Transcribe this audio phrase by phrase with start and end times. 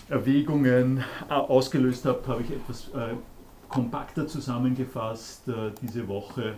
[0.08, 2.92] Erwägungen ausgelöst hat, habe ich etwas
[3.68, 5.50] kompakter zusammengefasst
[5.82, 6.54] diese Woche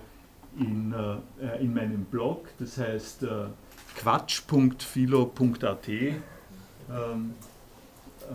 [0.59, 3.47] in, äh, in meinem Blog, das heißt äh,
[3.97, 5.89] quatsch.philo.at.
[5.89, 7.35] Ähm,
[8.31, 8.35] äh,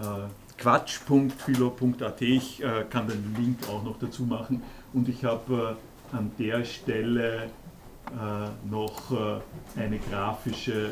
[0.58, 4.62] quatsch.philo.at, ich äh, kann den Link auch noch dazu machen
[4.94, 5.78] und ich habe
[6.12, 10.92] äh, an der Stelle äh, noch äh, eine grafische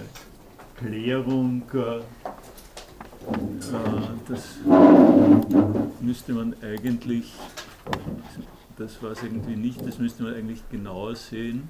[0.77, 1.63] Klärung.
[4.27, 4.55] das
[6.01, 7.33] müsste man eigentlich
[8.81, 11.69] das war es irgendwie nicht, das müsste man eigentlich genauer sehen.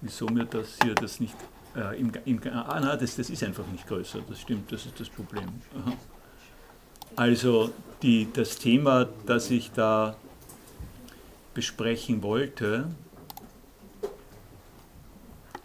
[0.00, 1.36] Wieso mir das hier das nicht
[1.76, 4.98] äh, im, im, ah, na, das, das ist einfach nicht größer, das stimmt, das ist
[4.98, 5.48] das Problem.
[7.14, 10.16] Also die, das Thema, das ich da
[11.54, 12.88] besprechen wollte,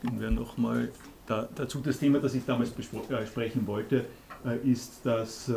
[0.01, 0.91] gehen wir nochmal
[1.27, 4.05] da, dazu das Thema, das ich damals besprechen äh, wollte,
[4.45, 5.53] äh, ist, dass äh,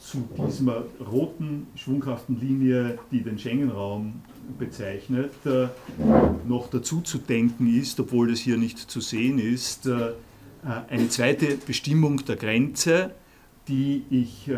[0.00, 4.22] zu dieser roten, schwunghaften Linie, die den Schengen-Raum
[4.58, 5.32] bezeichnet,
[6.48, 9.86] noch dazu zu denken ist, obwohl das hier nicht zu sehen ist,
[10.88, 13.10] eine zweite Bestimmung der Grenze,
[13.68, 14.50] die ich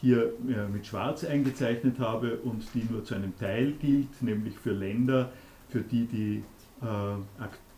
[0.00, 0.32] hier
[0.72, 5.32] mit Schwarz eingezeichnet habe und die nur zu einem Teil gilt, nämlich für Länder,
[5.70, 6.44] für die die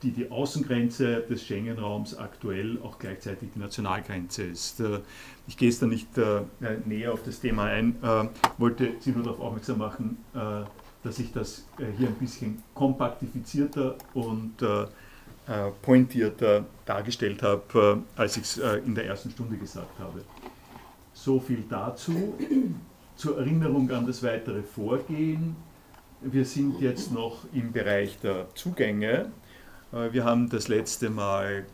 [0.02, 4.80] die die Außengrenze des Schengen-Raums aktuell auch gleichzeitig die Nationalgrenze ist.
[4.80, 5.00] Äh,
[5.46, 6.42] ich gehe jetzt da nicht äh,
[6.84, 10.18] näher auf das Thema ein, äh, wollte Sie nur darauf aufmerksam machen,
[11.02, 11.64] dass ich das
[11.98, 14.54] hier ein bisschen kompaktifizierter und
[15.82, 20.22] pointierter dargestellt habe, als ich es in der ersten Stunde gesagt habe.
[21.12, 22.34] So viel dazu.
[23.14, 25.54] Zur Erinnerung an das weitere Vorgehen.
[26.22, 29.30] Wir sind jetzt noch im Bereich der Zugänge.
[29.92, 31.66] Äh, wir haben das letzte Mal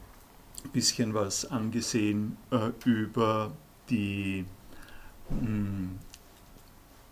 [0.64, 3.52] ein bisschen was angesehen äh, über
[3.88, 4.44] die
[5.28, 5.90] hm,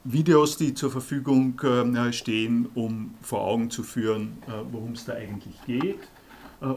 [0.02, 4.38] Videos, die zur Verfügung äh, stehen, um vor Augen zu führen,
[4.72, 6.00] worum es da eigentlich geht.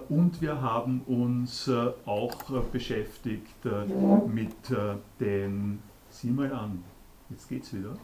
[0.07, 1.69] Und wir haben uns
[2.05, 2.35] auch
[2.71, 3.65] beschäftigt
[4.27, 4.55] mit
[5.19, 6.83] den, sieh mal an,
[7.29, 7.97] jetzt geht's wieder.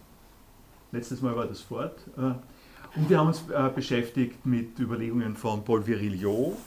[0.92, 1.96] Letztes Mal war das fort.
[2.96, 6.58] Und wir haben uns äh, beschäftigt mit Überlegungen von Paul Virilio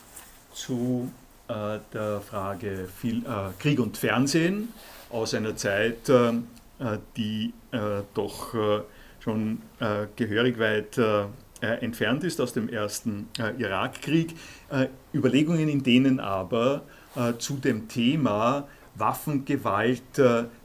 [0.54, 1.10] zu
[1.48, 3.18] äh, der Frage äh,
[3.58, 4.68] Krieg und Fernsehen
[5.10, 8.54] aus einer Zeit, äh, äh, die äh, doch
[9.20, 9.58] schon
[10.16, 10.98] gehörig weit
[11.60, 14.34] entfernt ist aus dem ersten Irakkrieg.
[15.14, 16.82] Überlegungen, in denen aber
[17.38, 18.66] zu dem Thema
[18.96, 20.20] Waffengewalt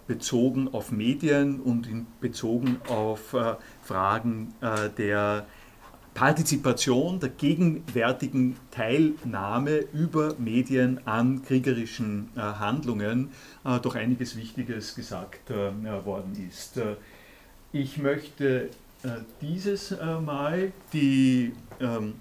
[0.07, 3.35] bezogen auf Medien und in, bezogen auf
[3.84, 5.45] Fragen äh, der
[6.13, 13.30] Partizipation, der gegenwärtigen Teilnahme über Medien an kriegerischen äh, Handlungen
[13.63, 16.81] äh, doch einiges Wichtiges gesagt worden ist.
[17.71, 18.69] Ich möchte
[19.42, 22.15] dieses Mal die ähm,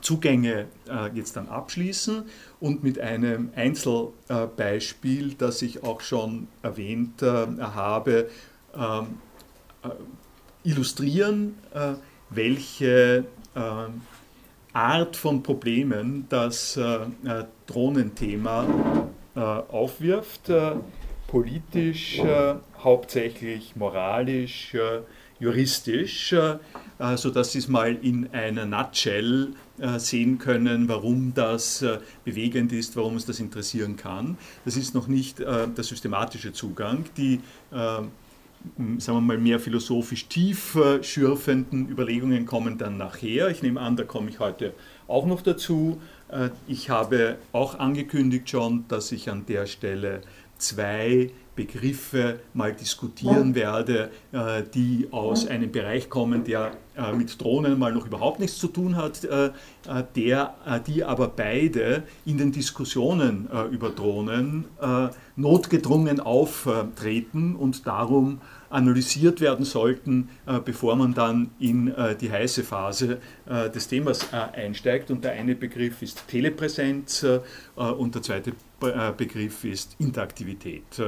[0.00, 0.66] Zugänge
[1.12, 2.24] jetzt dann abschließen
[2.60, 8.28] und mit einem Einzelbeispiel, das ich auch schon erwähnt habe,
[8.74, 9.18] ähm,
[10.64, 11.94] illustrieren, äh,
[12.30, 13.24] welche
[13.54, 13.60] äh,
[14.72, 16.98] Art von Problemen das äh,
[17.66, 18.66] Drohnenthema
[19.34, 20.50] aufwirft,
[21.28, 22.20] politisch,
[22.82, 24.76] hauptsächlich moralisch,
[25.38, 26.34] juristisch,
[27.14, 29.54] sodass Sie es mal in einer Nutshell
[29.98, 31.84] sehen können, warum das
[32.24, 34.36] bewegend ist, warum es das interessieren kann.
[34.64, 37.04] Das ist noch nicht der systematische Zugang.
[37.16, 37.40] Die
[37.70, 38.10] sagen
[38.98, 43.50] wir mal, mehr philosophisch tief schürfenden Überlegungen kommen dann nachher.
[43.50, 44.74] Ich nehme an, da komme ich heute
[45.06, 46.00] auch noch dazu.
[46.66, 50.22] Ich habe auch angekündigt schon, dass ich an der Stelle
[50.58, 57.76] zwei Begriffe mal diskutieren werde, äh, die aus einem Bereich kommen, der äh, mit Drohnen
[57.76, 59.50] mal noch überhaupt nichts zu tun hat, äh,
[60.14, 60.54] der,
[60.86, 64.66] die aber beide in den Diskussionen über Drohnen
[65.34, 70.28] notgedrungen auftreten und darum analysiert werden sollten,
[70.66, 75.10] bevor man dann in die heiße Phase des Themas einsteigt.
[75.10, 77.24] Und der eine Begriff ist Telepräsenz
[77.76, 78.52] und der zweite
[79.16, 81.00] Begriff ist Interaktivität.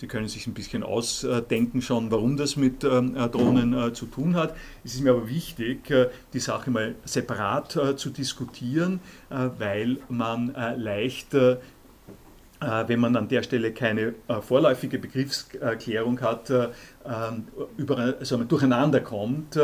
[0.00, 4.06] Sie können sich ein bisschen ausdenken schon, warum das mit ähm, äh, Drohnen äh, zu
[4.06, 4.56] tun hat.
[4.82, 11.32] Es ist mir aber wichtig, äh, die Sache mal separat zu diskutieren, weil man leicht
[11.32, 16.68] wenn man an der Stelle keine vorläufige Begriffsklärung hat, ähm,
[17.78, 19.58] über, also durcheinander kommt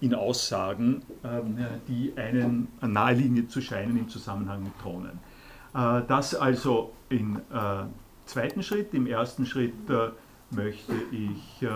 [0.00, 1.58] in Aussagen, ähm,
[1.88, 5.18] die einen naheliegend zu scheinen im Zusammenhang mit Drohnen.
[5.72, 7.40] Das also in
[8.26, 8.92] zweiten Schritt.
[8.92, 10.10] Im ersten Schritt äh,
[10.50, 11.68] möchte ich äh,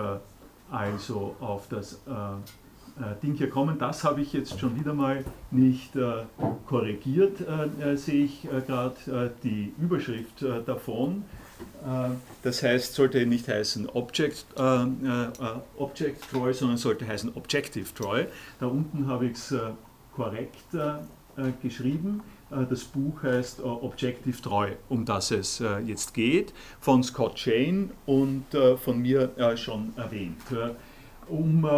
[0.70, 3.78] also auf das äh, Ding hier kommen.
[3.78, 5.92] Das habe ich jetzt schon wieder mal nicht
[6.66, 7.38] korrigiert,
[7.94, 11.24] sehe ich gerade die Überschrift davon.
[12.42, 14.86] Das heißt, sollte nicht heißen Object, äh,
[15.78, 18.26] Object Troy, sondern sollte heißen Objective Troy.
[18.58, 19.54] Da unten habe ich es
[20.14, 20.76] korrekt
[21.62, 22.22] geschrieben.
[22.50, 27.38] Äh, das Buch heißt äh, Objective Treu, um das es äh, jetzt geht, von Scott
[27.38, 28.44] Shane und
[28.82, 30.36] von mir schon erwähnt.
[31.28, 31.68] Um,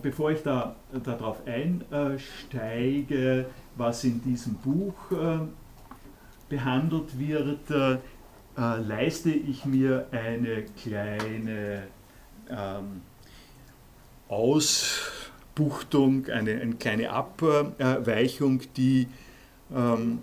[0.00, 3.46] bevor ich da, darauf einsteige,
[3.76, 4.94] was in diesem Buch
[6.48, 7.98] behandelt wird,
[8.56, 11.82] leiste ich mir eine kleine
[12.48, 13.02] ähm,
[14.28, 19.08] Ausbuchtung, eine, eine kleine Abweichung, die
[19.74, 20.18] ähm,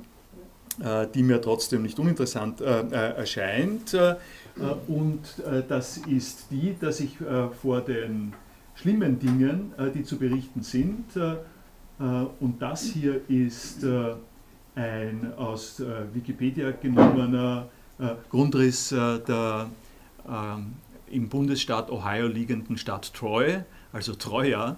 [0.81, 3.95] äh, die mir trotzdem nicht uninteressant äh, äh, erscheint.
[4.87, 5.19] und
[5.67, 7.17] das ist die, dass ich
[7.61, 8.33] vor den
[8.75, 13.83] schlimmen Dingen, die zu berichten sind, und das hier ist
[14.75, 15.81] ein aus
[16.13, 17.67] Wikipedia genommener
[18.29, 19.69] Grundriss der
[21.09, 24.77] im Bundesstaat Ohio liegenden Stadt Troy, also Troja,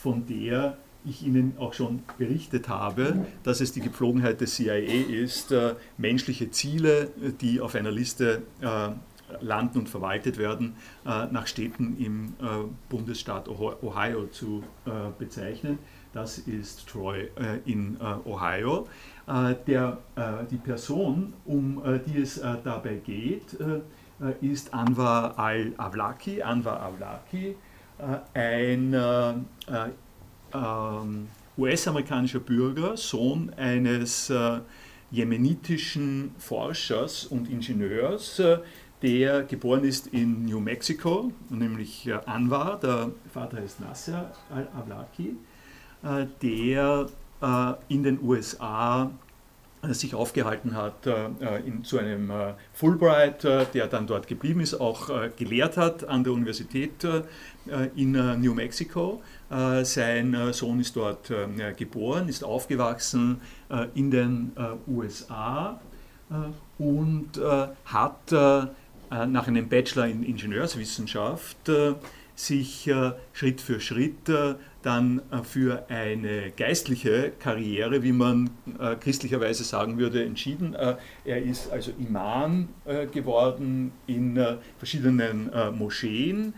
[0.00, 0.76] von der
[1.06, 6.50] ich Ihnen auch schon berichtet habe, dass es die Gepflogenheit des CIA ist, äh, menschliche
[6.50, 7.10] Ziele,
[7.40, 8.88] die auf einer Liste äh,
[9.40, 12.34] landen und verwaltet werden, äh, nach Städten im
[12.88, 14.62] Bundesstaat Ohio zu
[15.18, 15.78] bezeichnen.
[16.12, 17.28] Das ist Troy
[17.64, 18.86] in Ohio.
[19.66, 19.98] Der,
[20.50, 23.56] die Person, um die es dabei geht,
[24.40, 26.42] ist Anwar al-Awlaki.
[26.42, 27.56] Anwar Awlaki,
[28.32, 28.94] ein
[30.54, 31.28] ähm,
[31.58, 34.60] US-amerikanischer Bürger, Sohn eines äh,
[35.10, 38.58] jemenitischen Forschers und Ingenieurs, äh,
[39.02, 45.36] der geboren ist in New Mexico, nämlich äh, Anwar, der Vater ist Nasser al-Awlaki,
[46.02, 47.06] äh, der
[47.40, 49.10] äh, in den USA
[49.94, 51.06] sich aufgehalten hat
[51.64, 52.32] in, zu einem
[52.72, 57.06] Fulbright, der dann dort geblieben ist, auch gelehrt hat an der Universität
[57.94, 59.22] in New Mexico.
[59.50, 63.40] Äh, sein äh, Sohn ist dort äh, geboren, ist aufgewachsen
[63.94, 64.52] in den
[64.86, 65.80] USA
[66.78, 67.40] und
[67.84, 71.68] hat nach einem Bachelor in Ingenieurswissenschaft
[72.36, 72.88] sich
[73.32, 74.30] Schritt für Schritt
[74.82, 78.50] dann für eine geistliche Karriere, wie man
[79.00, 80.76] christlicherweise sagen würde, entschieden.
[81.24, 82.68] Er ist also Imam
[83.10, 84.38] geworden in
[84.78, 86.52] verschiedenen Moscheen.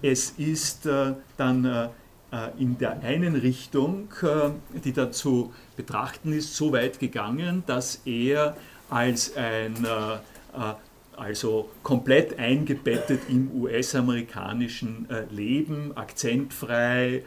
[0.00, 0.88] Es ist
[1.36, 1.90] dann
[2.34, 8.02] äh, in der einen Richtung, äh, die da zu betrachten ist, so weit gegangen, dass
[8.06, 8.56] er
[8.90, 10.74] als ein äh,
[11.16, 17.22] also komplett eingebettet im US-amerikanischen Leben, akzentfrei,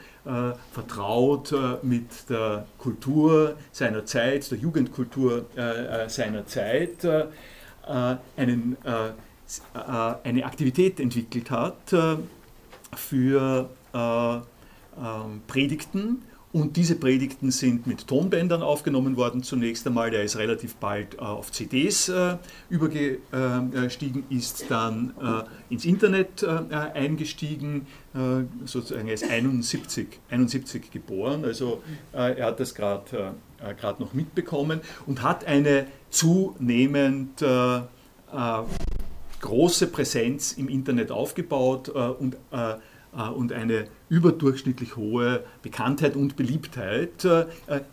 [0.72, 1.54] vertraut
[1.84, 5.46] mit der Kultur seiner Zeit, der Jugendkultur
[6.08, 7.08] seiner Zeit,
[8.36, 8.78] einen,
[10.24, 11.96] eine Aktivität entwickelt hat
[12.96, 13.70] für
[14.98, 16.24] ähm, Predigten
[16.62, 20.14] und diese Predigten sind mit Tonbändern aufgenommen worden zunächst einmal.
[20.14, 22.12] Er ist relativ bald auf CDs
[22.70, 25.14] übergestiegen, ist dann
[25.70, 27.88] ins Internet eingestiegen,
[28.66, 33.36] sozusagen er ist 71, 71 geboren, also er hat das gerade
[34.00, 37.44] noch mitbekommen und hat eine zunehmend
[39.42, 42.76] große Präsenz im Internet aufgebaut äh, und, äh, äh,
[43.24, 47.46] und eine überdurchschnittlich hohe Bekanntheit und Beliebtheit äh,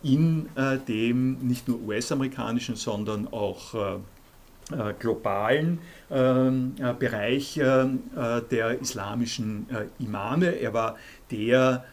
[0.03, 5.77] in äh, dem nicht nur US-amerikanischen, sondern auch äh, globalen
[6.09, 9.67] ähm, Bereich der islamischen
[9.99, 10.59] Imame.
[10.59, 10.97] Er war
[11.29, 11.85] der,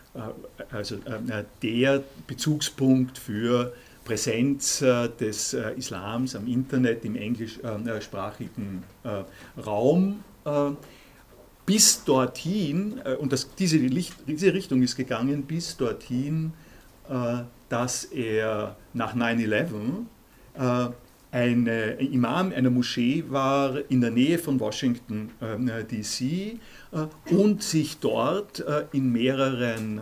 [0.71, 0.97] also,
[1.61, 3.75] der Bezugspunkt für
[4.05, 10.25] Präsenz äh, des äh, Islams am Internet im englischsprachigen äh, Raum
[11.67, 16.53] bis dorthin, und das, diese, diese, Richtung ist gegangen, bis dorthin,
[17.69, 19.73] dass er nach 9-11
[21.31, 26.59] ein Imam einer Moschee war in der Nähe von Washington DC
[27.31, 30.01] und sich dort in mehreren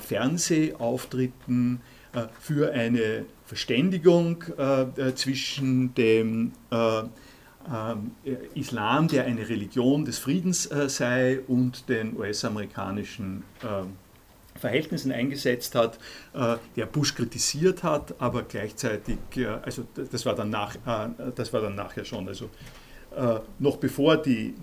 [0.00, 1.80] Fernsehauftritten
[2.12, 6.52] äh, für eine Verständigung äh, äh, zwischen dem
[8.54, 13.42] Islam, der eine Religion des Friedens sei, und den US-amerikanischen
[14.56, 15.98] Verhältnissen eingesetzt hat,
[16.76, 19.18] der Bush kritisiert hat, aber gleichzeitig,
[19.62, 20.76] also das war dann, nach,
[21.36, 22.48] das war dann nachher schon, also
[23.58, 24.54] noch bevor die,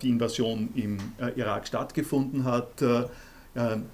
[0.00, 0.98] die Invasion im
[1.36, 3.04] Irak stattgefunden hat, äh,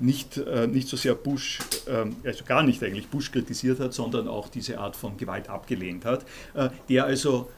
[0.00, 4.26] nicht, äh, nicht so sehr Bush, ähm, also gar nicht eigentlich Bush kritisiert hat, sondern
[4.26, 7.48] auch diese Art von Gewalt abgelehnt hat, äh, der also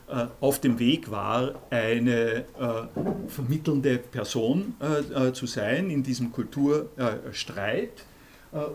[0.40, 2.44] auf dem Weg war, eine
[3.26, 4.75] vermittelnde Person
[5.32, 8.04] zu sein in diesem Kulturstreit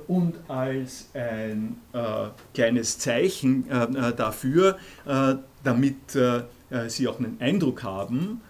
[0.08, 1.78] und als ein
[2.54, 3.66] kleines Zeichen
[4.18, 4.78] dafür,
[5.64, 6.18] damit
[6.88, 8.42] Sie auch einen Eindruck haben,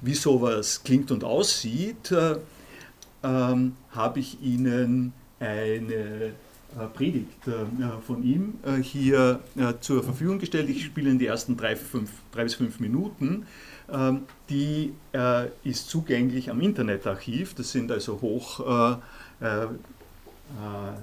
[0.00, 2.14] wie sowas klingt und aussieht,
[3.22, 6.32] ähm, habe ich Ihnen eine
[6.76, 7.52] äh, Predigt äh,
[8.06, 9.40] von ihm äh, hier
[9.80, 10.68] zur Verfügung gestellt.
[10.68, 13.46] Ich spiele in die ersten drei, fünf, drei bis fünf Minuten.
[13.90, 14.92] Ähm, die
[15.64, 17.54] ist zugänglich am Internetarchiv.
[17.54, 18.96] Das sind also hoch äh,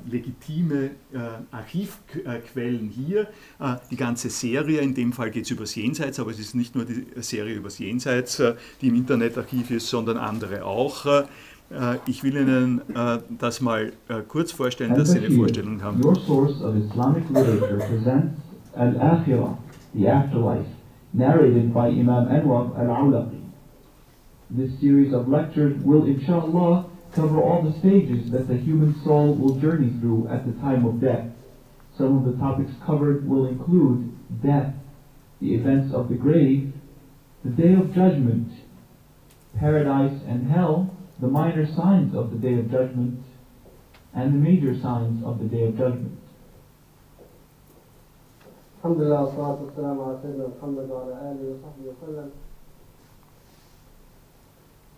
[0.09, 0.91] legitime
[1.51, 3.27] Archivquellen hier.
[3.91, 6.85] die ganze Serie, in dem Fall geht es übers Jenseits, aber es ist nicht nur
[6.85, 8.41] die Serie übers Jenseits,
[8.81, 11.25] die im Internetarchiv ist, sondern andere auch.
[11.71, 16.03] Äh, ich will Ihnen äh, das mal äh, kurz vorstellen, dass Sie eine Vorstellung haben.
[16.03, 18.39] Your source of Islamic literature presents
[18.75, 19.57] Al-Akhirah,
[19.93, 20.67] the afterlife,
[21.13, 23.41] narrated by Imam Anwar al-Awlaqi.
[24.49, 29.55] This series of lectures will, inshallah, cover all the stages that the human soul will
[29.55, 31.25] journey through at the time of death.
[31.97, 34.11] Some of the topics covered will include
[34.43, 34.73] death,
[35.39, 36.73] the events of the grave,
[37.43, 38.51] the day of judgment,
[39.59, 43.23] paradise and hell, the minor signs of the Day of Judgment
[44.13, 46.19] and the major signs of the Day of Judgment.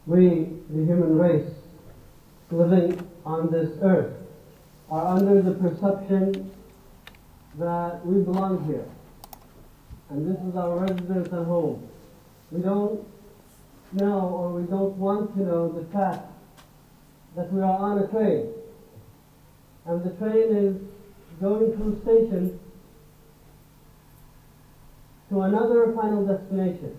[0.08, 1.52] We, the human race,
[2.52, 4.14] living on this earth,
[4.90, 6.52] are under the perception
[7.58, 8.86] that we belong here.
[10.10, 11.88] And this is our residence and home.
[12.52, 13.06] We don't
[13.96, 16.28] know or we don't want to know the fact
[17.36, 18.52] that we are on a train
[19.86, 20.76] and the train is
[21.40, 22.60] going through stations
[25.30, 26.98] to another final destination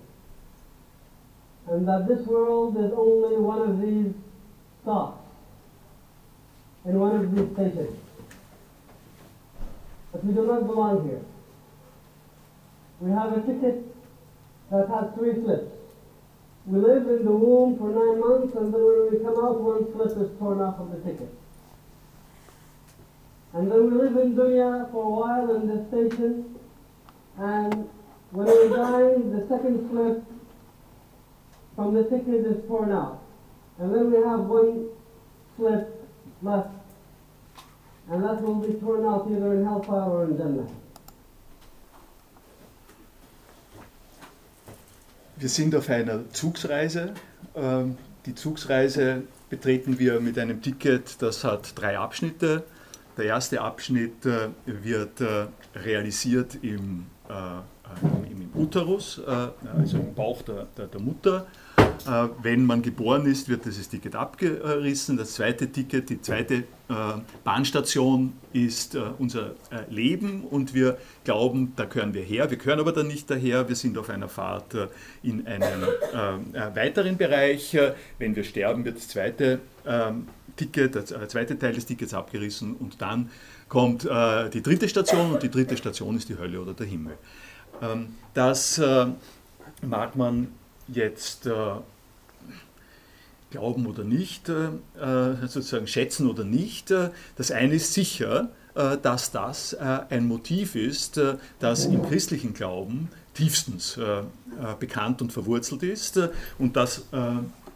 [1.69, 4.13] and that this world is only one of these
[4.83, 5.27] stops
[6.85, 7.99] in one of these stations.
[10.13, 11.23] But we do not belong here.
[13.01, 13.85] We have a ticket
[14.71, 15.86] that has three slips.
[16.67, 19.87] We live in the womb for nine months, and then when we come out, one
[19.93, 21.33] slip is torn off of the ticket.
[23.53, 26.59] And then we live in dunya for a while in this station,
[27.39, 27.89] and
[28.33, 30.25] when we die, the second slip
[31.77, 33.23] from the ticket is torn out.
[33.79, 34.89] And then we have one
[35.57, 36.09] slip
[36.43, 36.71] left,
[38.11, 40.67] and that will be torn out either in hellfire or in Jannah.
[45.39, 47.13] Wir sind auf einer Zugsreise.
[47.55, 52.65] Ähm, die Zugsreise betreten wir mit einem Ticket, das hat drei Abschnitte.
[53.19, 60.43] Der erste Abschnitt äh, wird äh, realisiert im, äh, im, im Uterus, also im Bauch
[60.43, 61.47] der, der, der Mutter.
[62.07, 65.17] Äh, wenn man geboren ist, wird dieses Ticket abgerissen.
[65.17, 66.65] Das zweite Ticket, die zweite äh,
[67.45, 69.55] Bahnstation ist äh, unser
[69.89, 72.51] Leben und wir glauben, da gehören wir her.
[72.51, 73.69] Wir gehören aber dann nicht daher.
[73.69, 74.77] Wir sind auf einer Fahrt
[75.23, 75.83] in einen
[76.75, 77.77] weiteren Bereich.
[78.19, 83.01] Wenn wir sterben, wird das zweite ähm, Ticket, der zweite Teil des Tickets abgerissen und
[83.03, 83.31] dann
[83.69, 87.19] kommt die dritte Station und die dritte Station ist die Hölle oder der Himmel.
[87.83, 88.81] Ähm, das
[89.83, 90.49] mag man
[90.89, 91.49] jetzt
[93.51, 94.67] glauben oder nicht, äh,
[95.01, 96.91] äh, sozusagen schätzen oder nicht.
[96.91, 98.51] Äh, das eine ist sicher,
[99.01, 101.19] dass das ein Motiv ist,
[101.61, 103.99] das im christlichen Glauben tiefstens
[104.79, 106.21] bekannt und verwurzelt ist.
[106.59, 107.07] Und das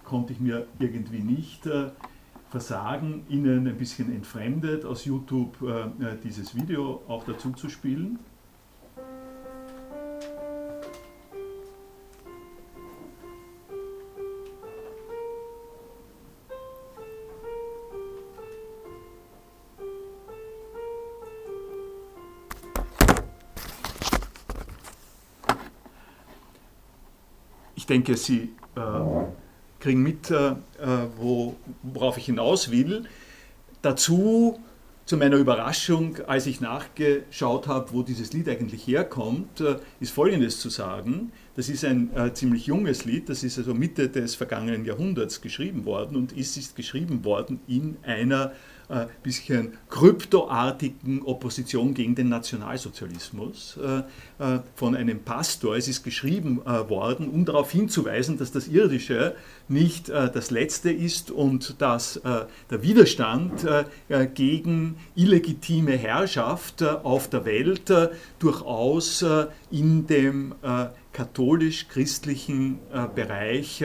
[0.05, 1.62] konnte ich mir irgendwie nicht
[2.50, 5.57] versagen, Ihnen ein bisschen entfremdet aus YouTube
[6.23, 8.19] dieses Video auch dazu zu spielen.
[27.91, 28.81] Denke, Sie äh,
[29.81, 30.55] kriegen mit, äh,
[31.19, 33.05] wo, worauf ich hinaus will.
[33.83, 34.61] Dazu,
[35.11, 40.61] zu meiner Überraschung, als ich nachgeschaut habe, wo dieses Lied eigentlich herkommt, äh, ist Folgendes
[40.61, 41.33] zu sagen.
[41.61, 45.85] Das ist ein äh, ziemlich junges Lied, das ist also Mitte des vergangenen Jahrhunderts geschrieben
[45.85, 48.52] worden und ist, ist geschrieben worden in einer
[48.90, 53.99] äh, bisschen kryptoartigen Opposition gegen den Nationalsozialismus äh,
[54.43, 55.76] äh, von einem Pastor.
[55.76, 59.37] Es ist geschrieben worden, um darauf hinzuweisen, dass das Irdische
[59.69, 63.67] nicht das Letzte ist und dass der Widerstand
[64.35, 67.93] gegen illegitime Herrschaft auf der Welt
[68.38, 69.25] durchaus
[69.71, 70.55] in dem
[71.12, 72.79] katholisch-christlichen
[73.14, 73.85] Bereich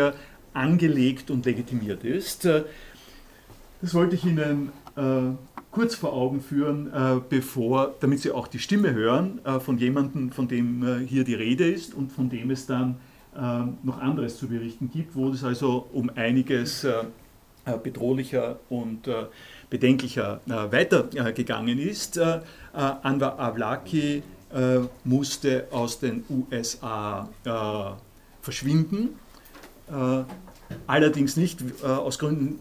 [0.54, 2.46] angelegt und legitimiert ist.
[2.46, 5.36] Das wollte ich Ihnen äh,
[5.72, 10.32] kurz vor Augen führen, äh, bevor, damit Sie auch die Stimme hören äh, von jemandem,
[10.32, 12.96] von dem hier die Rede ist und von dem es dann
[13.84, 16.88] noch anderes zu berichten gibt, wo es also um einiges
[17.84, 19.10] bedrohlicher und
[19.70, 22.18] bedenklicher weitergegangen ist.
[22.72, 24.24] Anwar Avlaki
[25.04, 27.30] musste aus den USA
[28.42, 29.10] verschwinden.
[30.88, 32.60] Allerdings nicht aus Gründen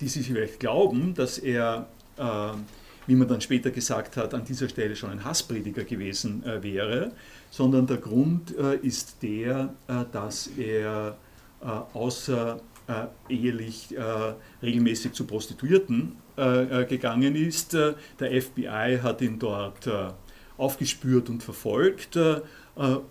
[0.00, 2.22] die Sie vielleicht glauben, dass er, äh,
[3.06, 7.12] wie man dann später gesagt hat, an dieser Stelle schon ein Hassprediger gewesen äh, wäre,
[7.50, 11.16] sondern der Grund äh, ist der, äh, dass er
[11.62, 12.60] äh, außer
[13.30, 13.96] ehelich
[14.62, 17.72] regelmäßig zu Prostituierten gegangen ist.
[17.72, 17.96] der
[18.42, 19.88] FBI hat ihn dort
[20.56, 22.18] aufgespürt und verfolgt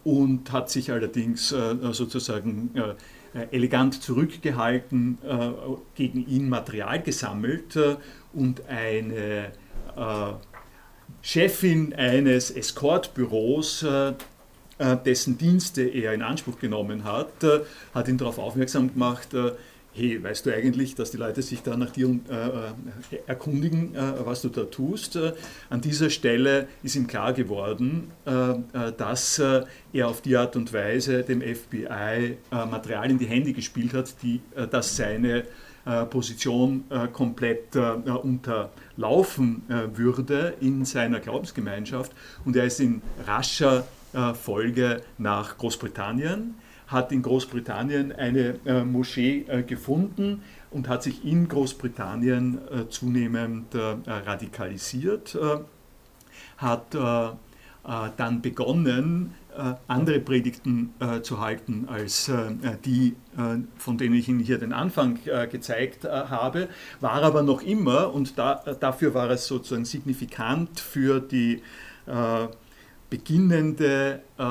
[0.04, 2.72] und hat sich allerdings sozusagen
[3.34, 5.50] äh, elegant zurückgehalten, äh,
[5.96, 7.96] gegen ihn Material gesammelt äh,
[8.34, 9.52] und eine
[11.22, 13.86] Chefin eines Escortbüros,
[15.06, 17.46] dessen Dienste er in Anspruch genommen hat,
[17.94, 19.30] hat ihn darauf aufmerksam gemacht,
[19.94, 24.42] hey, weißt du eigentlich, dass die Leute sich da nach dir äh, erkundigen, äh, was
[24.42, 25.16] du da tust?
[25.16, 25.34] Äh,
[25.70, 30.56] an dieser Stelle ist ihm klar geworden, äh, äh, dass äh, er auf die Art
[30.56, 35.44] und Weise dem FBI Material in die Hände gespielt hat, die, das seine
[36.10, 42.12] Position komplett unterlaufen würde in seiner Glaubensgemeinschaft.
[42.46, 43.86] Und er ist in rascher
[44.34, 46.56] Folge nach Großbritannien
[46.88, 53.74] hat in Großbritannien eine äh, Moschee äh, gefunden und hat sich in Großbritannien äh, zunehmend
[53.76, 55.60] äh, radikalisiert, äh,
[56.58, 57.30] hat äh,
[58.16, 59.36] dann begonnen,
[59.88, 62.32] andere Predigten zu halten als
[62.86, 63.14] die,
[63.78, 65.20] von denen ich Ihnen hier den Anfang
[65.52, 66.70] gezeigt habe,
[67.02, 71.62] war aber noch immer, und da, dafür war es sozusagen signifikant für die
[73.14, 74.44] beginnende, äh,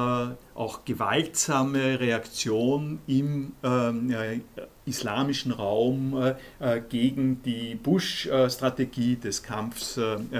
[0.54, 4.38] auch gewaltsame Reaktion im äh,
[4.84, 9.98] islamischen Raum äh, äh, gegen die Bush-Strategie des Kampfs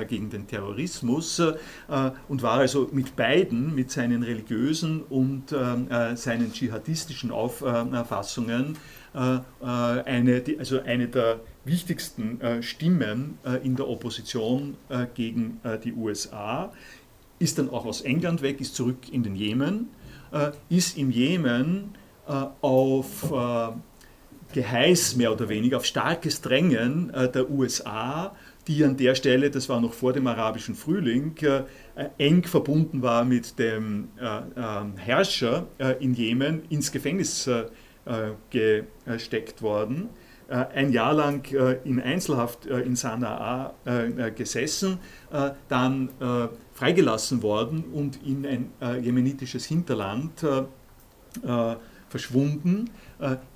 [0.09, 1.43] gegen den Terrorismus
[2.29, 5.51] und war also mit beiden, mit seinen religiösen und
[6.15, 8.77] seinen dschihadistischen Auffassungen
[9.63, 14.77] eine, also eine der wichtigsten Stimmen in der Opposition
[15.15, 16.73] gegen die USA
[17.43, 19.89] ist dann auch aus England weg, ist zurück in den Jemen,
[20.33, 21.95] äh, ist im Jemen
[22.29, 23.69] äh, auf äh,
[24.55, 28.37] Geheiß mehr oder weniger, auf starkes Drängen der USA,
[28.69, 31.35] die an der Stelle, das war noch vor dem arabischen Frühling,
[32.19, 35.69] eng verbunden war mit dem äh, Herrscher
[36.01, 37.49] in Jemen, ins Gefängnis
[38.51, 40.11] gesteckt worden.
[40.49, 41.47] Ein Jahr lang
[41.85, 43.73] in Einzelhaft in Sanaa
[44.35, 44.99] gesessen,
[45.69, 46.11] dann
[46.75, 50.45] freigelassen worden und in ein jemenitisches Hinterland
[52.09, 52.91] verschwunden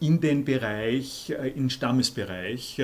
[0.01, 2.83] in den Bereich, in Stammesbereich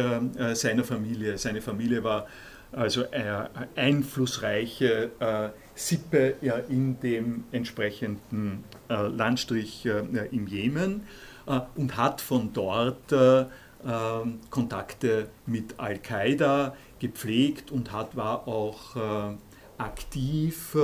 [0.52, 1.38] seiner Familie.
[1.38, 2.26] Seine Familie war
[2.72, 6.36] also eine einflussreiche äh, Sippe
[6.68, 11.02] in dem entsprechenden äh, Landstrich äh, im Jemen
[11.46, 13.46] äh, und hat von dort äh,
[13.86, 19.36] ähm, Kontakte mit Al-Qaida gepflegt und hat, war auch äh,
[19.78, 20.76] aktiv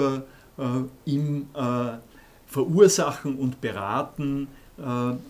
[1.05, 1.47] im
[2.47, 4.49] Verursachen und Beraten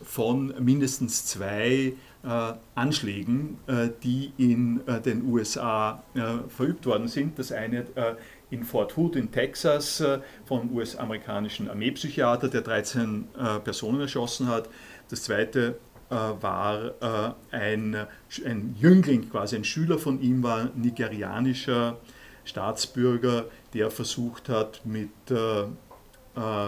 [0.02, 1.92] von mindestens zwei
[2.24, 6.02] äh, Anschlägen, äh, die in äh, den USA
[6.48, 7.38] verübt worden sind.
[7.38, 7.87] Das eine
[8.50, 10.02] in Fort Hood in Texas
[10.44, 13.28] vom US-amerikanischen Armeepsychiater, der 13
[13.62, 14.68] Personen erschossen hat.
[15.11, 15.78] Das zweite
[16.11, 18.07] war ein,
[18.44, 21.99] ein Jüngling, quasi ein Schüler von ihm, war nigerianischer
[22.44, 23.44] Staatsbürger,
[23.75, 25.11] der versucht hat, mit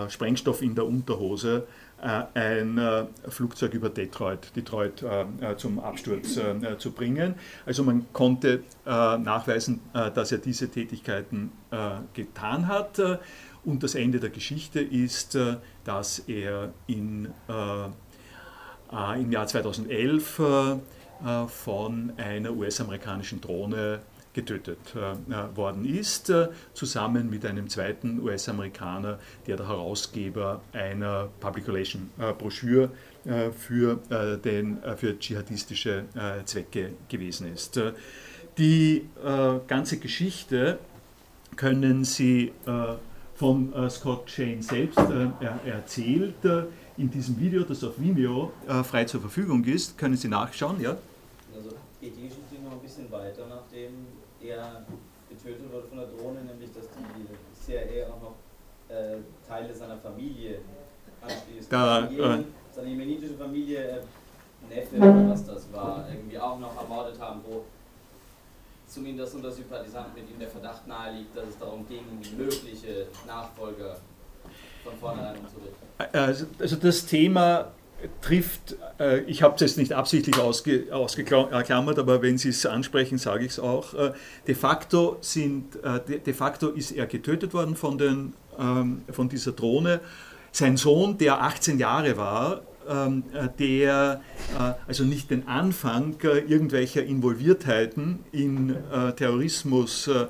[0.09, 1.67] Sprengstoff in der Unterhose
[2.03, 6.39] äh, ein äh, Flugzeug über Detroit, Detroit äh, zum Absturz
[6.79, 7.35] zu bringen.
[7.67, 11.53] Also man konnte nachweisen, dass er diese Tätigkeiten
[12.15, 13.01] getan hat.
[13.65, 15.37] Und das Ende der Geschichte ist,
[15.85, 17.29] dass er in,
[18.91, 20.41] im Jahr 2011
[21.49, 24.01] von einer US-amerikanischen Drohne
[24.33, 31.69] getötet äh, worden ist, äh, zusammen mit einem zweiten US-Amerikaner, der der Herausgeber einer Public
[31.69, 32.91] Relation äh, Broschüre
[33.25, 36.05] äh, für, äh, den, äh, für dschihadistische
[36.45, 37.81] Zwecke gewesen ist.
[38.59, 39.07] Die
[39.67, 40.79] ganze Geschichte
[41.57, 42.53] können Sie
[43.35, 45.01] von Scott Shane selbst
[45.65, 46.35] erzählt.
[47.01, 48.53] In diesem Video, das auf Vimeo
[48.85, 50.81] frei zur Verfügung ist, können Sie nachschauen.
[50.81, 50.97] Ja?
[51.55, 54.07] Also geht die Geschichte noch ein bisschen weiter, nachdem
[54.43, 54.85] er
[55.29, 58.35] getötet wurde von der Drohne, nämlich dass die CIA auch noch
[58.95, 60.59] äh, Teile seiner Familie
[61.23, 61.73] anschließt.
[61.73, 64.01] Da, äh, seine jemenitische Familie, äh,
[64.69, 67.65] Neffe oder was das war, irgendwie auch noch ermordet haben, wo
[68.87, 72.03] zumindest unter Sympathisanten mit ihm der Verdacht naheliegt, dass es darum ging,
[72.37, 73.97] mögliche Nachfolger
[74.85, 75.89] umzurichten.
[76.13, 77.73] Also, also das Thema
[78.21, 83.19] trifft, äh, ich habe es jetzt nicht absichtlich ausge, ausgeklammert, aber wenn Sie es ansprechen,
[83.19, 83.95] sage ich es auch.
[83.95, 84.13] Äh,
[84.47, 89.53] de, facto sind, äh, de, facto ist er getötet worden von, den, ähm, von dieser
[89.53, 90.01] Drohne.
[90.53, 93.23] Sein Sohn, der 18 Jahre war, ähm,
[93.59, 94.21] der
[94.89, 98.75] also nicht den Anfang irgendwelcher Involviertheiten in
[99.17, 100.27] Terrorismus äh,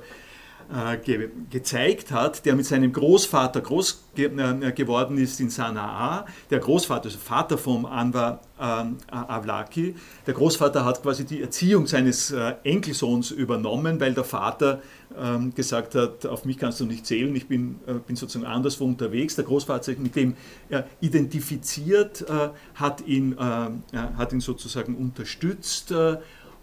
[1.05, 6.27] ge gezeigt hat, der mit seinem Großvater groß ge äh, geworden ist in Sanaa.
[6.51, 12.31] Der Großvater, also Vater vom Anwar ähm, Avlaki, der Großvater hat quasi die Erziehung seines
[12.31, 14.81] äh, Enkelsohns übernommen, weil der Vater
[15.19, 18.85] ähm, gesagt hat, auf mich kannst du nicht zählen, ich bin, äh, bin sozusagen anderswo
[18.85, 19.35] unterwegs.
[19.35, 20.37] Der Großvater sich mit dem
[20.69, 25.93] äh, identifiziert, äh, hat, ihn, hat ihn sozusagen unterstützt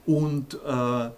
[0.05, 1.09] und äh,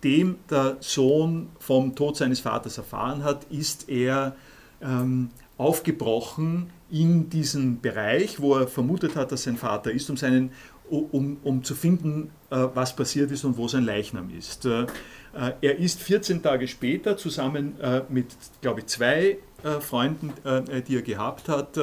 [0.00, 4.34] nachdem der Sohn vom Tod seines Vaters erfahren hat, ist er
[4.80, 10.52] ähm, aufgebrochen in diesen Bereich, wo er vermutet hat, dass sein Vater ist, um, seinen,
[10.88, 14.64] um, um zu finden, äh, was passiert ist und wo sein Leichnam ist.
[14.64, 14.86] Äh,
[15.34, 18.28] er ist 14 Tage später zusammen äh, mit,
[18.62, 21.78] glaube ich, zwei äh, Freunden, äh, die er gehabt hat,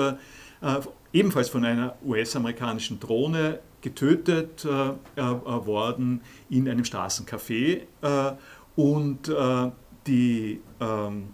[1.13, 5.21] ebenfalls von einer US-amerikanischen Drohne getötet äh, äh,
[5.65, 7.84] worden in einem Straßencafé.
[8.02, 8.34] Äh,
[8.76, 9.71] und äh,
[10.06, 11.30] die ähm,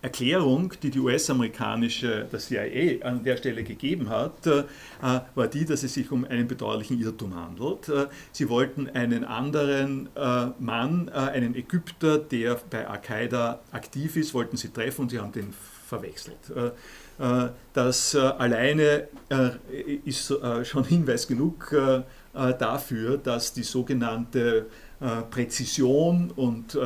[0.00, 4.64] Erklärung, die die US-amerikanische, CIA an der Stelle gegeben hat, äh,
[5.34, 7.88] war die, dass es sich um einen bedauerlichen Irrtum handelt.
[7.88, 10.08] Äh, sie wollten einen anderen
[10.58, 15.52] Mann, einen Ägypter, der bei Al-Qaida aktiv ist, wollten sie treffen und sie haben den
[15.86, 16.52] verwechselt.
[17.22, 19.50] Äh, das äh, alleine äh,
[20.04, 21.74] ist schon Hinweis genug
[22.58, 24.66] dafür, dass die sogenannte
[25.30, 26.78] Präzision und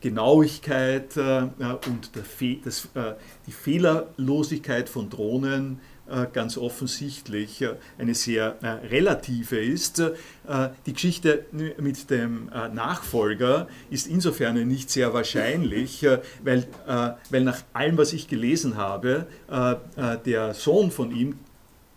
[0.00, 5.80] Genauigkeit und die Fehlerlosigkeit von Drohnen
[6.32, 10.02] ganz offensichtlich äh, eine sehr äh, relative ist.
[10.86, 16.06] Die Geschichte mit dem Nachfolger ist insofern nicht sehr wahrscheinlich,
[16.44, 19.26] weil, weil nach allem, was ich gelesen habe,
[20.24, 21.34] der Sohn von ihm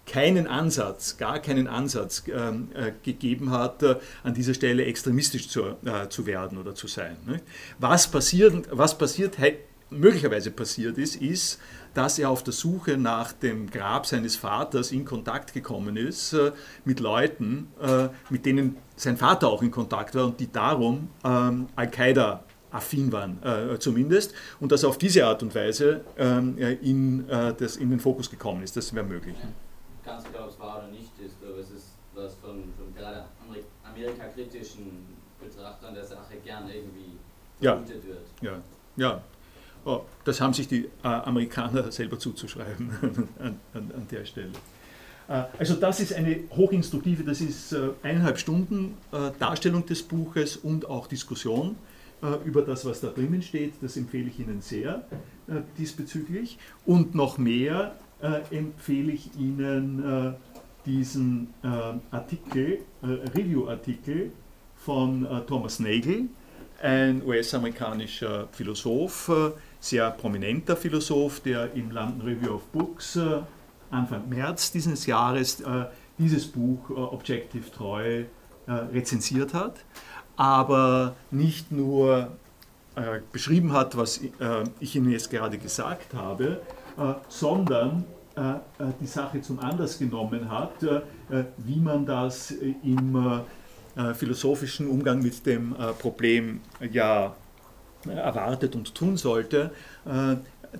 [0.10, 6.10] keinen Ansatz, gar keinen Ansatz äh, gegeben hat, äh, an dieser Stelle extremistisch zu, äh,
[6.10, 7.16] zu werden oder zu sein.
[7.78, 9.38] Was passiert, was passiert
[9.92, 11.60] möglicherweise passiert ist, ist,
[11.94, 16.52] dass er auf der Suche nach dem Grab seines Vaters in Kontakt gekommen ist äh,
[16.86, 21.68] mit Leuten, äh, mit denen sein Vater auch in Kontakt war und die darum ähm,
[21.76, 27.28] Al-Qaida affin waren, äh, zumindest, und dass er auf diese Art und Weise ähm, in,
[27.28, 28.78] äh, das, in den Fokus gekommen ist.
[28.78, 29.36] Das wäre möglich.
[30.06, 33.26] Ganz klar, ob es wahr oder nicht ist, aber es ist was von, von gerade
[33.84, 35.06] Amerika-kritischen
[35.40, 37.18] Betrachtern der Sache gern irgendwie
[37.60, 38.10] vermutet ja.
[38.10, 38.28] wird.
[38.42, 38.62] Ja,
[38.98, 39.22] ja.
[39.86, 42.92] Oh, das haben sich die äh, Amerikaner selber zuzuschreiben
[43.40, 44.52] an, an, an, der Stelle.
[45.28, 50.56] Äh, also das ist eine hochinstruktive, das ist äh, eineinhalb Stunden äh, Darstellung des Buches
[50.56, 51.78] und auch Diskussion
[52.22, 53.74] äh, über das, was da drinnen steht.
[53.82, 55.04] Das empfehle ich Ihnen sehr
[55.48, 56.60] äh, diesbezüglich.
[56.86, 57.96] Und noch mehr
[58.52, 60.36] empfehle ich Ihnen
[60.86, 61.54] diesen
[62.12, 64.34] Artikel, Review-Artikel
[64.76, 66.28] von Thomas Nagel,
[66.82, 69.32] ein US-amerikanischer Philosoph,
[69.80, 73.42] sehr prominenter Philosoph, der im London Review of Books äh,
[73.92, 75.86] Anfang März dieses Jahres äh,
[76.18, 78.24] dieses Buch äh, Objective Treu
[78.94, 79.78] rezensiert hat,
[80.36, 82.34] aber nicht nur
[83.32, 84.22] beschrieben hat, was
[84.80, 86.62] ich Ihnen jetzt gerade gesagt habe,
[87.30, 88.06] sondern
[89.02, 90.86] die Sache zum Anlass genommen hat,
[91.58, 93.42] wie man das im
[94.14, 96.62] philosophischen Umgang mit dem Problem
[96.92, 97.36] ja
[98.08, 99.72] erwartet und tun sollte,
[100.06, 100.36] äh,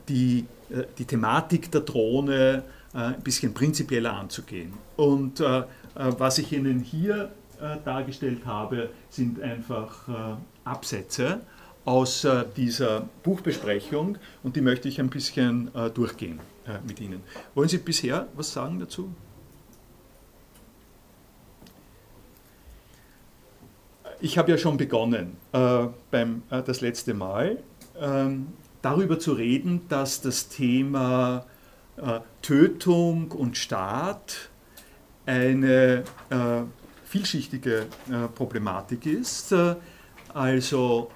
[0.08, 4.74] die, äh, die Thematik der Drohne äh, ein bisschen prinzipieller anzugehen.
[4.96, 5.44] Und
[5.96, 7.32] was ich Ihnen hier
[7.84, 10.08] dargestellt habe, sind einfach
[10.64, 11.42] Absätze
[11.84, 16.40] aus dieser Buchbesprechung und die möchte ich ein bisschen durchgehen
[16.88, 17.22] mit Ihnen.
[17.56, 19.10] Wollen Sie bisher was sagen dazu?
[24.22, 27.58] Ich habe ja schon begonnen, äh, beim, äh, das letzte Mal,
[28.00, 28.48] ähm,
[28.82, 31.46] darüber zu reden, dass das Thema
[31.98, 34.50] äh, Tötung und Staat
[35.26, 36.62] eine äh,
[37.06, 39.52] vielschichtige äh, Problematik ist.
[39.52, 39.76] Äh,
[40.32, 41.10] also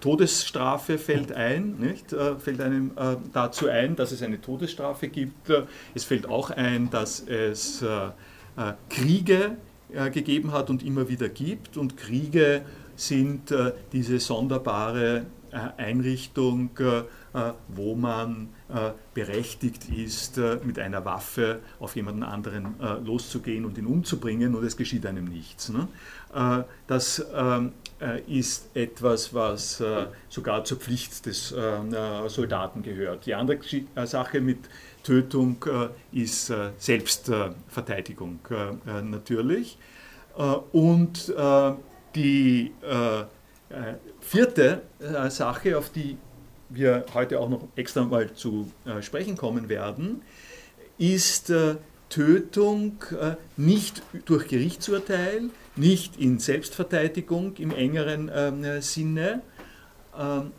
[0.00, 2.14] Todesstrafe fällt ein, nicht?
[2.38, 2.90] fällt einem
[3.32, 5.50] dazu ein, dass es eine Todesstrafe gibt.
[5.94, 7.82] es fällt auch ein, dass es
[8.90, 9.56] Kriege
[9.92, 11.78] äh, gegeben hat und immer wieder gibt.
[11.78, 12.62] Und Kriege
[12.94, 16.70] sind äh, diese sonderbare äh, Einrichtung,
[17.68, 18.48] wo man
[19.14, 22.74] berechtigt ist, mit einer Waffe auf jemanden anderen
[23.04, 25.68] loszugehen und ihn umzubringen und es geschieht einem nichts.
[25.68, 25.86] Ne?
[26.86, 27.74] Das ähm,
[28.26, 29.82] ist etwas, was
[30.28, 31.54] sogar zur Pflicht des
[32.28, 33.26] Soldaten gehört.
[33.26, 33.58] Die andere
[34.06, 34.58] Sache mit
[35.08, 35.88] Tötung äh,
[36.20, 39.78] ist äh, Selbstverteidigung äh, natürlich.
[40.72, 41.34] und
[42.14, 42.72] die
[44.20, 44.82] vierte
[45.30, 46.16] Sache, auf die
[46.68, 50.22] wir heute auch noch extra mal zu sprechen kommen werden,
[50.96, 51.52] ist
[52.08, 52.98] Tötung
[53.56, 59.42] nicht durch Gerichtsurteil, nicht in Selbstverteidigung im engeren Sinne
[60.16, 60.52] ähm,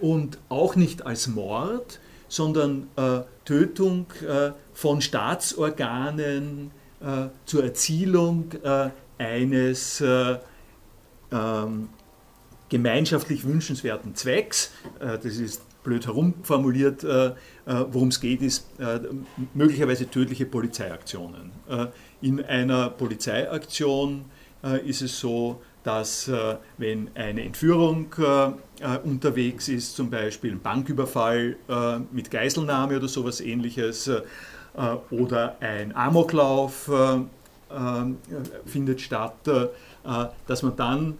[0.00, 8.88] und auch nicht als Mord, sondern äh, Tötung äh, von Staatsorganen äh, zur Erzielung äh,
[9.18, 10.38] eines äh,
[11.30, 11.88] ähm,
[12.70, 14.72] gemeinschaftlich wünschenswerten Zwecks.
[14.98, 18.66] Das ist blöd herumformuliert, worum es geht, ist
[19.52, 21.52] möglicherweise tödliche Polizeiaktionen.
[22.20, 24.24] in einer Polizeiaktion
[24.84, 30.60] ist es so, dass äh, wenn eine Entführung äh, äh, unterwegs ist, zum Beispiel ein
[30.60, 31.56] Banküberfall
[32.10, 34.10] mit Geiselnahme oder sowas ähnliches,
[35.10, 36.90] oder ein Amoklauf
[38.66, 39.48] findet statt,
[40.48, 41.18] dass man dann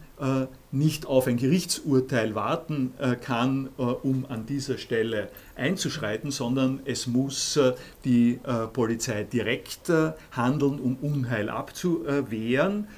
[0.73, 7.61] nicht auf ein Gerichtsurteil warten kann, um an dieser Stelle einzuschreiten, sondern es muss
[8.05, 8.41] die
[8.73, 9.93] Polizei direkt
[10.33, 12.89] handeln, um Unheil abzuwehren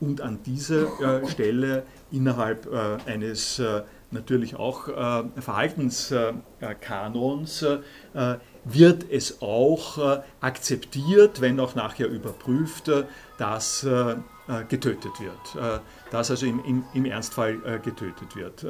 [0.00, 3.62] und an dieser äh, Stelle innerhalb äh, eines
[4.10, 7.66] natürlich auch Verhaltenskanons
[8.64, 12.92] wird es auch akzeptiert, wenn auch nachher überprüft,
[13.38, 13.84] dass
[14.68, 18.64] getötet wird, dass also im Ernstfall getötet wird.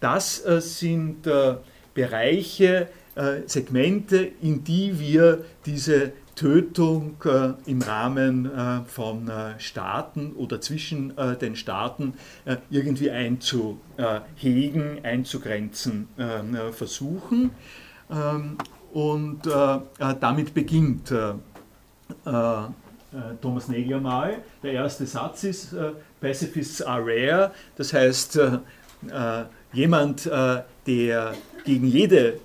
[0.00, 1.28] Das sind
[1.92, 2.88] Bereiche,
[3.44, 11.14] Segmente, in die wir diese Tötung äh, im Rahmen äh, von äh, Staaten oder zwischen
[11.40, 12.12] den Staaten
[12.70, 16.08] irgendwie einzuhegen, einzugrenzen
[16.72, 17.50] versuchen.
[18.10, 18.58] Ähm,
[18.92, 21.12] und damit beginnt
[23.40, 24.36] Thomas Nagel mal.
[24.62, 25.74] Der erste Satz ist,
[26.20, 28.38] Pacifists are rare, das heißt,
[29.72, 32.38] jemand, der gegen jede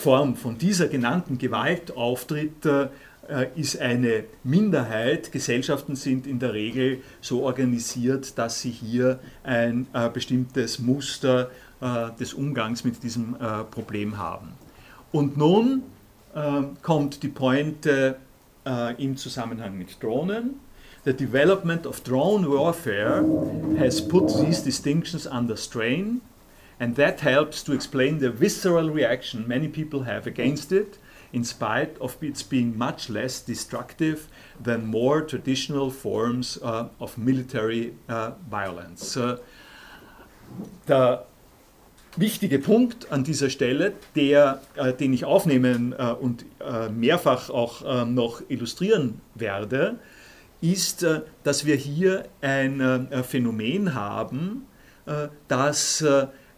[0.00, 2.66] Form von dieser genannten Gewalt auftritt,
[3.56, 5.32] ist eine Minderheit.
[5.32, 12.10] Gesellschaften sind in der Regel so organisiert, dass sie hier ein äh, bestimmtes Muster äh,
[12.18, 14.52] des Umgangs mit diesem äh, Problem haben.
[15.12, 15.82] Und nun
[16.34, 18.16] äh, kommt die Pointe
[18.98, 20.56] im Zusammenhang mit Drohnen.
[21.04, 23.24] The development of drone warfare
[23.78, 26.20] has put these distinctions under strain,
[26.80, 30.98] and that helps to explain the visceral reaction many people have against it,
[31.32, 34.28] in spite of its being much less destructive
[34.62, 39.16] than more traditional forms uh, of military uh, violence.
[39.16, 39.36] Uh,
[40.88, 41.26] der
[42.16, 48.06] wichtige Punkt an dieser Stelle, der, äh, den ich aufnehmen äh, und äh, mehrfach auch
[48.06, 49.98] noch illustrieren werde,
[50.60, 54.66] ist, äh, dass wir hier ein äh, Phänomen haben,
[55.06, 56.04] äh, das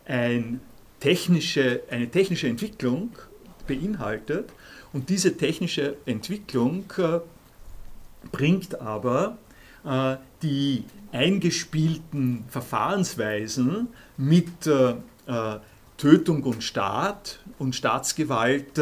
[0.07, 0.61] ein
[1.01, 3.11] technische, eine technische Entwicklung
[3.67, 4.51] beinhaltet.
[4.93, 6.85] Und diese technische Entwicklung
[8.33, 9.37] bringt aber
[10.43, 14.69] die eingespielten Verfahrensweisen mit
[15.99, 18.79] Tötung und Staat und Staatsgewalt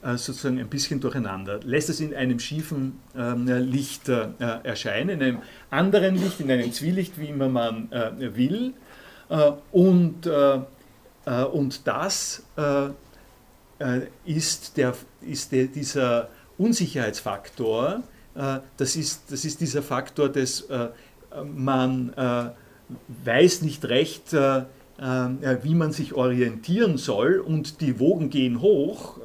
[0.00, 5.22] äh, sozusagen ein bisschen durcheinander, lässt es in einem schiefen ähm, Licht äh, erscheinen, in
[5.22, 5.38] einem
[5.70, 8.72] anderen Licht, in einem Zwielicht, wie immer man äh, will.
[9.72, 10.26] und,
[11.26, 12.42] und das
[14.24, 18.02] ist, der, ist der, dieser Unsicherheitsfaktor,
[18.76, 20.66] das, ist, das ist dieser Faktor, dass
[21.44, 22.12] man
[23.24, 29.18] weiß nicht recht, wie man sich orientieren soll und die Wogen gehen hoch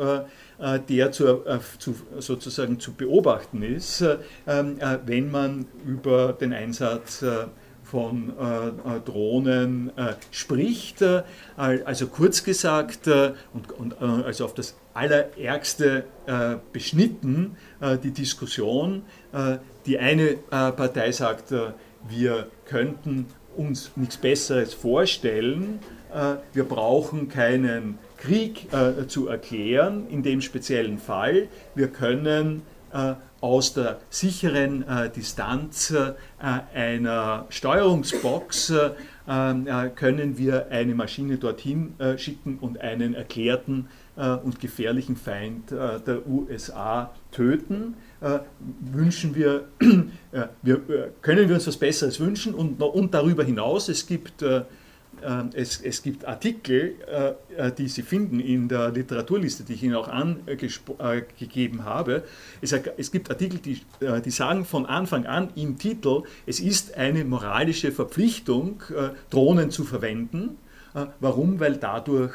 [0.64, 7.26] äh, der zu, äh, zu, sozusagen zu beobachten ist, äh, wenn man über den Einsatz
[7.94, 8.34] von
[9.06, 9.92] Drohnen
[10.32, 11.06] spricht.
[11.56, 16.06] also kurz gesagt und, und also auf das Allerärgste
[16.72, 17.56] beschnitten
[18.04, 19.04] die Diskussion.
[19.86, 21.54] die eine Partei sagt,
[22.10, 25.78] wir könnten uns nichts Besseres vorstellen,
[26.54, 31.50] wir brauchen keinen Krieg äh, zu erklären, in dem speziellen Fall.
[31.76, 32.73] Wir können äh,
[33.44, 36.14] aus der sicheren äh, Distanz äh,
[36.74, 38.92] einer Steuerungsbox äh,
[39.28, 47.16] äh, können wir eine Maschine dorthin schicken und einen erklärten und gefährlichen Feind der USA
[47.32, 47.96] töten.
[48.92, 49.64] wünschen wir,
[50.62, 50.82] wir,
[51.24, 54.46] können wir uns was Besseres wünschen und, und darüber hinaus, es gibt
[55.54, 59.96] es, es, gibt Artikel, äh, äh, die Sie finden in der Literaturliste, die ich Ihnen
[59.96, 62.24] auch angegeben äh, habe.
[62.62, 67.24] Es, es gibt Artikel, die, die, sagen von Anfang an im Titel, es ist eine
[67.24, 68.82] moralische Verpflichtung,
[69.30, 70.58] Drohnen zu verwenden.
[71.20, 71.60] Warum?
[71.60, 72.34] Weil dadurch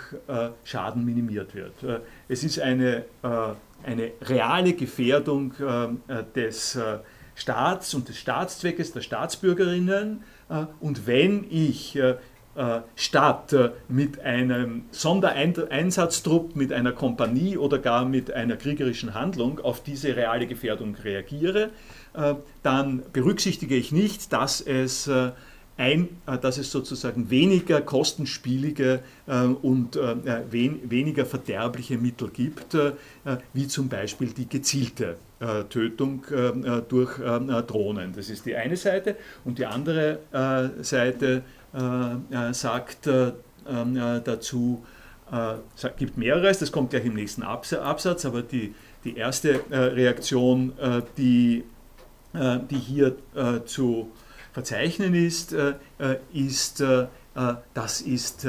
[0.64, 2.03] Schaden minimiert wird.
[2.29, 5.53] Es ist eine, eine reale Gefährdung
[6.35, 6.79] des
[7.35, 10.22] Staats und des Staatszweckes der Staatsbürgerinnen.
[10.81, 11.98] Und wenn ich
[12.58, 19.61] äh, statt äh, mit einem Sondereinsatztrupp, mit einer Kompanie oder gar mit einer kriegerischen Handlung
[19.61, 21.70] auf diese reale Gefährdung reagiere,
[22.14, 22.34] äh,
[22.64, 25.08] dann berücksichtige ich nicht, dass es
[25.76, 26.08] ein,
[26.42, 28.98] dass es sozusagen weniger kostenspielige
[29.62, 32.76] und weniger verderbliche Mittel gibt,
[33.52, 35.18] wie zum Beispiel die gezielte
[35.70, 36.24] Tötung
[36.88, 37.18] durch
[37.68, 38.12] Drohnen.
[38.16, 39.14] Das ist die eine Seite.
[39.44, 40.18] Und die andere
[40.80, 41.40] Seite äh,
[42.52, 43.33] sagt äh,
[44.24, 44.85] dazu,
[45.76, 50.72] es äh, gibt mehreres, das kommt gleich im nächsten Absatz, aber die, die erste Reaktion,
[51.16, 51.64] die,
[52.35, 53.16] die hier
[53.66, 54.11] zu
[54.52, 55.54] verzeichnen ist,
[56.33, 56.83] ist,
[57.74, 58.46] das ist,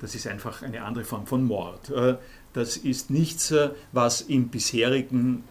[0.00, 1.92] das ist einfach eine andere Form von Mord.
[2.52, 3.54] Das ist nichts,
[3.92, 5.44] was im bisherigen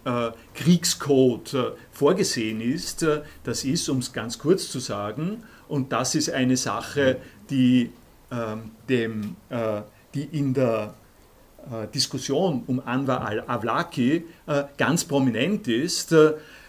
[0.56, 3.06] Kriegscode vorgesehen ist.
[3.44, 7.18] Das ist, um es ganz kurz zu sagen, und das ist eine Sache,
[7.50, 7.92] die,
[8.32, 9.82] ähm, dem, äh,
[10.14, 10.94] die in der
[11.72, 16.16] äh, Diskussion um Anwar al-Awlaki äh, ganz prominent ist.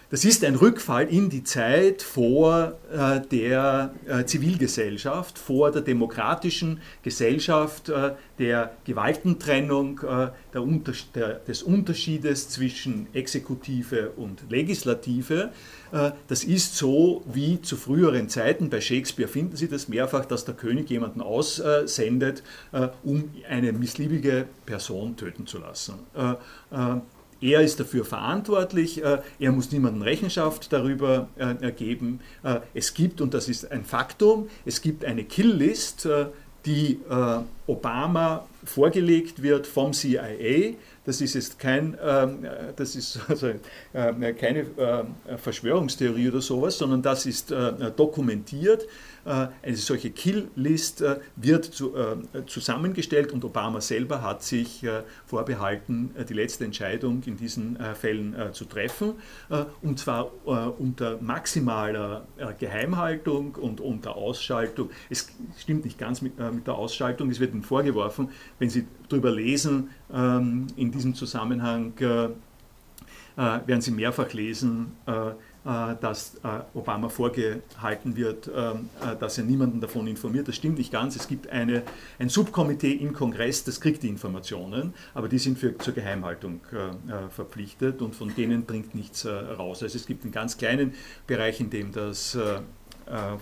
[0.09, 6.79] Das ist ein Rückfall in die Zeit vor äh, der äh, Zivilgesellschaft, vor der demokratischen
[7.03, 9.99] Gesellschaft, äh, der Gewaltentrennung,
[11.47, 15.51] des Unterschiedes zwischen Exekutive und Legislative.
[16.27, 18.69] Das ist so wie zu früheren Zeiten.
[18.69, 22.43] Bei Shakespeare finden Sie das mehrfach, dass der König jemanden aussendet,
[23.03, 25.95] um eine missliebige Person töten zu lassen.
[27.41, 32.19] Er ist dafür verantwortlich, äh, er muss niemandem Rechenschaft darüber äh, geben.
[32.43, 36.07] Äh, es gibt, und das ist ein Faktum, es gibt eine Killlist,
[36.65, 36.99] die
[37.65, 40.73] Obama vorgelegt wird vom CIA.
[41.05, 43.51] Das ist jetzt kein, ähm, das ist also,
[43.93, 44.65] keine
[45.37, 47.53] Verschwörungstheorie oder sowas, sondern das ist
[47.95, 48.85] dokumentiert.
[49.27, 54.85] Äh, eine solche Kill-List äh, wird äh, zusammengestellt und Obama selber hat sich
[55.25, 59.13] vorbehalten, die letzte Entscheidung in diesen Fällen zu treffen.
[59.81, 62.25] Und zwar unter maximaler
[62.59, 64.89] Geheimhaltung und unter Ausschaltung.
[65.09, 69.89] Es stimmt nicht ganz mit, der Ausschaltung, es wird Ihnen vorgeworfen, wenn Sie darüber lesen,
[70.13, 71.93] ähm, in diesem Zusammenhang
[73.35, 74.93] werden Sie mehrfach lesen,
[75.67, 78.71] dass äh, Obama vorgehalten wird, äh,
[79.19, 80.47] dass er niemanden davon informiert.
[80.47, 81.17] Das stimmt nicht ganz.
[81.17, 81.83] Es gibt eine,
[82.19, 86.61] ein Subkomitee im Kongress, das kriegt die Informationen, aber die sind für, zur Geheimhaltung
[87.29, 89.83] verpflichtet und von denen dringt nichts raus.
[89.83, 90.93] Also es gibt einen ganz kleinen
[91.25, 92.37] Bereich, in dem das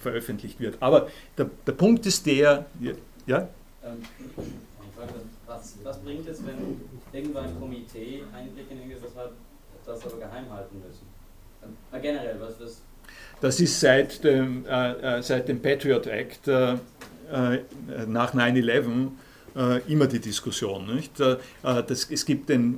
[0.02, 0.78] veröffentlicht wird.
[0.82, 1.08] Aber
[1.38, 2.66] der, der Punkt ist der,
[3.28, 3.48] ja?
[3.84, 4.02] Ähm,
[5.46, 6.82] was, was bringt es, wenn
[7.14, 9.32] irgendwann ein Komitee Einblick in irgendwas hat,
[9.86, 11.15] das aber geheim halten müssen?
[11.92, 12.82] Äh, generell, was das.
[13.42, 17.60] Das ist seit dem, äh, äh seit dem Patriot Act äh, äh
[18.08, 19.10] nach 9-11
[19.56, 20.96] äh, immer die Diskussion.
[20.96, 21.20] Nicht?
[21.20, 22.78] Das, es gibt den,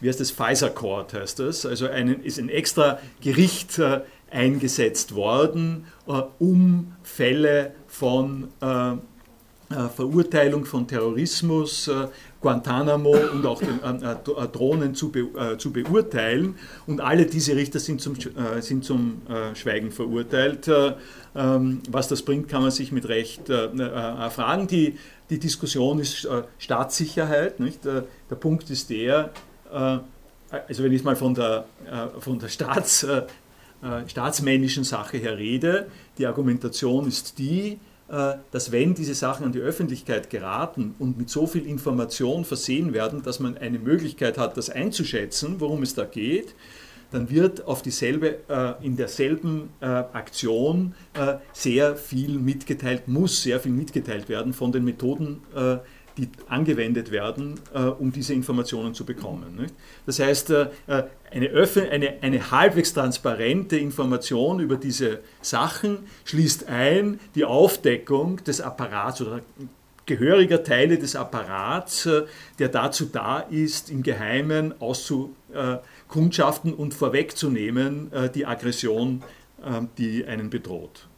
[0.00, 3.80] wie heißt das, Pfizer Court heißt das, also ein, ist ein extra Gericht
[4.30, 5.86] eingesetzt worden,
[6.38, 8.48] um Fälle von
[9.94, 11.90] Verurteilung von Terrorismus,
[12.44, 16.56] Guantanamo und auch den äh, äh, Drohnen zu, be, äh, zu, beurteilen.
[16.86, 19.22] Und alle diese Richter sind zum, äh, sind zum
[19.54, 20.68] Schweigen verurteilt.
[20.68, 20.92] Äh,
[21.34, 24.66] ähm, was das bringt, kann man sich mit Recht fragen.
[24.66, 24.98] Die,
[25.30, 26.28] die Diskussion ist
[26.58, 27.60] Staatssicherheit.
[27.60, 27.84] Nicht?
[27.84, 29.30] der Punkt ist der,
[29.70, 31.64] also wenn ich mal von der,
[32.18, 33.06] von der Staats,
[34.06, 35.86] staatsmännischen Sache her rede,
[36.18, 41.46] die Argumentation ist die, dass wenn diese Sachen an die Öffentlichkeit geraten und mit so
[41.46, 46.54] viel Information versehen werden, dass man eine Möglichkeit hat, das einzuschätzen, worum es da geht,
[47.10, 50.94] dann wird auf dieselbe, äh, in derselben äh, Aktion
[51.52, 55.40] sehr viel mitgeteilt, muss sehr viel mitgeteilt werden von den Methoden,
[56.16, 59.66] die angewendet werden, äh, um diese Informationen zu bekommen.
[60.06, 60.68] Das heißt, äh,
[61.30, 61.50] eine,
[61.90, 69.40] eine, eine halbwegs transparente Information über diese Sachen schließt ein die Aufdeckung des Apparats oder
[70.06, 72.24] gehöriger Teile des Apparats, äh,
[72.58, 79.22] der dazu da ist, im Geheimen auszukundschaften und vorwegzunehmen äh, die Aggression,
[79.62, 81.08] äh, die einen bedroht.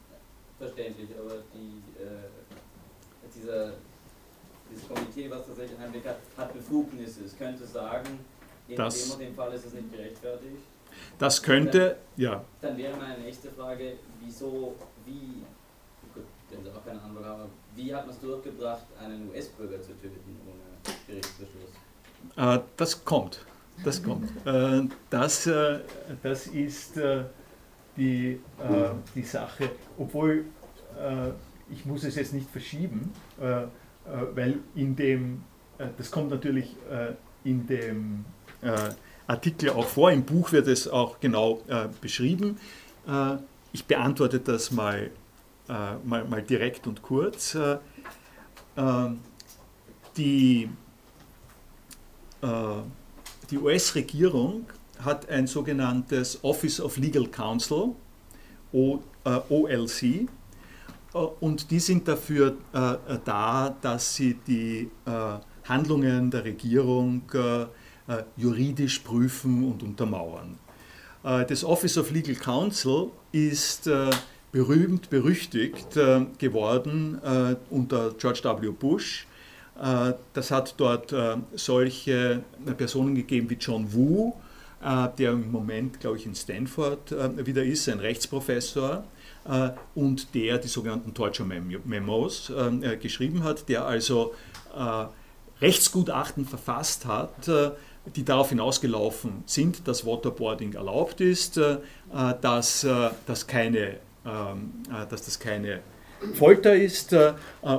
[0.59, 1.83] Verständlich, aber die,
[3.39, 3.75] dieser das
[4.89, 7.25] Komitee, was tatsächlich Einblick hat, hat Befugnisse.
[7.25, 8.19] Es könnte sagen,
[8.69, 10.63] in das, dem und dem Fall ist es nicht gerechtfertigt.
[11.19, 12.45] Das könnte, dann, ja.
[12.61, 14.75] Dann wäre meine nächste Frage, wieso,
[15.05, 15.43] wie,
[16.15, 19.93] gut, denn Sie auch keine Antwort haben, wie hat man es durchgebracht, einen US-Bürger zu
[20.01, 21.71] töten ohne Gerichtsbeschluss?
[22.37, 23.45] Äh, das kommt.
[23.85, 24.31] Das kommt.
[24.47, 25.81] Äh, das, äh,
[26.23, 27.25] das ist äh,
[27.97, 28.41] die,
[29.15, 30.45] die Sache, obwohl
[31.71, 33.65] ich muss es jetzt nicht verschieben, äh,
[34.35, 35.43] weil in dem,
[35.79, 37.15] äh, das kommt natürlich äh,
[37.49, 38.25] in dem
[39.27, 41.61] Artikel auch vor, im Buch wird es auch genau
[42.01, 42.59] beschrieben.
[43.73, 45.11] ich beantworte das mal,
[45.69, 47.57] mal, mal direkt und kurz.
[50.17, 50.69] die
[53.51, 54.67] die US-Regierung
[55.03, 57.91] hat ein sogenanntes Office of Legal Counsel,
[58.73, 60.27] OLC, äh,
[61.41, 65.11] und die sind dafür äh, da, dass sie die äh,
[65.65, 67.23] Handlungen der Regierung
[68.37, 70.61] juridisch prüfen und untermauern.
[71.25, 73.91] Das Office of Legal Counsel ist
[74.53, 75.99] berühmt, berüchtigt
[76.39, 77.21] geworden
[77.69, 78.71] unter George W.
[78.71, 79.27] Bush.
[80.35, 81.13] Das hat dort
[81.57, 82.45] solche
[82.77, 84.35] Personen gegeben wie John Woo,
[85.19, 87.13] der im Moment, glaube ich, in Stanford
[87.45, 89.16] wieder ist, ein Rechtsprofessor äh,
[89.95, 94.35] und der die sogenannten Torture Memos äh, äh, geschrieben hat, der also
[95.63, 97.51] Rechtsgutachten verfasst hat,
[98.15, 101.59] die darauf hinausgelaufen sind, dass Waterboarding erlaubt ist,
[102.43, 102.87] dass,
[103.27, 105.81] dass, keine, ähm, dass das keine
[106.35, 107.33] Folter ist äh,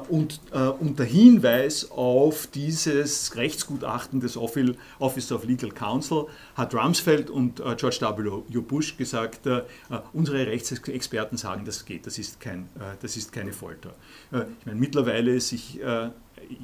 [0.10, 7.60] und äh, unter Hinweis auf dieses Rechtsgutachten des Office of Legal Counsel hat Rumsfeld und
[7.60, 8.60] äh, George W.
[8.62, 9.64] Bush gesagt, äh, äh,
[10.14, 13.94] unsere Rechtsexperten sagen, das geht, das ist, kein, äh, das ist keine Folter.
[14.32, 15.80] ich meine, mittlerweile ist sich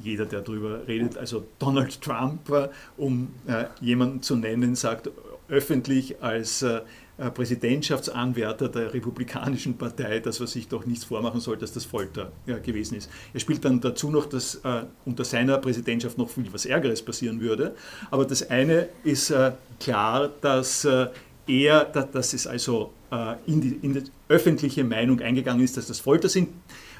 [0.02, 3.34] jeder, der darüber redet, also Donald Trump, um
[3.80, 5.10] jemanden zu nennen, sagt
[5.48, 6.80] öffentlich als äh,
[7.16, 12.58] Präsidentschaftsanwärter der Republikanischen Partei, dass man sich doch nichts vormachen soll, dass das Folter ja,
[12.58, 13.08] gewesen ist.
[13.32, 17.40] Er spielt dann dazu noch, dass äh, unter seiner Präsidentschaft noch viel was Ärgeres passieren
[17.40, 17.76] würde.
[18.10, 21.06] Aber das eine ist äh, klar, dass äh,
[21.46, 26.00] er, dass es also äh, in die, in, die, öffentliche Meinung eingegangen ist, dass das
[26.00, 26.48] Folter sind,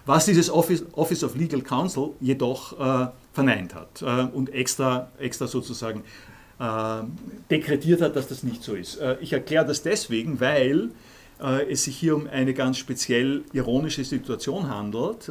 [0.06, 4.02] was dieses Office, Office of Legal Counsel jedoch äh, verneint hat
[4.32, 6.02] und extra, extra sozusagen äh,
[7.50, 8.96] dekretiert hat, dass das nicht so ist.
[8.96, 10.90] Äh, ich erkläre das deswegen, weil
[11.40, 15.30] äh, es sich hier um eine ganz speziell ironische Situation handelt.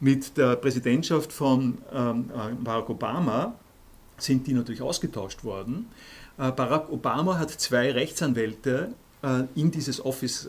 [0.00, 2.30] Mit der Präsidentschaft von ähm,
[2.62, 3.54] Barack Obama
[4.16, 5.86] sind die natürlich ausgetauscht worden.
[6.36, 8.92] Barack Obama hat zwei Rechtsanwälte
[9.56, 10.48] in dieses Office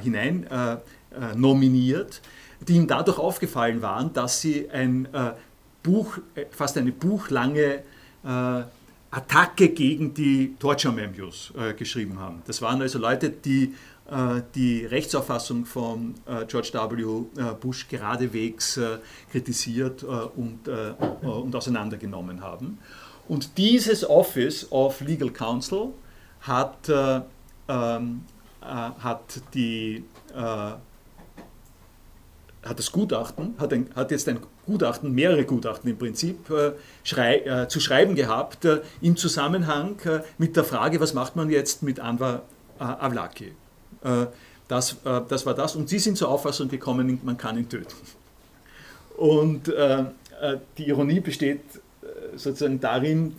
[0.00, 0.46] hinein
[1.34, 2.20] nominiert,
[2.60, 5.08] die ihm dadurch aufgefallen waren, dass sie ein
[5.82, 6.18] Buch,
[6.52, 7.82] fast eine buchlange
[9.12, 12.42] Attacke gegen die Torture Memoirs äh, geschrieben haben.
[12.46, 13.74] Das waren also Leute, die
[14.10, 17.40] äh, die Rechtsauffassung von äh, George W.
[17.40, 18.98] Äh, Bush geradewegs äh,
[19.30, 20.68] kritisiert äh, und,
[21.22, 22.78] und auseinandergenommen haben.
[23.28, 25.90] Und dieses Office of Legal Counsel
[26.40, 26.90] hat,
[27.68, 28.24] ähm,
[28.60, 30.04] hat die
[30.34, 30.80] hat
[32.78, 37.68] das Gutachten, hat, ein, hat, jetzt ein Gutachten, mehrere Gutachten im Prinzip, äh, schrei, äh,
[37.68, 41.98] zu schreiben gehabt äh, im Zusammenhang äh, mit der Frage, was macht man jetzt mit
[42.00, 42.42] Anwar
[42.78, 43.52] äh, Avlaki.
[44.66, 45.76] Das, das war das.
[45.76, 47.94] Und Sie sind zur Auffassung gekommen, man kann ihn töten.
[49.16, 49.72] Und
[50.76, 51.60] die Ironie besteht
[52.34, 53.36] sozusagen darin,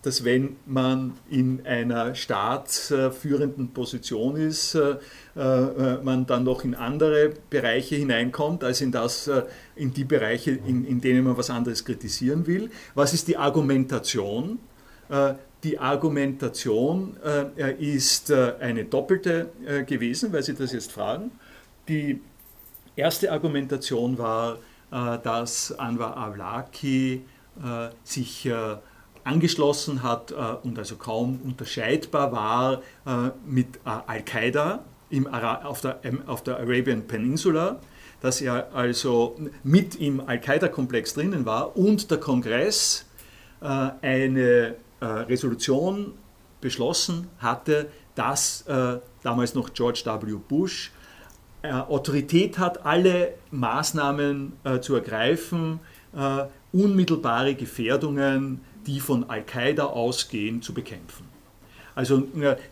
[0.00, 4.78] dass wenn man in einer staatsführenden Position ist,
[5.38, 9.30] man dann noch in andere Bereiche hineinkommt, als in, das,
[9.76, 12.70] in die Bereiche, in, in denen man was anderes kritisieren will.
[12.94, 14.58] Was ist die Argumentation?
[15.62, 17.16] Die Argumentation
[17.78, 19.50] ist eine doppelte
[19.86, 21.30] gewesen, weil Sie das jetzt fragen.
[21.86, 22.20] Die
[22.96, 24.58] erste Argumentation war,
[24.90, 27.22] dass Anwar Avlaki
[27.62, 28.76] äh, sich äh,
[29.24, 32.82] angeschlossen hat äh, und also kaum unterscheidbar war
[33.46, 34.84] mit Al-Qaida
[35.32, 37.80] auf der, auf der Arabian Peninsula,
[38.20, 43.06] dass er also mit im Al-Qaida-Komplex drinnen war und der Kongress
[43.60, 46.14] eine Resolution
[46.60, 48.64] beschlossen hatte, dass
[49.22, 50.36] damals noch George W.
[50.48, 50.90] Bush
[51.62, 55.80] Autorität hat, alle Maßnahmen zu ergreifen,
[56.72, 61.26] unmittelbare Gefährdungen, die von Al-Qaida ausgehen, zu bekämpfen.
[61.94, 62.24] Also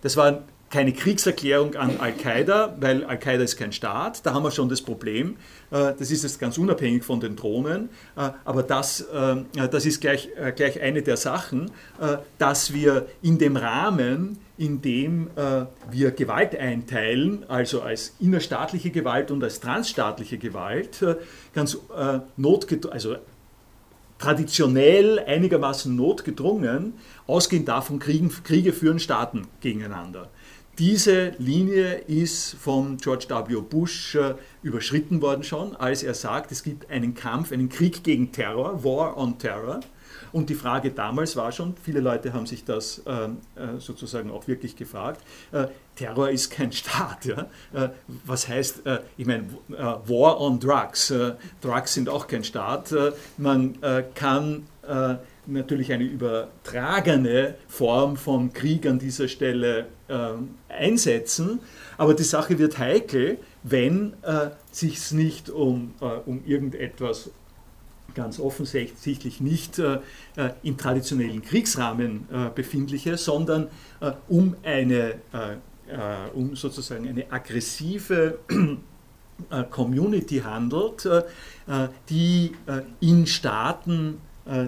[0.03, 0.43] das war
[0.77, 5.39] keine Kriegserklärung an Al-Qaida, weil Al-Qaida ist kein Staat, da haben wir schon das Problem,
[5.71, 9.37] äh, das ist jetzt ganz unabhängig von den Drohnen, äh, aber das, äh,
[9.71, 11.71] das ist gleich, gleich eine der Sachen,
[12.37, 15.31] dass wir in dem Rahmen, in dem
[15.91, 21.05] wir Gewalt einteilen, also als innerstaatliche Gewalt und als transstaatliche Gewalt,
[21.55, 21.79] ganz
[22.37, 23.17] notgedrungen, also
[24.19, 26.95] traditionell einigermaßen notgedrungen,
[27.27, 30.29] ausgehend davon Kriege führen Staaten gegeneinander.
[30.79, 33.63] Diese Linie ist von George W.
[33.63, 38.31] Bush äh, überschritten worden schon, als er sagt, es gibt einen Kampf, einen Krieg gegen
[38.31, 39.81] Terror, War on Terror.
[40.33, 44.49] Und die Frage damals war schon, viele Leute haben sich das ähm, äh, sozusagen auch
[44.49, 45.23] wirklich gefragt,
[45.53, 47.25] äh, Terror ist kein Staat.
[47.25, 47.47] Ja?
[47.73, 47.89] Äh,
[48.27, 51.11] was heißt, äh, ich meine, äh, War on Drugs,
[51.63, 52.95] Drugs sind auch kein Staat.
[53.39, 53.79] man
[54.15, 54.67] kann
[55.47, 59.87] natürlich eine übertragene Form von Krieg an dieser Stelle
[60.69, 61.59] einsetzen,
[61.99, 63.39] aber die Sache wird heikel,
[63.69, 67.31] wenn äh, sich nicht um, äh, um irgendetwas
[68.15, 69.99] ganz offensichtlich nicht äh,
[70.63, 73.69] im traditionellen Kriegsrahmen äh, befindliche, sondern
[74.01, 75.57] äh, um eine äh,
[76.35, 81.23] um sozusagen eine aggressive äh, Community handelt, äh,
[82.09, 82.53] die
[83.01, 84.21] in Staaten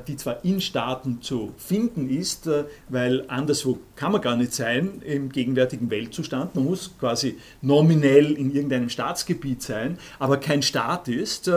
[0.08, 2.50] die zwar in Staaten zu finden ist,
[2.88, 6.56] weil anderswo kann man gar nicht sein im gegenwärtigen Weltzustand.
[6.56, 11.48] Man muss quasi nominell in irgendeinem Staatsgebiet sein, aber kein Staat ist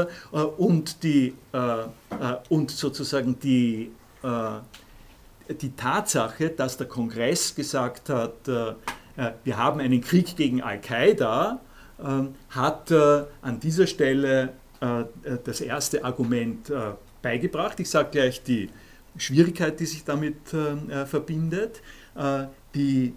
[0.58, 1.34] und, die,
[2.50, 3.90] und sozusagen die,
[5.50, 8.48] die Tatsache, dass der Kongress gesagt hat,
[9.22, 11.60] äh, wir haben einen Krieg gegen Al-Qaida,
[12.50, 15.04] hat äh, an dieser Stelle äh,
[15.44, 16.72] das erste Argument
[17.22, 17.80] beigebracht.
[17.80, 18.70] Ich sage gleich die
[19.18, 21.82] Schwierigkeit, die sich damit verbindet.
[22.74, 23.14] Die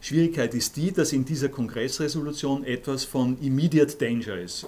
[0.00, 4.66] Schwierigkeit ist die, dass in dieser Kongressresolution etwas von Immediate Danger ist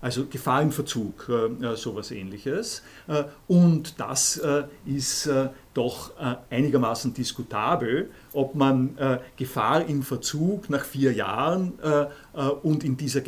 [0.00, 2.82] also Gefahr im Verzug, äh, sowas ähnliches.
[3.06, 5.28] Äh, und das äh, ist
[5.74, 12.02] doch äh, einigermaßen diskutabel, ob man äh, Gefahr im Verzug nach vier Jahren äh,
[12.34, 13.22] äh und in dieser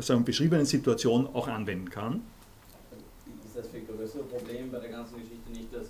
[0.00, 2.22] sagen, beschriebenen Situation auch anwenden kann.
[3.98, 5.88] Größere Problem bei der ganzen Geschichte nicht, dass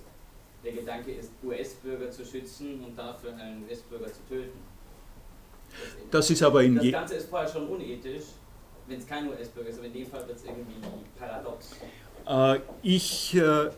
[0.65, 4.59] der Gedanke ist, US-Bürger zu schützen und dafür einen US-Bürger zu töten?
[6.11, 8.25] Das, das ist aber in Das Ganze ist vorher schon unethisch,
[8.87, 10.81] wenn es kein US-Bürger ist, aber in dem Fall wird es irgendwie
[11.19, 11.77] paradox.
[12.27, 13.71] Äh, ich äh,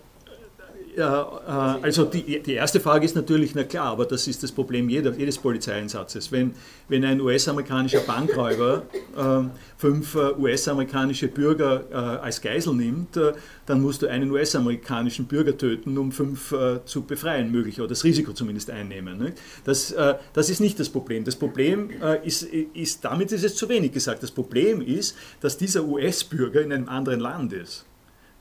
[0.98, 5.12] also die, die erste Frage ist natürlich, na klar, aber das ist das Problem jeder,
[5.12, 6.32] jedes Polizeieinsatzes.
[6.32, 6.54] Wenn,
[6.88, 8.82] wenn ein US-amerikanischer Bankräuber
[9.16, 9.42] äh,
[9.76, 13.32] fünf äh, US-amerikanische Bürger äh, als Geisel nimmt, äh,
[13.66, 18.04] dann musst du einen US-amerikanischen Bürger töten, um fünf äh, zu befreien, möglich, oder das
[18.04, 19.18] Risiko zumindest einnehmen.
[19.18, 19.32] Ne?
[19.64, 19.94] Das,
[20.32, 21.24] das ist nicht das Problem.
[21.24, 21.90] Das Problem
[22.24, 24.22] ist, ist, damit ist es zu wenig gesagt.
[24.22, 27.86] Das Problem ist, dass dieser US-Bürger in einem anderen Land ist.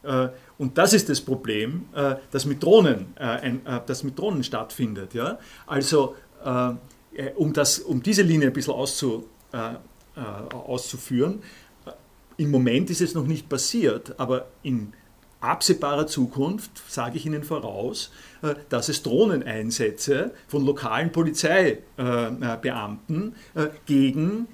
[0.03, 3.51] Äh, und das ist das Problem, äh, das mit Drohnen, äh,
[3.85, 5.11] das mit Drohnen stattfindet.
[5.67, 6.15] Also
[7.35, 9.27] um, das, um diese Linie ein bisschen auszu,
[10.53, 11.43] auszuführen,
[12.37, 14.93] im Moment ist es noch nicht passiert, aber in
[15.41, 18.13] absehbarer Zukunft sage ich Ihnen voraus,
[18.69, 23.35] dass es Drohneneinsätze von lokalen Polizeibeamten
[23.85, 24.47] gegen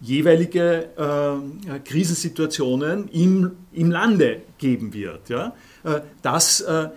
[0.00, 5.28] jeweilige äh, Krisensituationen im, im Lande geben wird.
[5.28, 5.54] Ja?
[5.84, 6.88] Äh, das, äh,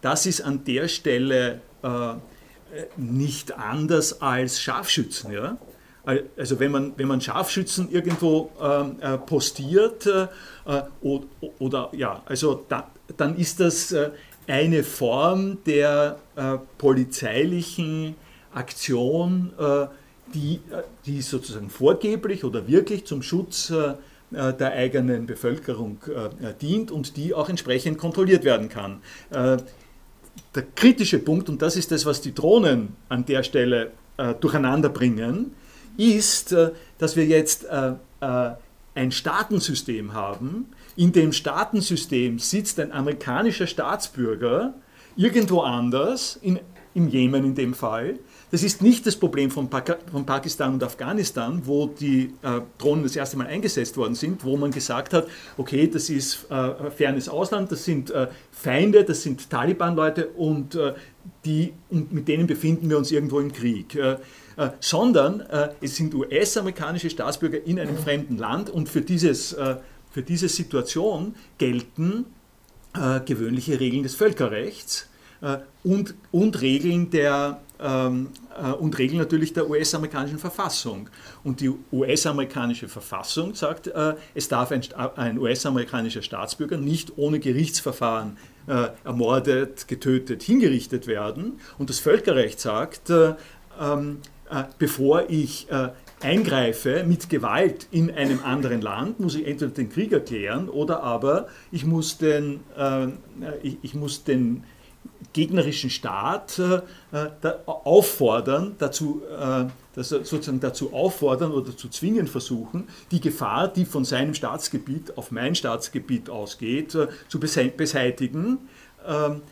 [0.00, 2.14] das ist an der Stelle äh,
[2.96, 5.32] nicht anders als Scharfschützen.
[5.32, 5.56] Ja?
[6.36, 10.28] Also wenn man, wenn man Scharfschützen irgendwo ähm, äh, postiert äh,
[11.00, 11.26] oder,
[11.58, 13.94] oder, ja, also da, dann ist das
[14.46, 16.18] eine Form der
[16.78, 18.14] polizeilichen
[18.52, 19.52] Aktion,
[20.34, 20.60] die,
[21.04, 23.72] die sozusagen vorgeblich oder wirklich zum Schutz
[24.32, 29.00] äh, der eigenen Bevölkerung äh, dient und die auch entsprechend kontrolliert werden kann.
[29.30, 29.58] Äh,
[30.54, 33.92] der kritische Punkt, und das ist das, was die Drohnen an der Stelle
[34.40, 35.54] durcheinander bringen,
[35.96, 36.54] ist,
[36.98, 37.66] dass wir jetzt
[38.20, 40.66] ein Staatensystem haben.
[40.96, 44.74] In dem Staatensystem sitzt ein amerikanischer Staatsbürger
[45.16, 46.60] irgendwo anders, in,
[46.94, 48.18] im Jemen in dem Fall,
[48.50, 53.02] das ist nicht das Problem von, Pak von Pakistan und Afghanistan, wo die äh, Drohnen
[53.02, 55.26] das erste Mal eingesetzt worden sind, wo man gesagt hat,
[55.56, 60.94] okay, das ist äh, fernes Ausland, das sind äh, Feinde, das sind Taliban-Leute und, äh,
[61.44, 63.94] die, und mit denen befinden wir uns irgendwo im Krieg.
[63.96, 64.16] Äh,
[64.56, 65.42] äh, sondern
[65.82, 69.54] es sind US-amerikanische Staatsbürger in einem fremden Land und für, dieses,
[70.10, 72.24] für diese Situation gelten
[73.26, 75.10] gewöhnliche Regeln des Völkerrechts
[75.84, 81.08] und, und Regeln der ähm, äh, und Regeln natürlich der US-amerikanischen Verfassung.
[81.44, 88.88] Und die US-amerikanische Verfassung sagt, äh, es darf ein, US-amerikanischer Staatsbürger nicht ohne Gerichtsverfahren äh,
[89.04, 91.60] ermordet, getötet, hingerichtet werden.
[91.78, 93.34] Und das Völkerrecht sagt, äh,
[93.80, 94.18] ähm,
[94.50, 95.66] äh, bevor ich
[96.22, 101.48] eingreife mit Gewalt in einem anderen Land, muss ich entweder den Krieg erklären oder aber
[101.70, 102.60] ich muss den,
[103.62, 104.64] ich muss den
[105.32, 107.30] gegnerischen Staat äh,
[107.66, 109.66] auffordern, dazu, äh,
[110.02, 115.54] sozusagen dazu auffordern oder zu zwingen versuchen, die Gefahr, die von seinem Staatsgebiet auf mein
[115.54, 118.58] Staatsgebiet ausgeht, äh, zu beseitigen.
[119.06, 119.42] Ähm,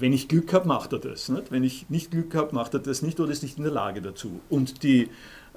[0.00, 1.28] wenn ich Glück habe, macht er das.
[1.28, 1.50] Nicht?
[1.50, 4.00] Wenn ich nicht Glück habe, macht er das nicht oder ist nicht in der Lage
[4.00, 4.40] dazu.
[4.48, 5.08] Und die,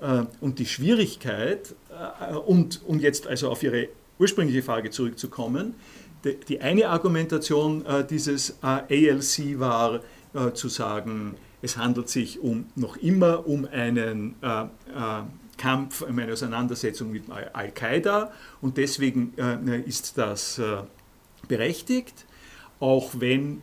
[0.02, 1.76] äh, und die Schwierigkeit,
[2.20, 3.90] äh, und um jetzt also auf Ihre
[4.20, 5.76] ursprüngliche Frage zurückzukommen,
[6.24, 10.02] die eine Argumentation äh, dieses äh, ALC war
[10.34, 14.36] äh, zu sagen, es handelt sich um, noch immer um einen
[15.58, 19.36] Kampf, um eine Auseinandersetzung mit Al-Qaida und deswegen
[19.86, 20.60] ist das
[21.48, 22.26] berechtigt,
[22.80, 23.62] auch wenn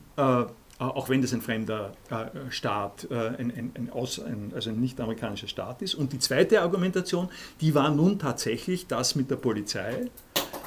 [0.78, 4.80] auch wenn das ein fremder äh, Staat, äh, ein, ein, ein, Aus, ein, also ein
[4.80, 5.94] nicht-amerikanischer Staat ist.
[5.94, 7.28] Und die zweite Argumentation,
[7.60, 10.08] die war nun tatsächlich das mit der Polizei,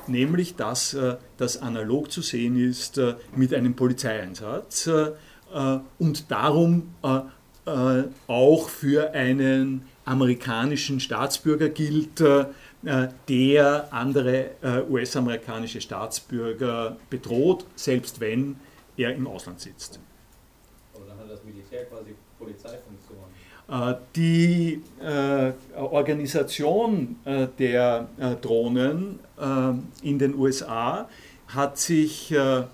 [0.07, 5.11] nämlich dass äh, das analog zu sehen ist äh, mit einem Polizeieinsatz äh,
[5.99, 6.93] und darum
[8.27, 12.23] auch für einen amerikanischen Staatsbürger gilt,
[13.27, 14.51] der andere
[14.89, 18.55] US-amerikanische Staatsbürger bedroht, selbst wenn
[18.95, 19.99] er im Ausland sitzt.
[20.95, 22.90] Aber dann hat das Militär quasi Polizeifunktion.
[24.17, 29.71] Die äh, Organisation äh, der äh, Drohnen äh,
[30.05, 31.07] in den USA
[31.47, 32.65] hat sich, äh, äh,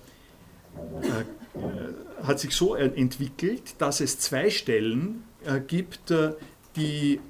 [2.24, 5.22] hat sich so entwickelt, dass es zwei Stellen
[5.68, 6.12] gibt,
[6.74, 7.20] die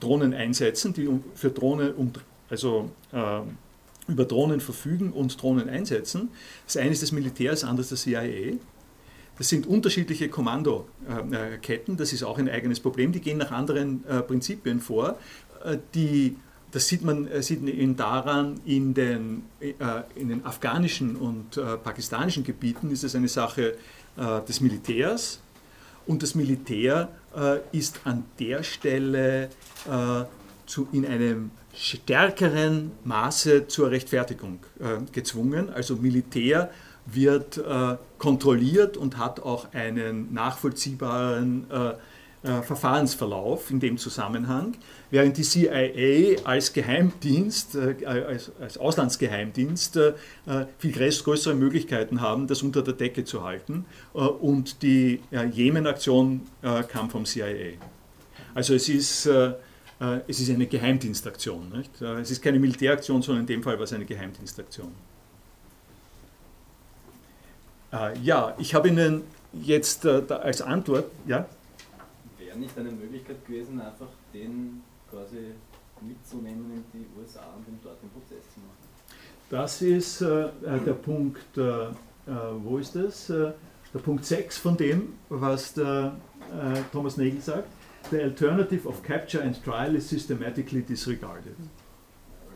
[0.00, 2.12] Drohnen einsetzen, die für Drohnen,
[2.48, 2.88] also
[4.06, 6.30] über Drohnen verfügen und Drohnen einsetzen.
[6.66, 8.58] Das eine ist das Militär, das andere ist das CIA.
[9.38, 14.80] Das sind unterschiedliche Kommandoketten, das ist auch ein eigenes Problem, die gehen nach anderen Prinzipien
[14.80, 15.16] vor.
[15.94, 16.36] Die,
[16.72, 19.44] das sieht man sieht man daran, in den,
[20.16, 23.76] in den afghanischen und pakistanischen Gebieten ist es eine Sache
[24.16, 25.40] des Militärs
[26.06, 27.08] und das Militär
[27.72, 29.50] ist an der Stelle
[30.92, 35.70] in einem stärkeren Maße zur Rechtfertigung äh, gezwungen.
[35.70, 36.70] Also Militär
[37.06, 44.76] wird äh, kontrolliert und hat auch einen nachvollziehbaren äh, äh Verfahrensverlauf in dem Zusammenhang,
[45.10, 50.12] während die CIA als Geheimdienst, äh, als, als, Auslandsgeheimdienst äh,
[50.78, 53.84] viel größere Möglichkeiten haben, das unter der Decke zu halten.
[54.12, 55.20] und die
[55.52, 56.42] Jemen-Aktion
[56.88, 57.74] kam vom CIA.
[58.54, 59.28] Also es ist
[60.00, 61.70] äh, es ist eine Geheimdienstaktion.
[61.70, 62.00] Nicht?
[62.00, 64.92] Äh, es ist keine Militäraktion, sondern in dem Fall war es eine Geheimdienstaktion.
[67.92, 69.22] Äh, ja, ich habe Ihnen
[69.52, 71.46] jetzt als Antwort, ja?
[72.38, 75.54] Wäre nicht eine Möglichkeit gewesen, einfach den quasi
[76.00, 78.76] mitzunehmen in die USA und den dort den Prozess zu machen?
[79.50, 81.88] Das ist äh, der Punkt, äh,
[82.62, 83.28] wo ist das?
[83.28, 86.14] der Punkt 6 von dem, was der
[86.92, 87.68] Thomas Nagel sagt
[88.10, 91.56] the alternative of capture and trial is systematically disregarded.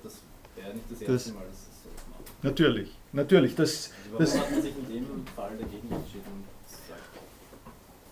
[0.02, 0.20] Das
[0.56, 2.44] wäre nicht das erste das, Mal, dass das so macht.
[2.44, 3.54] Natürlich, natürlich.
[3.54, 6.44] Das, das, hat man sich in dem Fall dagegen entschieden?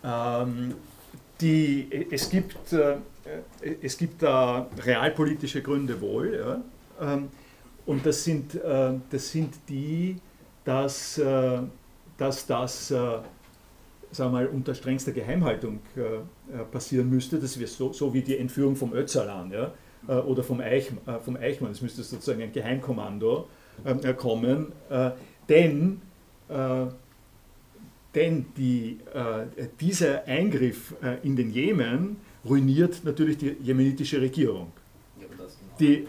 [0.03, 0.75] Ähm,
[1.41, 2.97] die, es gibt, äh,
[3.83, 6.35] es gibt da realpolitische Gründe wohl.
[6.35, 7.15] Ja?
[7.15, 7.29] Ähm,
[7.87, 10.17] und das sind, äh, das sind die,
[10.65, 11.59] dass, äh,
[12.17, 13.19] dass das äh,
[14.13, 18.37] sagen mal, unter strengster Geheimhaltung äh, äh, passieren müsste, das wäre so, so wie die
[18.37, 19.73] Entführung vom Öcalan ja,
[20.09, 20.91] äh, oder vom, Eich,
[21.25, 23.49] vom Eichmann, es müsste sozusagen ein Geheimkommando
[24.19, 24.73] kommen,
[25.51, 26.01] denn,
[28.15, 28.99] denn die,
[29.81, 34.73] dieser Eingriff in den Jemen ruiniert natürlich die jemenitische Regierung.
[35.21, 35.45] Genau.
[35.79, 36.07] Die,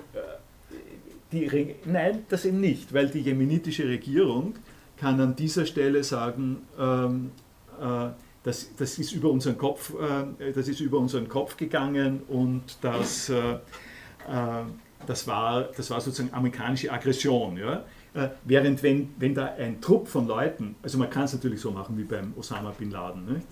[1.32, 4.56] die, nein, das eben nicht, weil die jemenitische Regierung
[4.98, 7.32] kann an dieser Stelle sagen, ähm,
[7.80, 8.10] äh,
[8.44, 13.30] das, das, ist über unseren Kopf, äh, das ist über unseren Kopf gegangen und das,
[13.30, 13.58] äh,
[15.08, 17.58] das, war, das war sozusagen amerikanische Aggression.
[17.58, 17.84] Ja?
[18.43, 21.97] Während wenn, wenn da ein Trupp von Leuten, also man kann es natürlich so machen
[21.97, 23.47] wie beim Osama Bin Laden, nicht?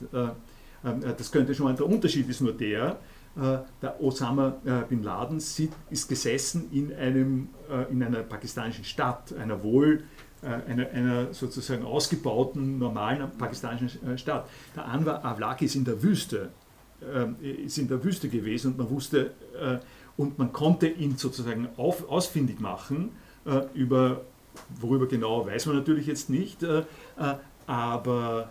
[1.18, 2.98] das könnte schon mal, der Unterschied ist nur der,
[3.82, 4.58] der Osama
[4.90, 7.48] Bin Laden ist gesessen in, einem,
[7.90, 10.04] in einer pakistanischen Stadt, einer wohl
[10.42, 14.48] äh, einer, einer, sozusagen ausgebauten, normalen pakistanischen äh, Stadt.
[14.74, 16.50] Der Anwar Avlaki ist in der Wüste,
[17.02, 19.32] äh, ist in der Wüste gewesen und man wusste,
[20.16, 23.12] und man konnte ihn sozusagen auf, ausfindig machen,
[23.74, 24.22] über,
[24.80, 26.66] worüber genau weiß man natürlich jetzt nicht,
[27.68, 28.50] aber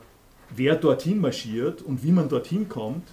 [0.54, 3.08] wer dorthin marschiert und wie man dorthin kommt,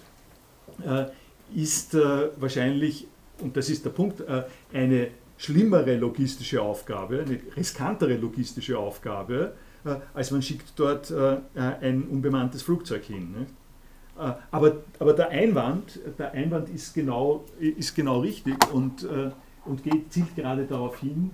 [1.54, 3.06] ist wahrscheinlich,
[3.40, 4.22] und das ist der Punkt,
[4.72, 9.52] eine schlimmere logistische Aufgabe, eine riskantere logistische Aufgabe,
[9.84, 13.46] äh, als man schickt dort äh, ein unbemanntes Flugzeug hin.
[14.18, 19.06] Äh, aber, aber der, Einwand, der Einwand ist genau, ist genau richtig und,
[19.64, 21.30] und geht, zielt gerade darauf hin,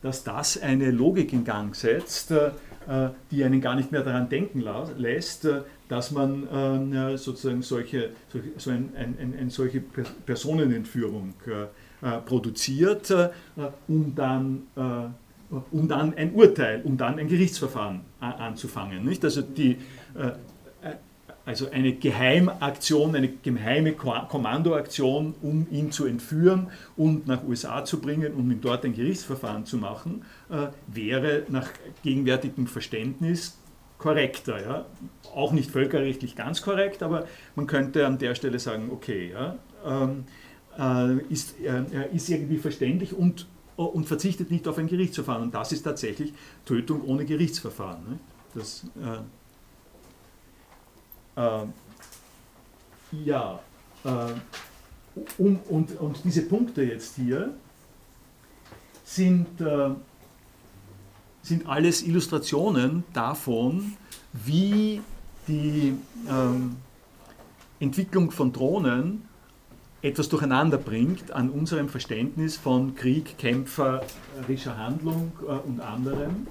[0.00, 2.32] dass das eine Logik in Gang setzt,
[3.30, 4.64] die einen gar nicht mehr daran denken
[4.96, 5.46] lässt,
[5.88, 8.10] dass man sozusagen solche,
[8.56, 11.34] so ein, ein, ein, solche Personenentführung
[12.02, 13.28] äh, produziert, äh,
[13.86, 19.06] um dann äh, um dann ein Urteil, um dann ein Gerichtsverfahren anzufangen.
[19.22, 19.76] Also, die,
[21.46, 28.34] also eine Geheimaktion, eine geheime Kommandoaktion, um ihn zu entführen und nach USA zu bringen,
[28.34, 30.22] um ihm dort ein Gerichtsverfahren zu machen,
[30.86, 31.68] wäre nach
[32.02, 33.58] gegenwärtigem Verständnis
[34.00, 34.60] korrekter.
[34.60, 34.86] Ja?
[35.34, 40.24] Auch nicht völkerrechtlich ganz korrekt, aber man könnte an der Stelle sagen, okay, ja, ähm,
[40.78, 45.42] äh, ist, äh, ist irgendwie verständlich und, und verzichtet nicht auf ein Gerichtsverfahren.
[45.42, 46.32] Und das ist tatsächlich
[46.64, 48.02] Tötung ohne Gerichtsverfahren.
[48.10, 48.18] Ne?
[48.54, 49.18] Das, äh, äh,
[53.24, 53.60] ja,
[54.04, 54.08] äh,
[55.38, 57.54] um, und, und diese Punkte jetzt hier
[59.04, 59.90] sind, äh,
[61.42, 63.94] sind alles Illustrationen davon,
[64.32, 65.00] wie
[65.48, 65.96] die
[66.28, 66.76] ähm,
[67.80, 69.22] Entwicklung von Drohnen
[70.02, 76.46] etwas durcheinander bringt an unserem Verständnis von Krieg, kämpferischer Handlung äh, und anderem,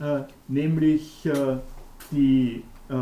[0.00, 1.58] äh, nämlich äh,
[2.10, 2.94] die, äh,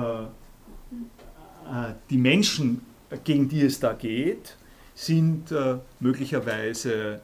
[2.10, 2.82] die Menschen,
[3.24, 4.56] gegen die es da geht,
[4.94, 7.20] sind äh, möglicherweise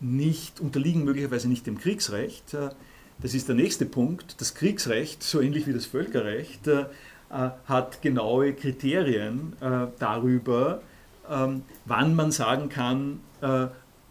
[0.00, 2.54] nicht, unterliegen möglicherweise nicht dem Kriegsrecht.
[2.54, 4.40] das ist der nächste Punkt.
[4.40, 6.68] Das Kriegsrecht, so ähnlich wie das Völkerrecht,
[7.30, 9.54] hat genaue Kriterien
[9.98, 10.82] darüber,
[11.28, 13.20] ähm, wann man sagen kann,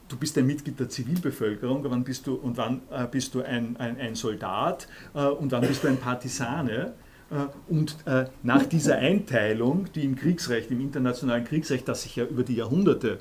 [0.07, 3.75] du bist ein Mitglied der Zivilbevölkerung wann bist du, und wann äh, bist du ein,
[3.77, 6.93] ein, ein Soldat äh, und wann bist du ein Partisane.
[7.35, 12.25] Äh, und äh, nach dieser Einteilung, die im Kriegsrecht, im internationalen Kriegsrecht, das sich ja
[12.25, 13.19] über die Jahrhunderte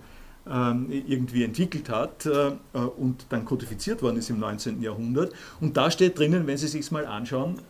[0.48, 4.82] ähm, irgendwie entwickelt hat äh, und dann kodifiziert worden ist im 19.
[4.82, 5.32] Jahrhundert.
[5.60, 7.60] Und da steht drinnen, wenn Sie sich mal anschauen,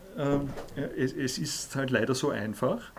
[0.95, 2.93] es, es ist halt leider so einfach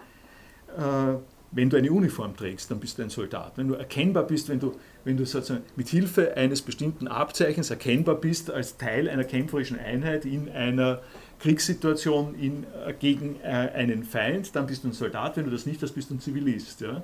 [1.56, 3.52] wenn du eine Uniform trägst, dann bist du ein Soldat.
[3.56, 4.72] Wenn du erkennbar bist, wenn du,
[5.04, 10.26] wenn du sozusagen mit Hilfe eines bestimmten Abzeichens erkennbar bist als Teil einer kämpferischen Einheit
[10.26, 11.00] in einer
[11.38, 15.36] Kriegssituation in, äh, gegen äh, einen Feind, dann bist du ein Soldat.
[15.36, 16.80] Wenn du das nicht hast, bist du ein Zivilist.
[16.80, 17.02] Ja?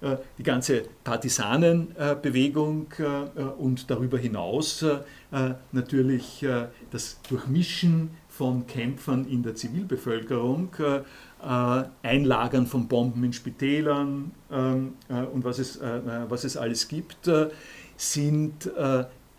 [0.00, 2.88] Äh, die ganze Partisanenbewegung
[3.58, 4.84] und darüber hinaus
[5.70, 6.44] natürlich
[6.90, 10.70] das Durchmischen von Kämpfern in der Zivilbevölkerung
[11.40, 17.28] Einlagern von Bomben in Spitälern ähm, äh, und was es, was es alles gibt,
[17.96, 18.70] sind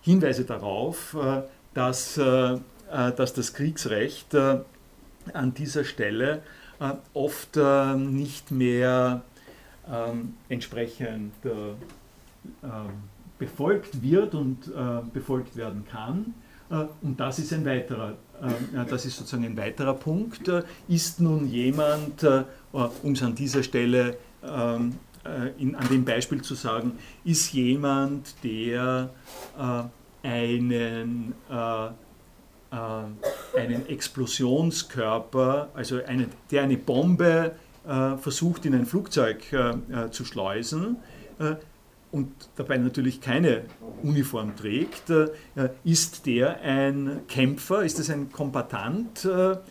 [0.02, 1.16] Hinweise darauf,
[1.74, 2.20] dass,
[3.16, 6.44] dass das Kriegsrecht an dieser Stelle
[7.14, 7.58] oft
[7.98, 9.24] nicht mehr
[9.91, 11.34] ähm, entsprechend
[13.39, 14.72] befolgt wird und
[15.12, 16.36] befolgt werden kann.
[17.02, 21.48] Und das ist ein weiterer äh, das ist sozusagen ein weiterer Punkt, äh, ist nun
[21.48, 24.94] jemand, äh, um es an dieser Stelle ähm,
[25.26, 29.10] an dem Beispiel zu sagen, ist jemand, der
[30.22, 31.34] einen,
[33.56, 39.44] einen Explosionskörper, also eine, der eine Bombe versucht in ein Flugzeug
[40.12, 40.98] zu schleusen,
[42.14, 43.64] und dabei natürlich keine
[44.04, 45.30] Uniform trägt, äh,
[45.84, 49.26] ist der ein Kämpfer, ist das ein Kombatant?
[49.26, 49.62] Äh, da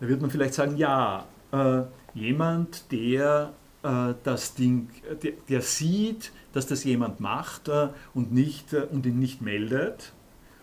[0.00, 1.82] wird man vielleicht sagen, ja, äh,
[2.14, 4.88] jemand, der das Ding,
[5.22, 7.70] der, der, sieht, dass das jemand macht
[8.12, 10.12] und, nicht, und ihn nicht meldet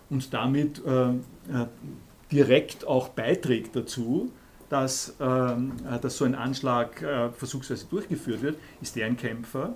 [0.10, 0.82] und damit
[2.32, 4.32] direkt auch beiträgt dazu,
[4.70, 7.04] dass, dass so ein Anschlag
[7.36, 9.76] versuchsweise durchgeführt wird, ist der ein Kämpfer.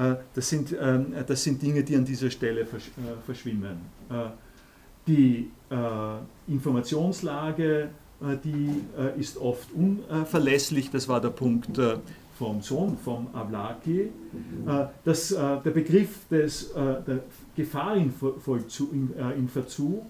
[0.00, 2.66] Äh, das sind, ähm, das sind Dinge, die an dieser Stelle äh,
[3.24, 3.80] verschwimmen.
[4.10, 4.30] Äh,
[5.06, 5.50] die
[6.46, 7.88] Informationslage,
[8.44, 8.82] die
[9.18, 11.80] ist oft unverlässlich, das war der Punkt
[12.38, 14.10] vom Sohn, vom Avlaki.
[15.04, 17.20] Das, der Begriff des, der
[17.56, 18.12] Gefahr im,
[19.36, 20.04] im Verzug,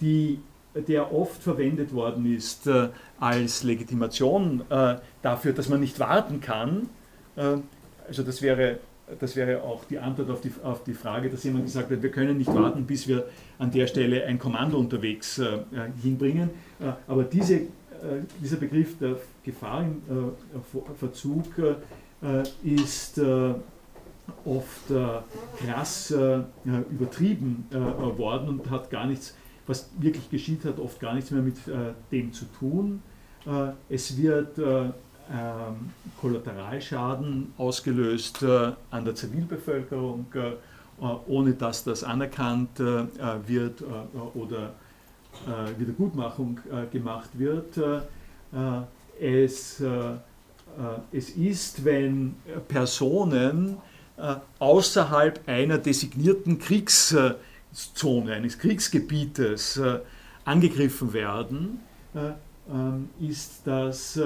[0.00, 0.38] die
[0.80, 6.88] der oft verwendet worden ist äh, als Legitimation äh, dafür, dass man nicht warten kann,
[7.36, 7.56] äh,
[8.06, 8.78] also das wäre,
[9.18, 12.10] das wäre auch die Antwort auf die, auf die Frage, dass jemand gesagt hat, wir
[12.10, 13.26] können nicht warten, bis wir
[13.58, 15.58] an der Stelle ein Kommando unterwegs äh,
[16.02, 16.50] hinbringen.
[16.80, 17.66] Äh, aber diese, äh,
[18.42, 23.54] dieser Begriff der Gefahr im äh, Verzug äh, ist äh,
[24.44, 24.92] oft
[25.58, 26.14] krass
[26.90, 29.34] übertrieben worden und hat gar nichts,
[29.66, 31.56] was wirklich geschieht, hat oft gar nichts mehr mit
[32.10, 33.02] dem zu tun.
[33.88, 34.58] es wird
[35.28, 40.52] ähm, Kollateralschaden ausgelöst äh, an der Zivilbevölkerung, äh,
[41.26, 43.04] ohne dass das anerkannt äh,
[43.46, 43.82] wird
[44.34, 44.72] oder
[45.76, 46.58] Wiedergutmachung
[46.90, 47.78] gemacht wird.
[49.20, 49.82] Es,
[51.12, 52.36] es ist, wenn
[52.68, 53.76] Personen
[54.58, 57.38] außerhalb einer designierten Kriegszone,
[58.32, 59.80] eines Kriegsgebietes
[60.44, 61.80] angegriffen werden,
[62.14, 64.18] ähm, ist das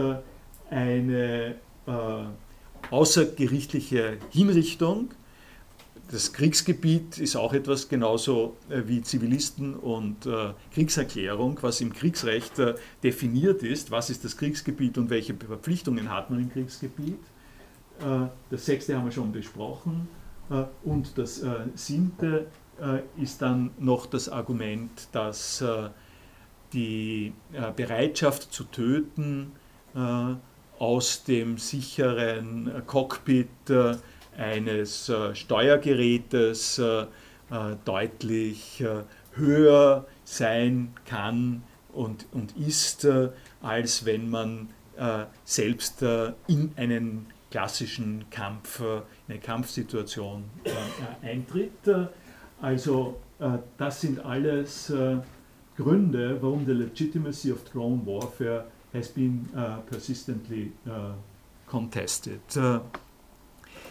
[0.70, 1.91] eine äh,
[2.91, 5.11] außergerichtliche Hinrichtung.
[6.11, 12.59] Das Kriegsgebiet ist auch etwas genauso äh, wie Zivilisten und äh, Kriegserklärung, was im Kriegsrecht
[12.59, 13.91] äh, definiert ist.
[13.91, 17.20] Was ist das Kriegsgebiet und welche Verpflichtungen hat man im Kriegsgebiet?
[18.01, 20.09] Äh, das sechste haben wir schon besprochen.
[20.51, 21.44] Äh, und das
[21.74, 22.46] siebte
[23.18, 25.62] ist dann noch das Argument, dass
[26.72, 27.34] die
[27.76, 29.53] Bereitschaft zu töten
[30.80, 33.96] aus dem sicheren Cockpit äh,
[34.36, 37.07] eines äh, Steuergerätes äh,
[37.84, 38.82] deutlich
[39.32, 43.07] höher sein kann und, und ist,
[43.61, 44.68] als wenn man
[45.44, 46.03] selbst
[46.46, 50.44] in einen klassischen Kampf, in eine Kampfsituation
[51.22, 51.72] eintritt.
[52.61, 53.18] Also
[53.76, 54.92] das sind alles
[55.76, 59.48] Gründe, warum the legitimacy of drone warfare has been
[59.88, 60.72] persistently
[61.66, 62.40] contested.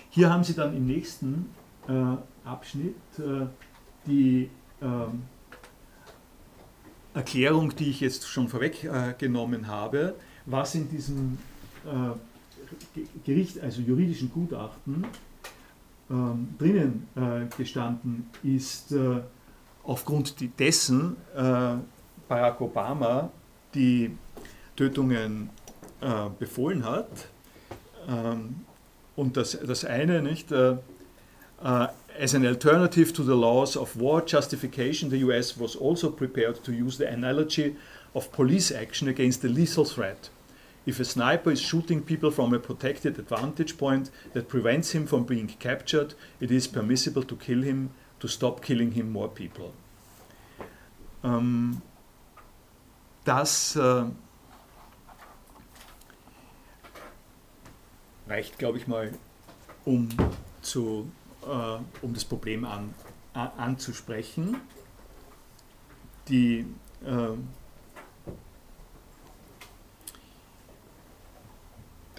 [0.10, 1.50] Hier haben Sie dann im nächsten
[2.46, 2.96] Abschnitt
[4.06, 4.50] die
[7.14, 11.38] Erklärung, die ich jetzt schon vorweggenommen habe, was in diesem
[11.86, 12.12] äh,
[13.26, 15.06] Gericht, also juridischen Gutachten,
[16.10, 19.22] ähm, drinnen äh, gestanden ist, äh,
[19.84, 21.76] aufgrund dessen äh,
[22.28, 23.32] Barack Obama
[23.74, 24.12] die
[24.76, 25.50] Tötungen
[26.02, 27.28] äh, befohlen hat.
[28.08, 28.56] Ähm,
[29.16, 31.88] und das, das eine, nicht, äh, äh,
[32.20, 36.72] as an alternative to the laws of war justification, the US was also prepared to
[36.72, 37.76] use the analogy
[38.14, 40.30] of police action against a lethal threat.
[40.90, 45.24] If a sniper is shooting people from a protected advantage point that prevents him from
[45.24, 49.72] being captured, it is permissible to kill him to stop killing him more people.
[51.24, 51.84] Ähm,
[53.24, 54.06] das äh,
[58.28, 59.12] reicht, glaube ich mal,
[59.86, 60.10] um,
[60.64, 61.12] zu,
[61.44, 62.96] äh, um das Problem an,
[63.34, 64.58] an, anzusprechen.
[66.30, 66.66] Die
[67.06, 67.38] äh,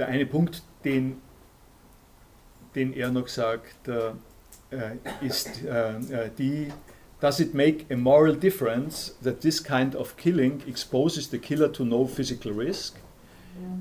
[0.01, 1.21] der eine Punkt, den,
[2.75, 4.13] den er noch sagt, äh,
[5.21, 6.69] ist äh, äh, die,
[7.21, 11.85] does it make a moral difference that this kind of killing exposes the killer to
[11.85, 12.97] no physical risk?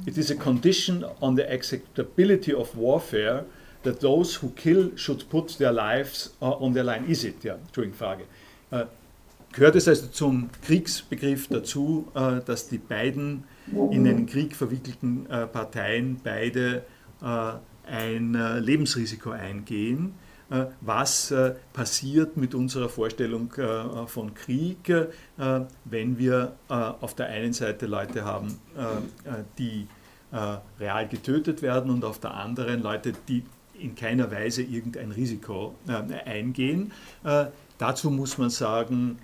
[0.05, 3.45] It is a condition on the acceptability of warfare
[3.84, 7.05] that those who kill should put their lives uh, on their line.
[7.07, 7.43] Is it?
[7.43, 8.24] Ja, Entschuldigung, Frage.
[8.72, 8.86] Uh,
[9.53, 15.47] gehört es also zum Kriegsbegriff dazu, uh, dass die beiden in einen Krieg verwickelten äh,
[15.47, 16.84] Parteien beide
[17.22, 17.51] äh,
[17.88, 20.13] ein äh, Lebensrisiko eingehen.
[20.82, 21.32] Was
[21.74, 23.53] passiert mit unserer Vorstellung
[24.07, 24.91] von Krieg,
[25.38, 28.57] wenn wir auf der einen Seite Leute haben,
[29.59, 29.86] die
[30.80, 33.43] real getötet werden und auf der anderen Leute, die
[33.78, 35.76] in keiner Weise irgendein Risiko
[36.26, 36.93] eingehen.
[37.78, 39.20] Dazu muss man sagen,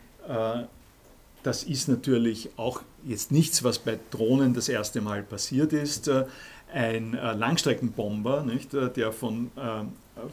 [1.41, 6.07] das ist natürlich auch jetzt nichts, was bei Drohnen das erste Mal passiert ist.
[6.07, 6.25] Äh,
[6.73, 9.51] ein äh, Langstreckenbomber, nicht, äh, der von,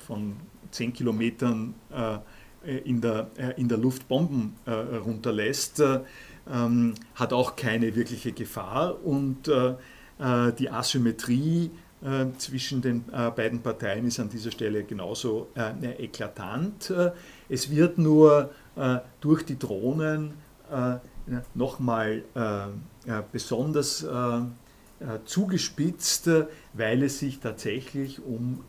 [0.07, 0.37] von
[0.71, 1.75] 10 Kilometern
[2.85, 5.83] in der, in der Luft Bomben runterlässt,
[6.51, 9.51] ähm, hat auch keine wirkliche Gefahr und
[10.59, 11.71] die Asymmetrie
[12.39, 15.49] zwischen den beiden Parteien ist an dieser Stelle genauso
[15.99, 16.93] eklatant.
[17.49, 18.51] Es wird nur
[19.21, 20.35] durch die Drohnen
[21.55, 24.45] nochmal äh, besonders äh, äh,
[25.25, 26.31] zugespitzt,
[26.73, 28.65] weil es sich tatsächlich um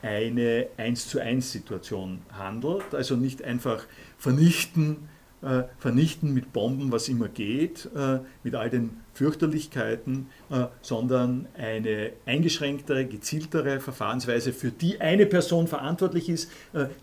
[0.00, 2.94] eine 1 zu 1 Situation handelt.
[2.94, 3.84] Also nicht einfach
[4.16, 5.08] vernichten,
[5.40, 12.10] äh, vernichten mit Bomben, was immer geht, äh, mit all den Fürchterlichkeiten, äh, sondern eine
[12.26, 16.50] eingeschränktere, gezieltere Verfahrensweise, für die eine Person verantwortlich ist,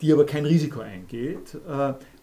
[0.02, 1.58] die aber kein Risiko eingeht,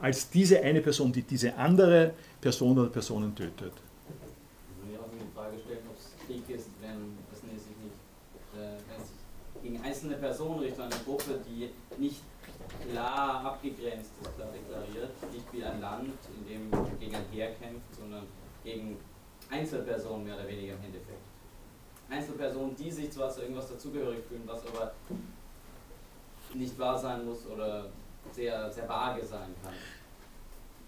[0.02, 3.72] als diese eine Person, die diese andere Person oder Personen tötet.
[3.72, 7.16] Ich würde auch die Frage stellen, ob es Krieg ist, wenn
[7.56, 7.94] sich nicht
[8.98, 11.70] es sich gegen einzelne Personen richtet, eine Gruppe, die
[12.02, 12.20] nicht
[12.90, 17.94] klar abgegrenzt ist, klar deklariert, nicht wie ein Land, in dem gegen ein Heer kämpft,
[17.96, 18.24] sondern
[18.64, 18.96] gegen
[19.50, 21.22] Einzelpersonen mehr oder weniger im Endeffekt.
[22.10, 24.94] Einzelpersonen, die sich zwar zu irgendwas dazugehörig fühlen, was aber
[26.54, 27.86] nicht wahr sein muss oder
[28.30, 29.72] sehr, sehr vage sein kann.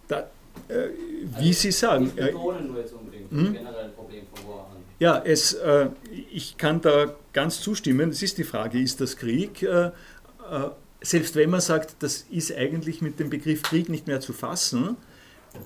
[0.09, 0.21] Da,
[0.69, 0.91] äh,
[1.39, 2.07] wie also, Sie sagen.
[2.07, 3.53] Ich betone nur jetzt unbedingt hm?
[3.55, 4.85] generell ein Problem von Warhand.
[4.99, 5.89] Ja, es, äh,
[6.31, 8.11] ich kann da ganz zustimmen.
[8.11, 9.63] Es ist die Frage, ist das Krieg?
[9.63, 9.91] Äh, äh
[11.05, 14.97] selbst wenn man sagt, das ist eigentlich mit dem Begriff Krieg nicht mehr zu fassen,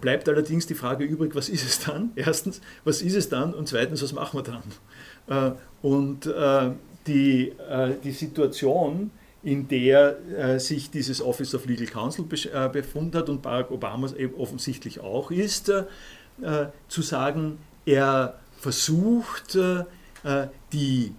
[0.01, 2.11] bleibt allerdings die Frage übrig, was ist es dann?
[2.17, 3.55] Erstens, was ist es dann?
[3.55, 5.55] Und zweitens, was machen wir dann?
[5.55, 6.71] Äh, und äh,
[7.07, 9.11] die, äh, die Situation,
[9.43, 15.31] in der sich dieses Office of Legal Counsel befunden hat und Barack Obama offensichtlich auch
[15.31, 15.73] ist,
[16.89, 19.57] zu sagen, er versucht,
[20.73, 21.15] die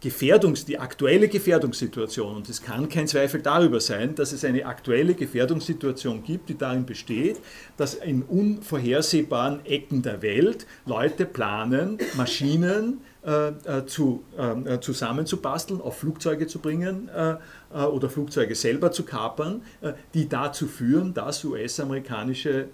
[0.00, 5.14] Gefährdungs, die aktuelle Gefährdungssituation, und es kann kein Zweifel darüber sein, dass es eine aktuelle
[5.14, 7.40] Gefährdungssituation gibt, die darin besteht,
[7.76, 15.98] dass in unvorhersehbaren Ecken der Welt Leute planen, Maschinen äh, äh zu, äh, zusammenzubasteln, auf
[15.98, 17.36] Flugzeuge zu bringen äh, äh
[17.70, 22.66] oder Flugzeuge selber zu kapern, äh, die dazu führen, dass US-amerikanisches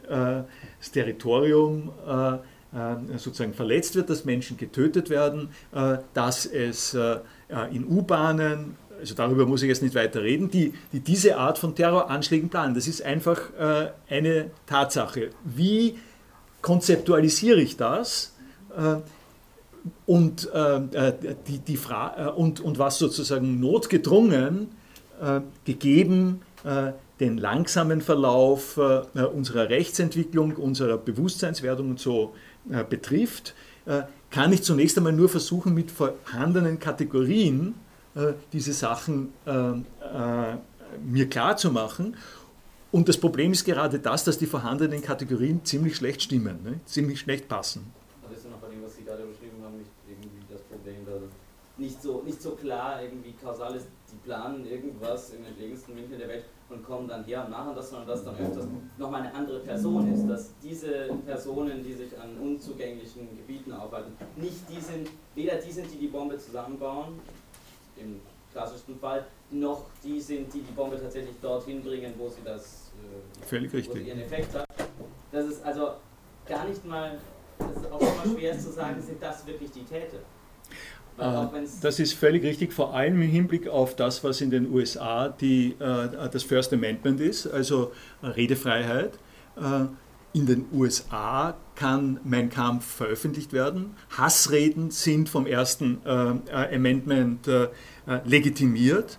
[0.93, 1.91] Territorium
[2.75, 7.19] äh, sozusagen verletzt wird, dass Menschen getötet werden, äh, dass es äh,
[7.71, 11.77] in U-Bahnen, also darüber muss ich jetzt nicht weiter reden, die, die diese Art von
[11.77, 12.75] Terroranschlägen planen.
[12.75, 13.41] Das ist einfach
[14.09, 15.31] eine Tatsache.
[15.45, 15.99] Wie
[16.63, 18.33] konzeptualisiere ich das?
[20.07, 20.49] Und,
[21.47, 21.79] die, die
[22.35, 24.69] und, und was sozusagen notgedrungen
[25.65, 26.43] gegeben
[27.21, 32.35] den langsamen Verlauf unserer Rechtsentwicklung, unserer Bewusstseinswerdung und so
[32.71, 33.55] äh, betrifft,
[33.85, 37.75] äh, kann ich zunächst einmal nur versuchen, mit vorhandenen Kategorien
[38.15, 40.57] äh, diese Sachen äh, äh,
[41.05, 42.17] mir klar zu machen.
[42.91, 46.81] Und das Problem ist gerade das, dass die vorhandenen Kategorien ziemlich schlecht stimmen, ne?
[46.87, 47.93] ziemlich schlecht passen.
[48.29, 51.23] Das ist noch bei dem, was Sie gerade beschrieben haben, nicht irgendwie das Problem, dass
[51.77, 56.19] nicht so, nicht so klar irgendwie kausal ist, die planen irgendwas in den entlegensten Winkeln
[56.19, 58.67] der Welt und kommen dann her und machen das, sondern dass dann öfters
[58.99, 64.69] nochmal eine andere Person ist, dass diese Personen, die sich an unzugänglichen Gebieten aufhalten, nicht
[64.69, 67.21] die sind, weder die sind, die die Bombe zusammenbauen,
[67.97, 68.21] im
[68.53, 73.45] klassischsten Fall, noch die sind, die die Bombe tatsächlich dorthin bringen, wo sie das äh,
[73.45, 73.95] Völlig richtig.
[73.95, 74.67] Wo sie ihren Effekt hat.
[75.31, 75.95] Das ist also
[76.47, 77.19] gar nicht mal,
[77.59, 80.19] das ist auch immer schwer zu sagen, sind das wirklich die Täter.
[81.19, 81.47] Äh,
[81.81, 85.77] das ist völlig richtig, vor allem im Hinblick auf das, was in den USA die,
[85.79, 87.93] äh, das First Amendment ist, also
[88.23, 89.13] Redefreiheit.
[89.57, 89.87] Äh,
[90.33, 93.95] in den USA kann Mein Kampf veröffentlicht werden.
[94.19, 97.49] Hassreden sind vom ersten Amendment
[98.25, 99.19] legitimiert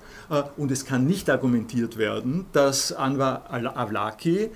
[0.57, 4.49] und es kann nicht argumentiert werden, dass Anwar Awlaki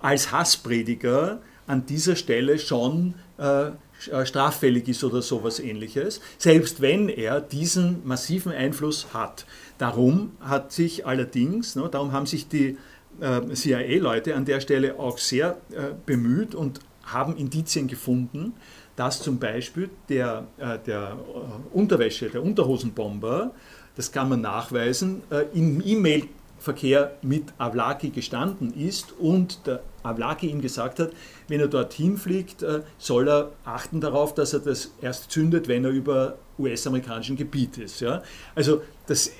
[0.00, 7.40] als Hassprediger an dieser Stelle schon äh, straffällig ist oder sowas ähnliches, selbst wenn er
[7.40, 9.46] diesen massiven Einfluss hat.
[9.78, 12.76] Darum hat sich allerdings, ne, darum haben sich die
[13.20, 18.54] äh, CIA-Leute an der Stelle auch sehr äh, bemüht und haben Indizien gefunden,
[18.96, 23.52] dass zum Beispiel der, äh, der äh, Unterwäsche, der Unterhosenbomber,
[23.94, 26.24] das kann man nachweisen, äh, im E-Mail
[26.66, 31.10] Verkehr mit Avlaki gestanden ist und der Avlaki ihm gesagt hat,
[31.46, 35.84] wenn er dorthin fliegt, äh, soll er achten darauf, dass er das erst zündet, wenn
[35.84, 38.00] er über US-amerikanischem Gebiet ist.
[38.00, 38.22] Ja?
[38.56, 39.32] Also das, äh,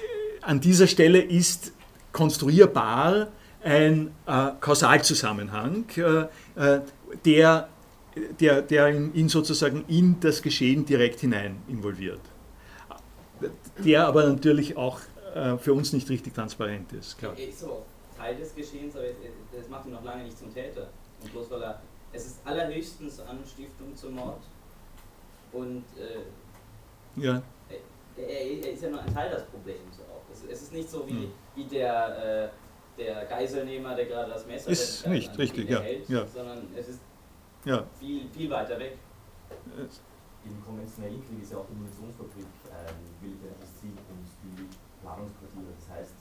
[0.43, 1.73] an dieser Stelle ist
[2.13, 3.27] konstruierbar
[3.65, 6.81] ein äh, Kausalzusammenhang, äh, äh
[7.25, 7.69] der,
[8.41, 12.21] der, der ihn sozusagen in das Geschehen direkt hinein involviert.
[13.85, 15.01] Der aber natürlich auch
[15.37, 17.19] äh, für uns nicht richtig transparent ist.
[17.19, 17.39] Klar.
[17.39, 17.85] Ist so
[18.17, 19.05] Teil des Geschehens, aber
[19.55, 20.89] das macht ihn noch lange nicht zum Täter.
[21.23, 21.83] Und bloß weil er,
[22.13, 24.41] es ist allerhöchstens Anstiftung zum Mord.
[25.53, 27.43] Und äh, ja.
[28.17, 30.23] er, er, ist ja nur ein Teil des Problems auch.
[30.33, 31.33] Es, es ist nicht so wie, hm.
[31.55, 32.49] wie der, äh,
[32.99, 35.81] der Geiselnehmer, der gerade das Messer ist nicht richtig, ja.
[35.81, 36.27] Hält, ja.
[36.27, 37.01] sondern es ist
[37.67, 37.85] ja.
[38.01, 38.97] viel, viel weiter weg.
[40.45, 43.91] Im konventionellen Krieg ist ja auch die Munitionsfabrik ein militärisches Ziel
[45.07, 45.71] Planungsquartiere.
[45.79, 46.15] Das heißt,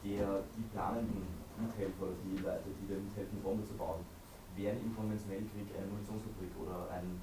[0.00, 1.28] der, die planenden
[1.60, 4.00] Mithelfer, die Leute, die da mithelfen, Bombe zu bauen,
[4.56, 7.20] wären im konventionellen Krieg eine Munitionsfabrik oder ein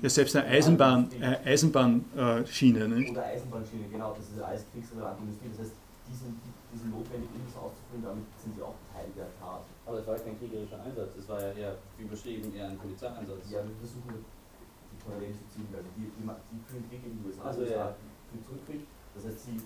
[0.00, 2.88] ja, selbst eine Eisenbahn, äh, Eisenbahnschiene.
[2.88, 3.10] Ne?
[3.10, 5.52] Oder Eisenbahnschiene, genau, das ist alles kriegsrelevante Industrie.
[5.52, 5.76] Das heißt,
[6.08, 6.40] die sind,
[6.72, 9.68] die sind notwendig, um das auszuführen, damit sind sie auch Teil der Tat.
[9.84, 13.52] Aber es war kein kriegerischer Einsatz, es war ja eher, wie beschrieben, eher ein Polizeieinsatz.
[13.52, 17.22] Ja, wir versuchen die Parallelen zu ziehen, also die, die, die führen Krieg in die
[17.28, 17.92] USA, also, ja.
[18.32, 18.88] führen Zurückkrieg.
[19.12, 19.60] Das heißt, sie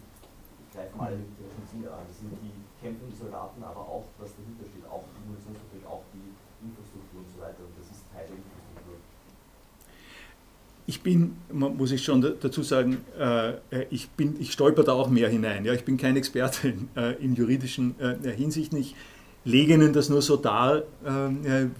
[0.76, 2.04] greifen alle militärischen Ziele an.
[2.06, 2.52] Das sind die
[2.84, 6.28] kämpfenden Soldaten, aber auch, was dahinter steht, auch die Munitionsfabrik, auch die
[6.60, 7.64] Infrastruktur und so weiter.
[7.64, 9.00] Und das ist Teil der Infrastruktur.
[10.88, 13.54] Ich bin, muss ich schon dazu sagen, äh,
[13.90, 15.64] ich, bin, ich stolper da auch mehr hinein.
[15.64, 18.78] Ja, ich bin kein Experte in, äh, in juridischen äh, Hinsichten.
[18.78, 18.94] Ich
[19.44, 20.82] lege Ihnen das nur so dar,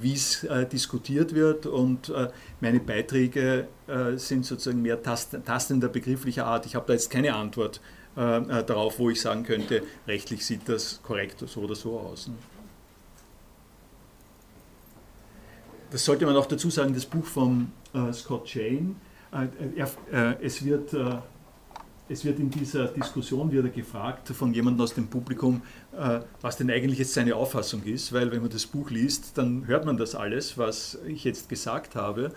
[0.00, 2.12] wie es diskutiert wird und
[2.60, 3.66] meine Beiträge
[4.14, 6.64] sind sozusagen mehr tastender begrifflicher Art.
[6.66, 7.80] Ich habe da jetzt keine Antwort
[8.16, 12.28] äh, äh, darauf, wo ich sagen könnte, rechtlich sieht das korrekt so oder so aus.
[12.28, 12.34] Ne?
[15.90, 18.94] Das sollte man auch dazu sagen, das Buch von äh, Scott Jane,
[19.32, 20.96] äh, äh, es wird
[22.08, 25.62] es wird in dieser Diskussion wieder gefragt von jemandem aus dem Publikum,
[26.40, 29.84] was denn eigentlich jetzt seine Auffassung ist, weil wenn man das Buch liest, dann hört
[29.84, 32.32] man das alles, was ich jetzt gesagt habe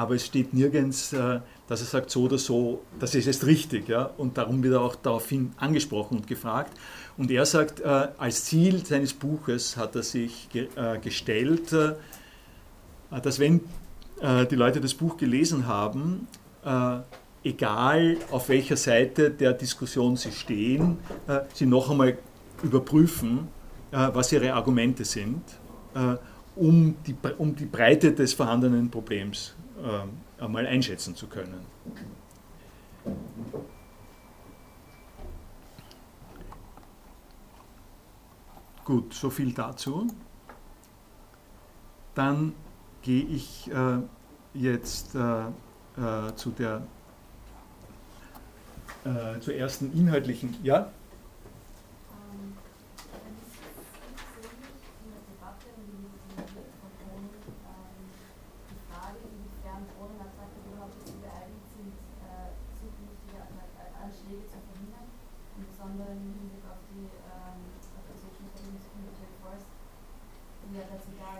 [0.00, 3.86] aber es steht nirgends, äh, dass er sagt, so oder so, das ist jetzt richtig.
[3.86, 4.10] Ja?
[4.16, 6.72] Und darum wird er auch daraufhin angesprochen und gefragt.
[7.18, 11.74] Und er sagt, äh, als Ziel seines Buches hat er sich äh, gestellt,
[13.10, 13.60] dass wenn
[14.50, 16.28] die Leute das Buch gelesen haben,
[17.42, 20.98] egal auf welcher Seite der Diskussion sie stehen,
[21.54, 22.18] sie noch einmal
[22.62, 23.48] überprüfen,
[23.90, 25.42] was ihre Argumente sind,
[26.54, 31.66] um die, um die Breite des vorhandenen Problems äh, einmal einschätzen zu können.
[38.84, 40.06] Gut, so viel dazu.
[42.14, 42.54] Dann
[43.02, 43.98] gehe ich äh,
[44.54, 45.44] jetzt äh,
[45.96, 46.82] äh, zu der
[49.04, 50.56] äh, zur ersten inhaltlichen.
[50.62, 50.90] Ja?
[65.60, 67.60] im Besonderen im Hinblick auf die ähm, Organization for the Military Force, ja dazu da
[67.60, 67.60] ist.
[67.60, 67.80] Im, Im Besonderen im Hinblick auf?
[67.80, 69.66] Auf die Authorization for the Use of Military Force,
[70.64, 71.39] die ja dazu da ist,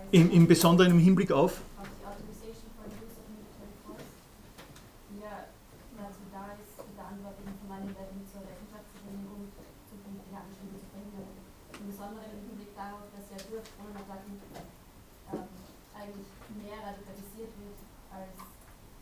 [16.91, 17.79] radikalisiert wird
[18.11, 18.35] als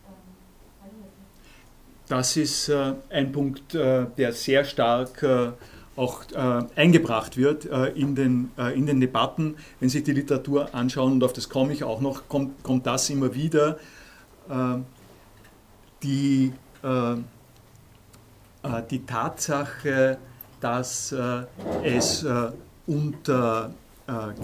[0.06, 0.30] ähm,
[0.80, 1.30] verhindert wird.
[2.07, 5.52] Das ist äh, ein Punkt, äh, der sehr stark äh,
[5.99, 9.57] auch äh, eingebracht wird äh, in, den, äh, in den Debatten.
[9.80, 13.09] Wenn Sie die Literatur anschauen, und auf das komme ich auch noch, kommt, kommt das
[13.09, 13.77] immer wieder.
[16.01, 16.51] die,
[18.89, 20.17] die Tatsache,
[20.59, 21.13] dass
[21.84, 22.26] es
[22.88, 23.71] unter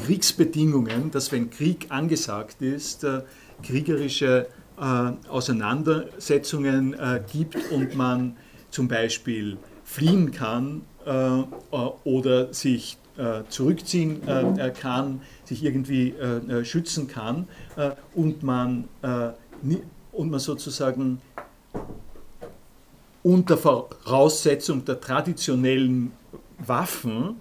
[0.06, 3.08] Kriegsbedingungen, dass wenn Krieg angesagt ist,
[3.64, 8.36] kriegerische äh, Auseinandersetzungen äh, gibt und man
[8.70, 10.95] zum Beispiel fliehen kann äh,
[12.04, 12.98] oder sich
[13.50, 14.22] zurückziehen
[14.80, 16.14] kann, sich irgendwie
[16.64, 17.48] schützen kann
[18.14, 18.86] und man,
[20.12, 21.22] und man sozusagen
[23.26, 26.12] unter Voraussetzung der traditionellen
[26.60, 27.38] Waffen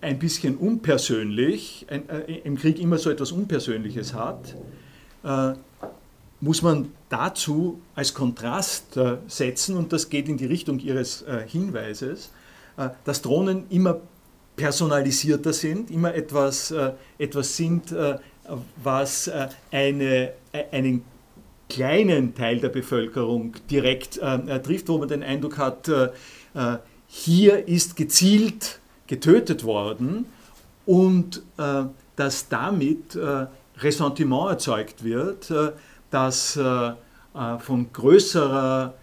[0.00, 4.54] ein bisschen unpersönlich, ein, äh, im Krieg immer so etwas Unpersönliches hat,
[5.24, 5.54] äh,
[6.44, 11.42] muss man dazu als Kontrast äh, setzen, und das geht in die Richtung Ihres äh,
[11.48, 12.32] Hinweises,
[12.76, 14.00] äh, dass Drohnen immer
[14.56, 16.72] personalisierter sind, immer etwas,
[17.18, 17.92] etwas sind,
[18.84, 19.28] was
[19.72, 20.32] eine,
[20.70, 21.02] einen
[21.68, 24.20] kleinen Teil der Bevölkerung direkt
[24.62, 25.90] trifft, wo man den Eindruck hat,
[27.08, 30.26] hier ist gezielt getötet worden
[30.86, 31.42] und
[32.14, 33.18] dass damit
[33.80, 35.52] Ressentiment erzeugt wird,
[36.14, 38.94] das äh, äh, von größerer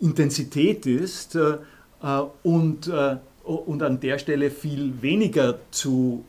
[0.00, 1.38] Intensität ist
[2.42, 2.90] und,
[3.44, 6.24] und an der Stelle viel weniger zu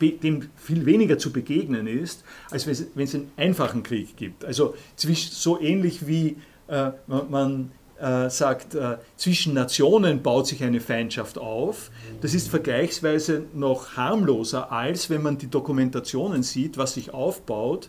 [0.00, 4.44] dem viel weniger zu begegnen ist, als wenn es einen einfachen Krieg gibt.
[4.44, 6.36] Also so ähnlich wie
[7.06, 7.70] man
[8.00, 11.90] äh, sagt, äh, zwischen Nationen baut sich eine Feindschaft auf.
[12.22, 17.88] Das ist vergleichsweise noch harmloser, als wenn man die Dokumentationen sieht, was sich aufbaut, äh,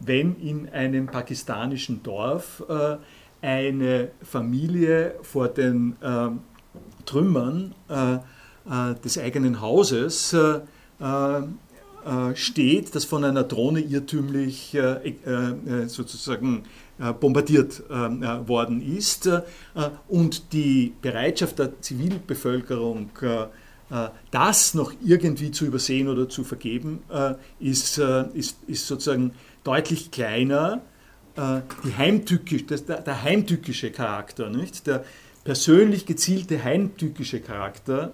[0.00, 2.96] wenn in einem pakistanischen Dorf äh,
[3.42, 6.40] eine Familie vor den ähm,
[7.04, 10.36] Trümmern äh, äh, des eigenen Hauses
[12.34, 14.76] steht, das von einer Drohne irrtümlich
[15.86, 16.64] sozusagen
[17.00, 19.40] äh, bombardiert ähm, äh, worden ist äh,
[20.08, 23.10] und die Bereitschaft der Zivilbevölkerung,
[24.30, 27.02] das noch irgendwie zu übersehen oder zu vergeben,
[27.58, 27.98] ist,
[28.34, 29.32] ist, ist sozusagen
[29.64, 30.80] deutlich kleiner.
[31.36, 34.86] Die heimtückisch, das, der, der heimtückische Charakter, nicht?
[34.86, 35.04] der
[35.44, 38.12] persönlich gezielte heimtückische Charakter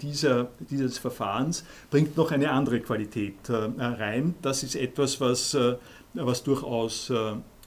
[0.00, 4.36] dieser, dieses Verfahrens bringt noch eine andere Qualität rein.
[4.40, 5.56] Das ist etwas, was,
[6.14, 7.12] was durchaus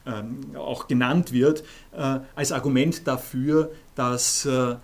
[0.06, 4.78] ähm, auch genannt wird, äh, als Argument dafür, dass, äh, äh,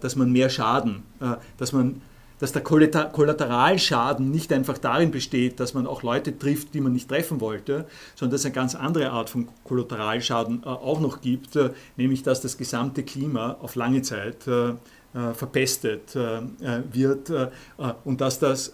[0.00, 1.04] dass man mehr Schaden,
[1.56, 2.02] dass man
[2.38, 7.08] dass der Kollateralschaden nicht einfach darin besteht, dass man auch Leute trifft, die man nicht
[7.08, 11.58] treffen wollte, sondern dass es eine ganz andere Art von Kollateralschaden auch noch gibt,
[11.96, 14.44] nämlich dass das gesamte Klima auf lange Zeit
[15.12, 17.32] verpestet wird
[18.04, 18.72] und dass, das,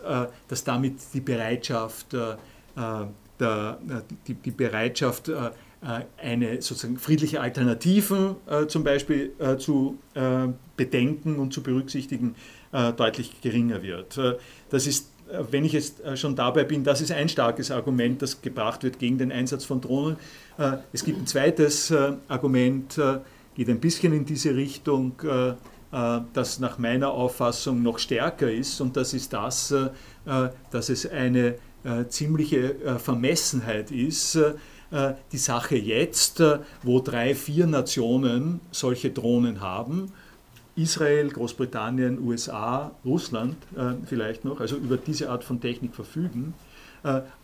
[0.48, 2.14] dass damit die Bereitschaft,
[3.38, 5.30] die, Bereitschaft
[5.84, 9.98] äh, eine sozusagen friedliche Alternativen äh, zum Beispiel äh, zu
[10.76, 12.36] bedenken und zu berücksichtigen
[12.96, 14.18] deutlich geringer wird.
[14.70, 15.10] das ist
[15.50, 19.16] wenn ich jetzt schon dabei bin, das ist ein starkes Argument, das gebracht wird gegen
[19.16, 20.16] den Einsatz von Drohnen.
[20.92, 21.92] Es gibt ein zweites
[22.28, 23.00] Argument,
[23.54, 25.14] geht ein bisschen in diese Richtung,
[25.90, 29.74] das nach meiner Auffassung noch stärker ist, und das ist das,
[30.70, 31.54] dass es eine
[32.10, 34.38] ziemliche Vermessenheit ist,
[34.94, 40.12] äh, die Sache jetzt, äh, wo drei, vier Nationen solche Drohnen haben,
[40.76, 46.54] Israel, Großbritannien, USA, Russland äh, vielleicht noch, also über diese Art von Technik verfügen,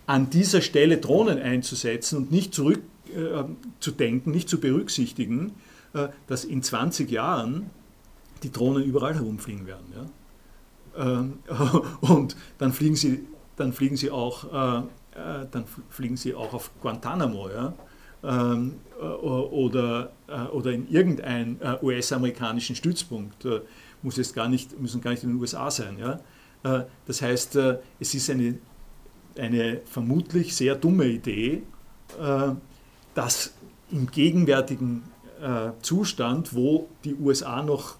[0.06, 5.52] an dieser Stelle Drohnen einzusetzen und nicht zurückzudenken, nicht zu berücksichtigen,
[6.28, 7.68] dass in 20 Jahren
[8.42, 9.84] die Drohnen überall herumfliegen werden.
[9.94, 11.20] Ja?
[11.20, 11.40] Ähm,
[12.00, 13.26] und dann fliegen sie,
[13.56, 14.80] dann fliegen sie auch
[15.14, 17.74] äh, dann fliegen sie auch auf Guantanamo ja?
[18.22, 23.46] Ähm, äh, oder, äh, oder in irgendeinen US-amerikanischen Stützpunkt.
[24.02, 25.98] Muss jetzt gar nicht, müssen gar nicht in den USA sein.
[25.98, 26.20] Ja?
[27.06, 27.56] das heißt,
[27.98, 28.58] es ist eine,
[29.38, 31.62] eine vermutlich sehr dumme Idee,
[33.14, 33.54] dass
[33.90, 35.02] im gegenwärtigen
[35.80, 37.96] Zustand, wo die USA noch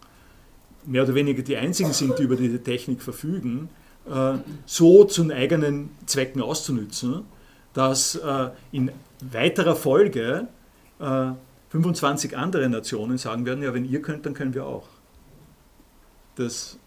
[0.85, 3.68] mehr oder weniger die einzigen sind, die über diese Technik verfügen,
[4.09, 7.22] äh, so zu eigenen Zwecken auszunützen,
[7.72, 8.90] dass äh, in
[9.20, 10.48] weiterer Folge
[11.70, 14.89] 25 andere Nationen sagen werden, ja, wenn ihr könnt, dann können wir auch.
[16.36, 16.78] Das,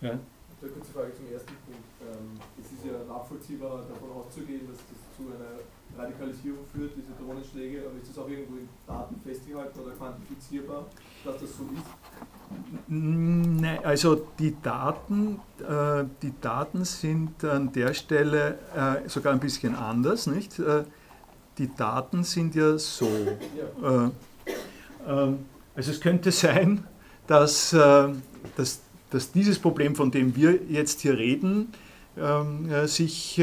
[0.00, 0.10] ja.
[0.10, 1.88] Eine kurze Frage zum ersten Punkt.
[2.00, 5.58] Ähm, es ist ja nachvollziehbar davon auszugehen, dass das zu einer
[5.96, 10.86] Radikalisierung führt, diese Drohnenschläge, aber ist das auch irgendwo in Daten festgehalten oder quantifizierbar,
[11.24, 12.88] dass das so ist?
[12.88, 19.74] Nein, also die Daten, äh, die Daten sind an der Stelle äh, sogar ein bisschen
[19.74, 20.58] anders, nicht?
[20.58, 20.84] Äh,
[21.58, 23.06] die Daten sind ja so.
[23.06, 24.10] Äh,
[25.06, 25.38] ähm,
[25.74, 26.84] also es könnte sein,
[27.26, 28.08] dass, äh,
[28.56, 28.80] dass,
[29.10, 31.72] dass dieses Problem, von dem wir jetzt hier reden,
[32.16, 33.40] ähm, äh, sich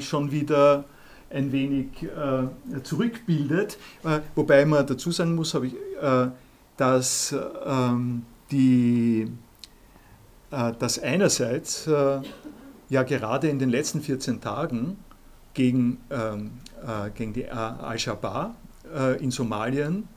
[0.00, 0.84] schon wieder
[1.28, 1.88] ein wenig
[2.82, 3.76] zurückbildet.
[4.34, 5.74] wobei man dazu sagen muss, ich
[6.80, 7.36] dass,
[7.66, 9.30] ähm, die,
[10.50, 12.20] äh, dass einerseits äh,
[12.88, 14.96] ja gerade in den letzten 14 Tagen
[15.60, 18.54] gegen, ähm, äh, gegen die Al-Shabaab
[18.94, 20.08] äh, in Somalien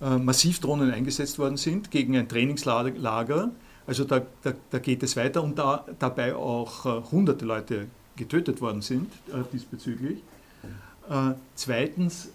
[0.00, 3.52] äh, massiv Drohnen eingesetzt worden sind, gegen ein Trainingslager.
[3.86, 7.86] Also da, da, da geht es weiter und da dabei auch äh, hunderte Leute
[8.16, 9.10] getötet worden sind
[9.54, 10.18] diesbezüglich.
[11.54, 12.28] zweitens,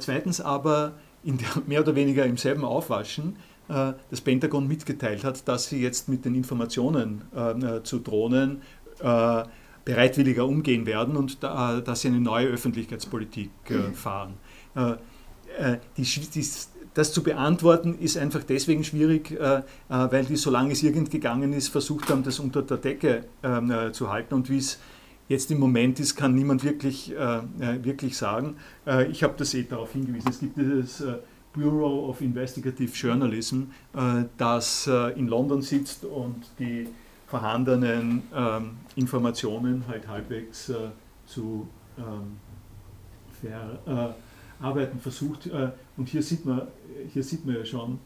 [0.00, 0.92] zweitens aber
[1.22, 3.36] in der, mehr oder weniger im selben Aufwaschen
[3.68, 8.62] äh, das Pentagon mitgeteilt hat, dass sie jetzt mit den Informationen äh, zu Drohnen
[8.98, 9.44] äh,
[9.88, 14.34] bereitwilliger umgehen werden und da, dass sie eine neue Öffentlichkeitspolitik äh, fahren.
[14.76, 14.92] Äh,
[15.58, 16.46] äh, die, die,
[16.94, 19.38] das zu beantworten ist einfach deswegen schwierig,
[19.88, 24.10] weil die, solange es irgend gegangen ist, versucht haben, das unter der Decke ähm, zu
[24.10, 24.80] halten und wie es
[25.28, 28.56] jetzt im Moment ist, kann niemand wirklich, äh, äh, wirklich sagen.
[28.86, 30.28] Äh, ich habe das eh darauf hingewiesen.
[30.28, 31.18] Es gibt dieses äh,
[31.52, 36.88] Bureau of Investigative Journalism, äh, das äh, in London sitzt und die
[37.28, 40.72] vorhandenen ähm, Informationen halt halbwegs
[41.26, 41.68] zu
[41.98, 42.38] ähm,
[43.40, 45.48] verarbeiten versucht.
[45.96, 46.62] und hier sieht, man,
[47.12, 48.00] hier sieht man ja schon,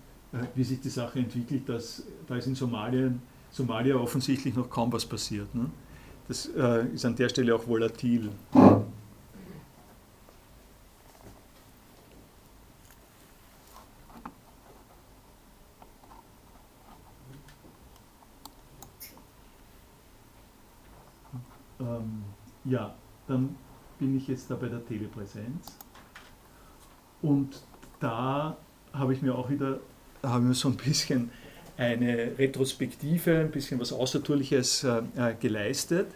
[0.54, 1.68] wie sich die Sache entwickelt.
[1.68, 5.54] Dass, da ist in Somalien, Somalia offensichtlich noch kaum was passiert.
[5.54, 5.70] Ne?
[6.28, 8.30] Das äh, ist an der Stelle auch volatil.
[21.80, 22.22] Ähm,
[22.72, 22.94] ja,
[23.28, 23.54] dann
[23.98, 25.76] bin ich jetzt da bei der Telepräsenz.
[27.20, 27.62] Und
[28.00, 28.56] da
[28.92, 29.78] habe ich mir auch wieder
[30.22, 31.30] haben wir so ein bisschen
[31.76, 36.08] eine Retrospektive, ein bisschen was Außertourliches äh, äh geleistet.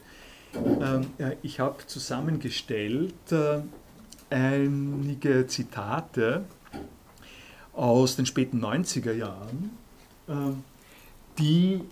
[0.54, 1.08] Ähm,
[1.42, 3.60] ich habe zusammengestellt äh,
[4.30, 6.44] einige Zitate
[7.72, 9.70] aus den späten 90er Jahren,
[10.28, 10.32] äh,
[11.38, 11.82] die,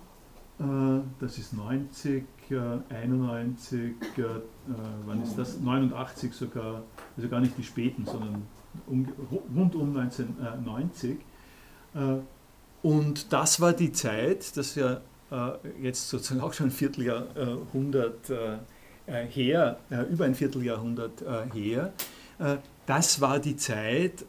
[1.20, 3.94] das ist 90, 91,
[5.06, 5.60] wann ist das?
[5.60, 6.82] 89 sogar,
[7.16, 8.42] also gar nicht die späten, sondern
[8.86, 9.08] um,
[9.54, 11.18] rund um 1990.
[12.82, 15.00] Und das war die Zeit, das ja
[15.34, 15.52] äh,
[15.82, 18.56] jetzt sozusagen auch schon ein Vierteljahrhundert äh,
[19.06, 19.78] äh, her,
[20.10, 21.92] über ein Vierteljahrhundert her,
[22.86, 24.24] das war die Zeit,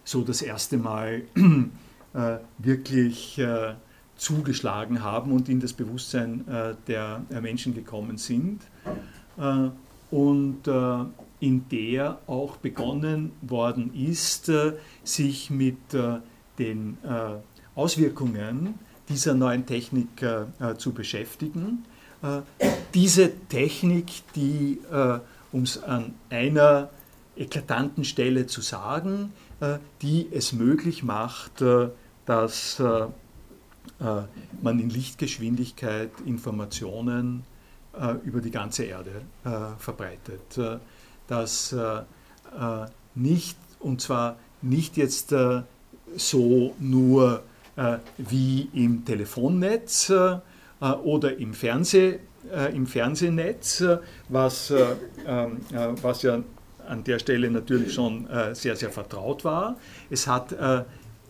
[0.05, 1.23] so das erste Mal
[2.59, 3.41] wirklich
[4.17, 6.45] zugeschlagen haben und in das Bewusstsein
[6.87, 8.63] der Menschen gekommen sind
[10.11, 11.05] und äh,
[11.41, 14.73] in der auch begonnen worden ist, äh,
[15.05, 16.19] sich mit äh,
[16.59, 16.99] den
[17.77, 18.75] Auswirkungen
[19.09, 20.09] dieser neuen Technik
[20.77, 21.85] zu beschäftigen.
[22.93, 24.81] diese Technik, die,
[25.53, 26.91] um es an einer
[27.39, 29.33] eklatanten Stelle zu sagen,
[30.03, 31.63] die es möglich macht,
[32.27, 32.83] dass
[33.99, 37.45] man in Lichtgeschwindigkeit Informationen
[37.99, 40.57] äh, über die ganze Erde äh, verbreitet.
[40.57, 40.79] Äh,
[41.27, 41.75] dass
[43.15, 45.35] nicht, und zwar nicht jetzt
[46.17, 47.43] so nur
[48.17, 50.11] wie im Telefonnetz
[50.81, 52.21] oder im, Fernseh,
[52.73, 53.85] im Fernsehnetz,
[54.31, 54.73] was,
[55.27, 55.61] ähm,
[56.01, 56.43] was ja
[56.89, 59.77] an der Stelle natürlich schon sehr, sehr vertraut war.
[60.11, 60.53] Es hat,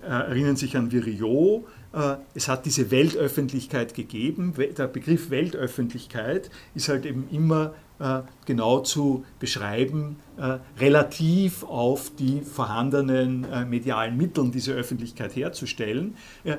[0.03, 4.55] erinnern sich an Virio, äh, es hat diese Weltöffentlichkeit gegeben.
[4.77, 12.43] Der Begriff Weltöffentlichkeit ist halt eben immer äh, genau zu beschreiben, äh, relativ auf die
[12.43, 16.15] vorhandenen medialen Mittel, diese Öffentlichkeit herzustellen.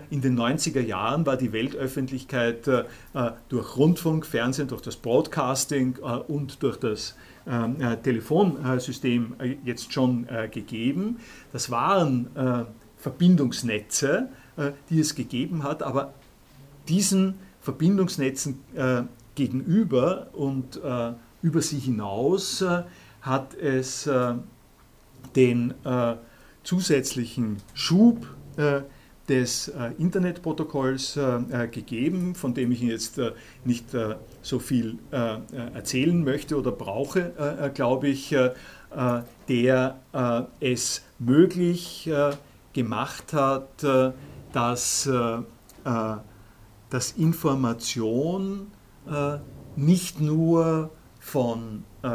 [0.10, 2.68] In den 90er Jahren war die Weltöffentlichkeit
[3.48, 5.98] durch Rundfunk, Fernsehen, durch das Broadcasting
[6.28, 7.16] und durch das
[8.04, 9.34] Telefonsystem
[9.66, 11.18] jetzt schon gegeben.
[11.52, 12.28] Das waren
[13.00, 16.14] Verbindungsnetze, äh, die es gegeben hat, aber
[16.88, 19.04] diesen Verbindungsnetzen äh,
[19.36, 22.64] gegenüber und äh, über sie hinaus
[23.22, 24.10] hat es
[25.36, 25.74] den
[26.64, 28.28] zusätzlichen Schub
[29.30, 31.18] des Internetprotokolls
[31.72, 33.22] gegeben, von dem ich jetzt
[33.64, 33.86] nicht
[34.42, 38.36] so viel erzählen möchte oder brauche, glaube ich,
[39.48, 40.00] der
[40.60, 42.10] es möglich
[42.74, 43.84] gemacht hat,
[44.52, 45.38] dass, äh,
[45.86, 46.18] äh,
[46.90, 48.72] dass Information
[49.08, 49.38] äh,
[49.76, 50.90] nicht nur
[51.20, 52.10] von äh,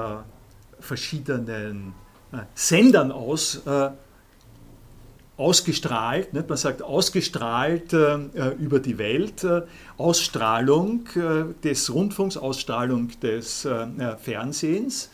[0.81, 1.95] verschiedenen
[2.33, 3.91] äh, Sendern aus äh,
[5.37, 6.49] ausgestrahlt, nicht?
[6.49, 9.45] man sagt ausgestrahlt über die Welt,
[9.97, 11.09] Ausstrahlung
[11.65, 13.67] des Rundfunks, Ausstrahlung des
[14.23, 15.11] Fernsehens.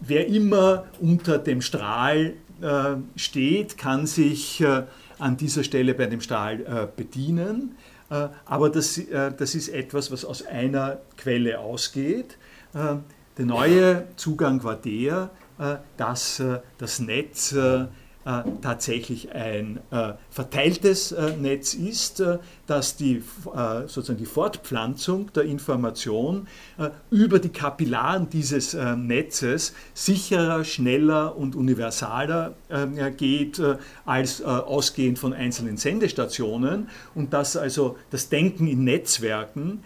[0.00, 2.34] wer immer unter dem Strahl
[3.14, 4.64] steht, kann sich
[5.18, 7.76] an dieser Stelle bei dem Stahl äh, bedienen.
[8.10, 12.38] Äh, aber das, äh, das ist etwas, was aus einer Quelle ausgeht.
[12.74, 15.30] der neue Zugang war der,
[15.96, 16.42] dass
[16.76, 17.86] das Netz äh,
[18.60, 22.22] tatsächlich ein äh, verteiltes äh, Netz ist,
[22.66, 23.22] dass die,
[23.86, 26.48] sozusagen die Fortpflanzung der Information
[27.10, 32.54] über die Kapillaren dieses Netzes sicherer, schneller und universaler
[33.16, 33.62] geht
[34.04, 36.88] als ausgehend von einzelnen Sendestationen.
[37.14, 39.84] Und dass also das Denken in Netzwerken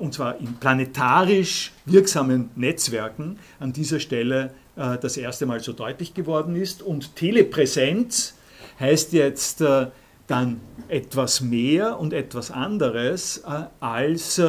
[0.00, 6.14] und zwar in planetarisch wirksamen Netzwerken an dieser Stelle äh, das erste Mal so deutlich
[6.14, 6.82] geworden ist.
[6.82, 8.34] Und Telepräsenz
[8.78, 9.88] heißt jetzt äh,
[10.26, 14.40] dann etwas mehr und etwas anderes äh, als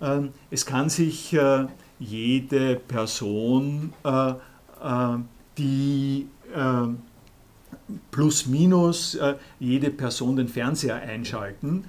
[0.00, 1.36] ähm, es kann sich
[1.98, 3.92] jede Person,
[5.58, 6.26] die
[8.10, 9.18] plus minus
[9.58, 11.84] jede Person den Fernseher einschalten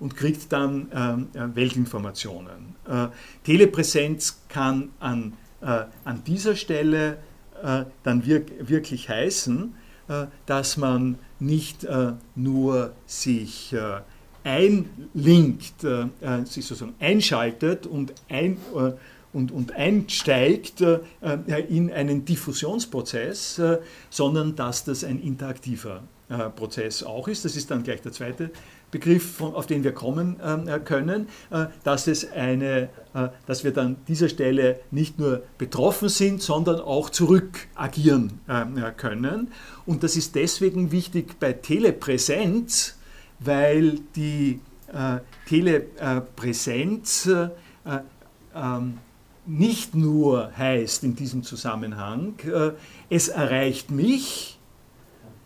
[0.00, 2.74] und kriegt dann ähm, Weltinformationen.
[3.44, 7.18] Telepräsenz kann an äh, an dieser Stelle
[7.62, 9.74] äh, dann wirk wirklich heißen,
[10.08, 11.86] äh, dass man nicht
[12.34, 13.76] nur sich
[14.42, 18.56] einlinkt, sich sozusagen einschaltet und, ein,
[19.36, 20.82] und, und einsteigt
[21.68, 23.60] in einen Diffusionsprozess,
[24.10, 26.02] sondern dass das ein interaktiver
[26.56, 27.44] Prozess auch ist.
[27.44, 28.50] Das ist dann gleich der zweite
[28.90, 33.72] Begriff, auf den wir kommen ähm, äh, können, äh, dass, es eine, äh, dass wir
[33.72, 39.48] dann dieser Stelle nicht nur betroffen sind, sondern auch zurück agieren ähm, können.
[39.86, 42.96] Und das ist deswegen wichtig bei Telepräsenz,
[43.40, 44.60] weil die
[45.46, 48.98] Telepräsenz ähm,
[49.46, 52.34] nicht nur heißt in diesem Zusammenhang,
[53.08, 54.58] es erreicht mich,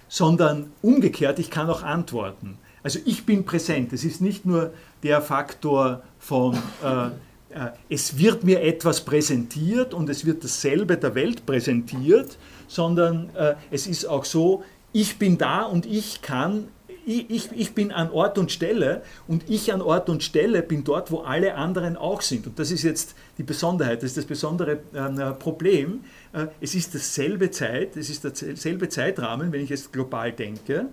[0.08, 2.58] sondern umgekehrt, ich kann auch antworten.
[2.82, 3.92] Also ich bin präsent.
[3.92, 4.72] Es ist nicht nur
[5.02, 11.14] der Faktor von, äh, äh, es wird mir etwas präsentiert und es wird dasselbe der
[11.14, 16.68] Welt präsentiert, sondern äh, es ist auch so, ich bin da und ich kann,
[17.06, 21.10] ich, ich, bin an Ort und Stelle und ich an Ort und Stelle bin dort,
[21.10, 22.46] wo alle anderen auch sind.
[22.46, 26.04] Und das ist jetzt die Besonderheit, das ist das besondere ähm, äh, Problem.
[26.32, 30.86] Äh, es ist dasselbe Zeit, es ist derselbe Zeitrahmen, wenn ich jetzt global denke.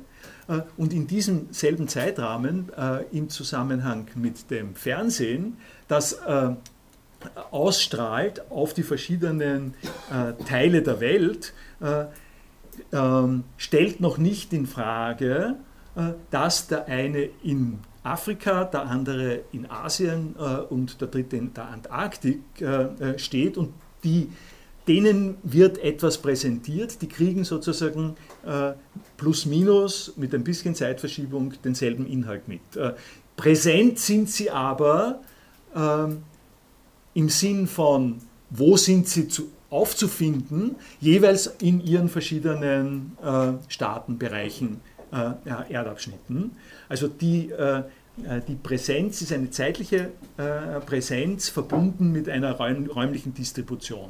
[0.48, 5.58] Äh, und in diesem selben Zeitrahmen äh, im Zusammenhang mit dem Fernsehen,
[5.88, 6.50] das äh,
[7.52, 9.74] ausstrahlt auf die verschiedenen
[10.48, 11.52] Teile der Welt,
[12.94, 15.56] ähm, stellt noch nicht in Frage,
[16.30, 20.36] dass der eine in Afrika, der andere in Asien
[20.70, 22.42] und der dritte in der Antarktik
[23.18, 24.30] steht und die
[24.88, 28.16] denen wird etwas präsentiert, die kriegen sozusagen
[28.46, 28.74] äh,
[29.18, 32.62] plus minus mit ein bisschen Zeitverschiebung denselben Inhalt mit.
[32.76, 32.94] Äh,
[33.36, 35.22] präsent sind sie aber
[35.76, 36.08] äh,
[37.14, 38.20] im Sinn von,
[38.50, 44.80] wo sind sie zu, aufzufinden, jeweils in ihren verschiedenen äh, Staatenbereichen,
[45.12, 46.52] äh, Erdabschnitten.
[46.90, 47.84] Also die, äh,
[48.48, 50.10] die Präsenz ist eine zeitliche
[50.88, 54.10] Präsenz verbunden mit einer räumlichen Distribution.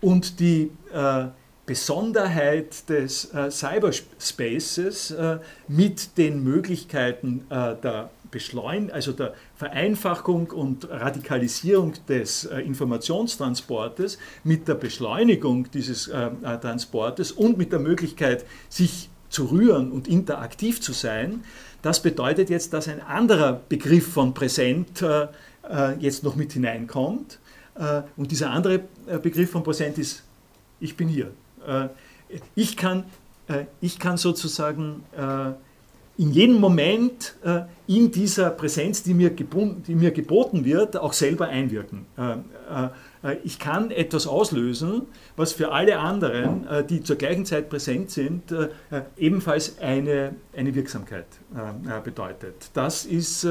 [0.00, 1.26] Und die, äh,
[1.66, 8.10] Besonderheit des äh, Cyberspaces äh, mit den Möglichkeiten äh, der
[8.92, 17.32] also der Vereinfachung und Radikalisierung des äh, Informationstransportes, mit der Beschleunigung dieses äh, äh, Transportes
[17.32, 21.44] und mit der Möglichkeit, sich zu rühren und interaktiv zu sein,
[21.82, 25.04] das bedeutet jetzt, dass ein anderer Begriff von präsent
[26.00, 27.38] jetzt noch mit hineinkommt.
[28.16, 28.80] und dieser andere
[29.22, 30.22] Begriff von präsent ist,
[30.80, 31.30] ich bin hier.
[32.54, 33.04] ich, kann,
[33.80, 35.04] ich kann sozusagen
[36.18, 42.06] in jedem Moment äh, in dieser Präsenz, die mir, geboten wird, auch selber einwirken.
[43.26, 45.02] Äh, ich kann etwas auslösen,
[45.36, 48.68] was für alle anderen, äh, die zur gleichen Zeit präsent sind, äh,
[49.16, 51.26] ebenfalls eine, eine Wirksamkeit
[52.04, 52.70] bedeutet.
[52.74, 53.46] Das ist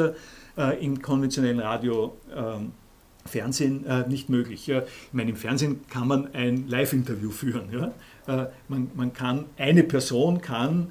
[0.79, 2.15] im konventionellen Radio.
[2.35, 2.71] Ähm,
[3.27, 4.69] Fernsehen nicht möglich.
[4.69, 7.69] Ich meine, im Fernsehen kann man ein Live-Interview führen.
[7.71, 8.51] Ja?
[8.67, 10.89] Man, man, kann, eine Person kann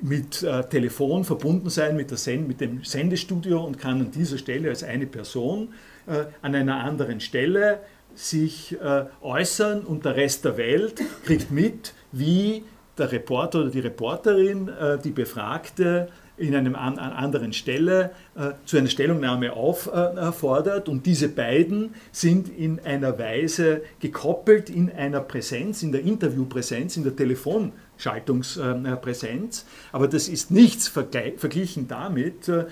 [0.00, 2.10] mit äh, Telefon verbunden sein mit,
[2.46, 5.68] mit, dem Sendestudio und kann an dieser Stelle als eine Person
[6.06, 7.80] an einer anderen Stelle
[8.14, 12.64] sich äh, äußern und der Rest der Welt kriegt mit, wie
[12.96, 16.08] der Reporter oder die Reporterin, äh, die Befragte,
[16.38, 20.88] in einer an, anderen Stelle äh, zu einer Stellungnahme auffordert.
[20.88, 27.04] und diese beiden sind in einer Weise gekoppelt in einer Präsenz, in der Interviewpräsenz, in
[27.04, 27.72] der Telefon.
[27.98, 29.64] Schaltungspräsenz.
[29.92, 32.66] Aber das ist nichts verglichen damit, äh,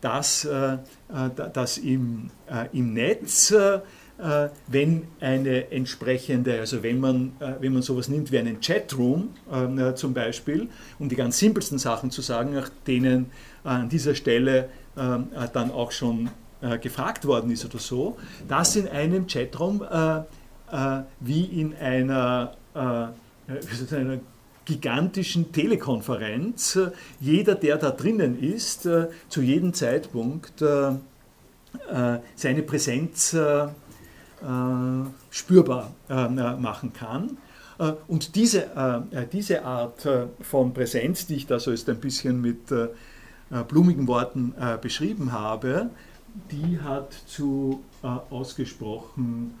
[0.00, 0.78] dass, äh,
[1.52, 2.30] dass im,
[2.72, 3.54] im Netz
[4.66, 9.28] wenn eine entsprechende, also wenn man, wenn man sowas nimmt wie einen Chatroom
[9.94, 10.68] zum Beispiel,
[10.98, 13.26] um die ganz simpelsten Sachen zu sagen, nach denen
[13.62, 16.30] an dieser Stelle dann auch schon
[16.82, 18.18] gefragt worden ist oder so,
[18.48, 19.84] dass in einem Chatroom
[21.20, 23.12] wie in einer, einer
[24.68, 26.78] gigantischen Telekonferenz
[27.20, 33.36] jeder, der da drinnen ist, äh, zu jedem Zeitpunkt äh, äh, seine Präsenz
[35.30, 37.38] spürbar machen kann.
[38.06, 38.68] Und diese,
[39.32, 40.08] diese Art
[40.40, 42.72] von Präsenz, die ich da so jetzt ein bisschen mit
[43.66, 45.90] blumigen Worten beschrieben habe,
[46.52, 47.82] die hat zu
[48.30, 49.54] ausgesprochen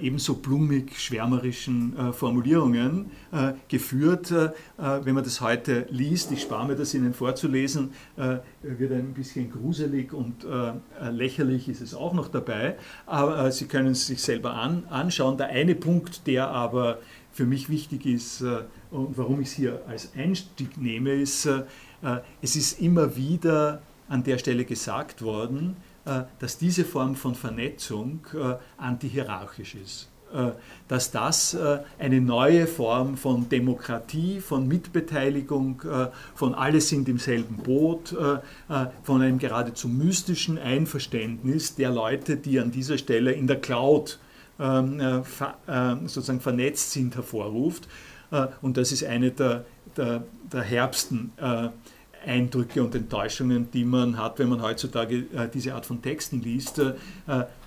[0.00, 4.30] ebenso blumig schwärmerischen äh, Formulierungen äh, geführt.
[4.30, 9.14] Äh, wenn man das heute liest, ich spare mir das Ihnen vorzulesen, äh, wird ein
[9.14, 12.76] bisschen gruselig und äh, lächerlich ist es auch noch dabei.
[13.06, 15.36] Aber Sie können es sich selber an, anschauen.
[15.38, 16.98] Der eine Punkt, der aber
[17.32, 18.42] für mich wichtig ist
[18.92, 21.48] und warum ich es hier als Einstieg nehme, ist,
[22.40, 25.93] es ist immer wieder an der Stelle gesagt worden, äh,
[26.38, 30.50] dass diese Form von Vernetzung äh, antihierarchisch ist äh,
[30.88, 31.56] dass das
[31.98, 35.82] eine neue Form von Demokratie, von Mitbeteiligung,
[36.34, 38.14] von alle sind im selben Boot,
[39.02, 44.18] von einem geradezu mystischen Einverständnis der Leute, die an dieser Stelle in der Cloud
[44.58, 45.00] ähm,
[46.04, 47.88] sozusagen vernetzt sind, hervorruft.
[48.60, 49.64] Und das ist eine der,
[49.96, 51.32] der, der herbsten
[52.26, 56.78] Eindrücke und Enttäuschungen, die man hat, wenn man heutzutage äh, diese Art von Texten liest.
[56.78, 56.94] Äh,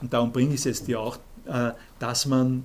[0.02, 2.64] und darum bringe ich es dir auch, äh, dass man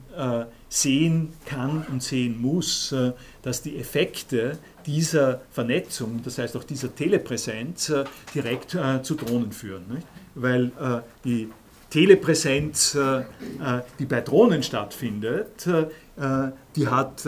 [0.69, 2.94] sehen kann und sehen muss,
[3.40, 7.93] dass die Effekte dieser Vernetzung, das heißt auch dieser Telepräsenz,
[8.35, 9.85] direkt zu Drohnen führen.
[9.89, 10.06] Nicht?
[10.35, 10.70] Weil
[11.24, 11.48] die
[11.89, 12.98] Telepräsenz,
[13.98, 15.66] die bei Drohnen stattfindet,
[16.77, 17.27] die hat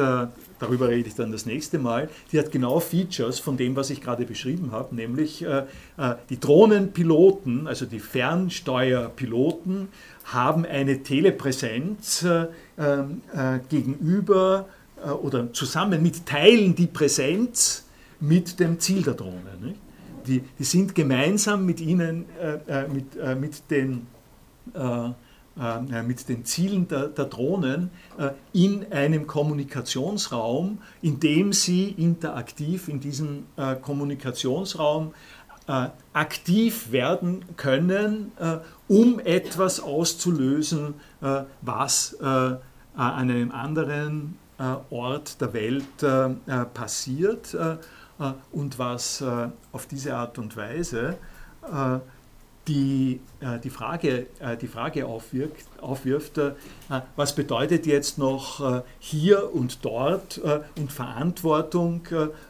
[0.58, 4.00] darüber rede ich dann das nächste Mal, die hat genau Features von dem, was ich
[4.00, 5.64] gerade beschrieben habe, nämlich äh,
[5.96, 9.88] äh, die Drohnenpiloten, also die Fernsteuerpiloten,
[10.24, 12.46] haben eine Telepräsenz äh,
[12.78, 14.66] ähm, äh gegenüber
[15.04, 17.84] äh, oder zusammen mit teilen die Präsenz
[18.20, 19.40] mit dem Ziel der Drohne.
[20.26, 24.06] Die, die, sind gemeinsam mit ihnen, äh, mit, mit den
[25.56, 32.88] äh, mit den Zielen der, der Drohnen äh, in einem Kommunikationsraum, in dem sie interaktiv
[32.88, 35.14] in diesem äh, Kommunikationsraum
[36.12, 38.32] aktiv werden können,
[38.86, 40.92] um etwas auszulösen,
[41.62, 42.60] was an
[42.94, 44.36] einem anderen
[44.90, 46.04] Ort der Welt
[46.74, 47.56] passiert
[48.52, 49.24] und was
[49.72, 51.16] auf diese Art und Weise
[52.68, 56.52] die äh, die Frage, äh, die Frage aufwirkt, aufwirft, äh,
[57.16, 60.40] was bedeutet jetzt noch hier und dort
[60.78, 62.02] und Verantwortung,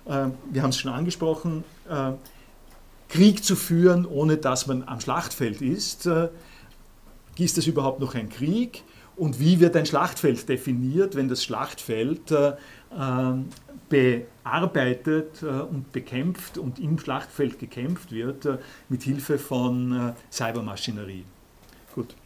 [0.04, 1.64] wir haben es schon angesprochen,
[3.08, 6.08] Krieg zu führen, ohne dass man am Schlachtfeld ist.
[7.38, 8.82] Ist das überhaupt noch ein Krieg?
[9.16, 12.52] Und wie wird ein Schlachtfeld definiert, wenn das Schlachtfeld äh,
[13.94, 18.58] bearbeitet äh, und bekämpft und im Schlachtfeld gekämpft wird äh,
[18.88, 21.24] mit Hilfe von äh, Cybermaschinerie.
[21.94, 22.16] Gut.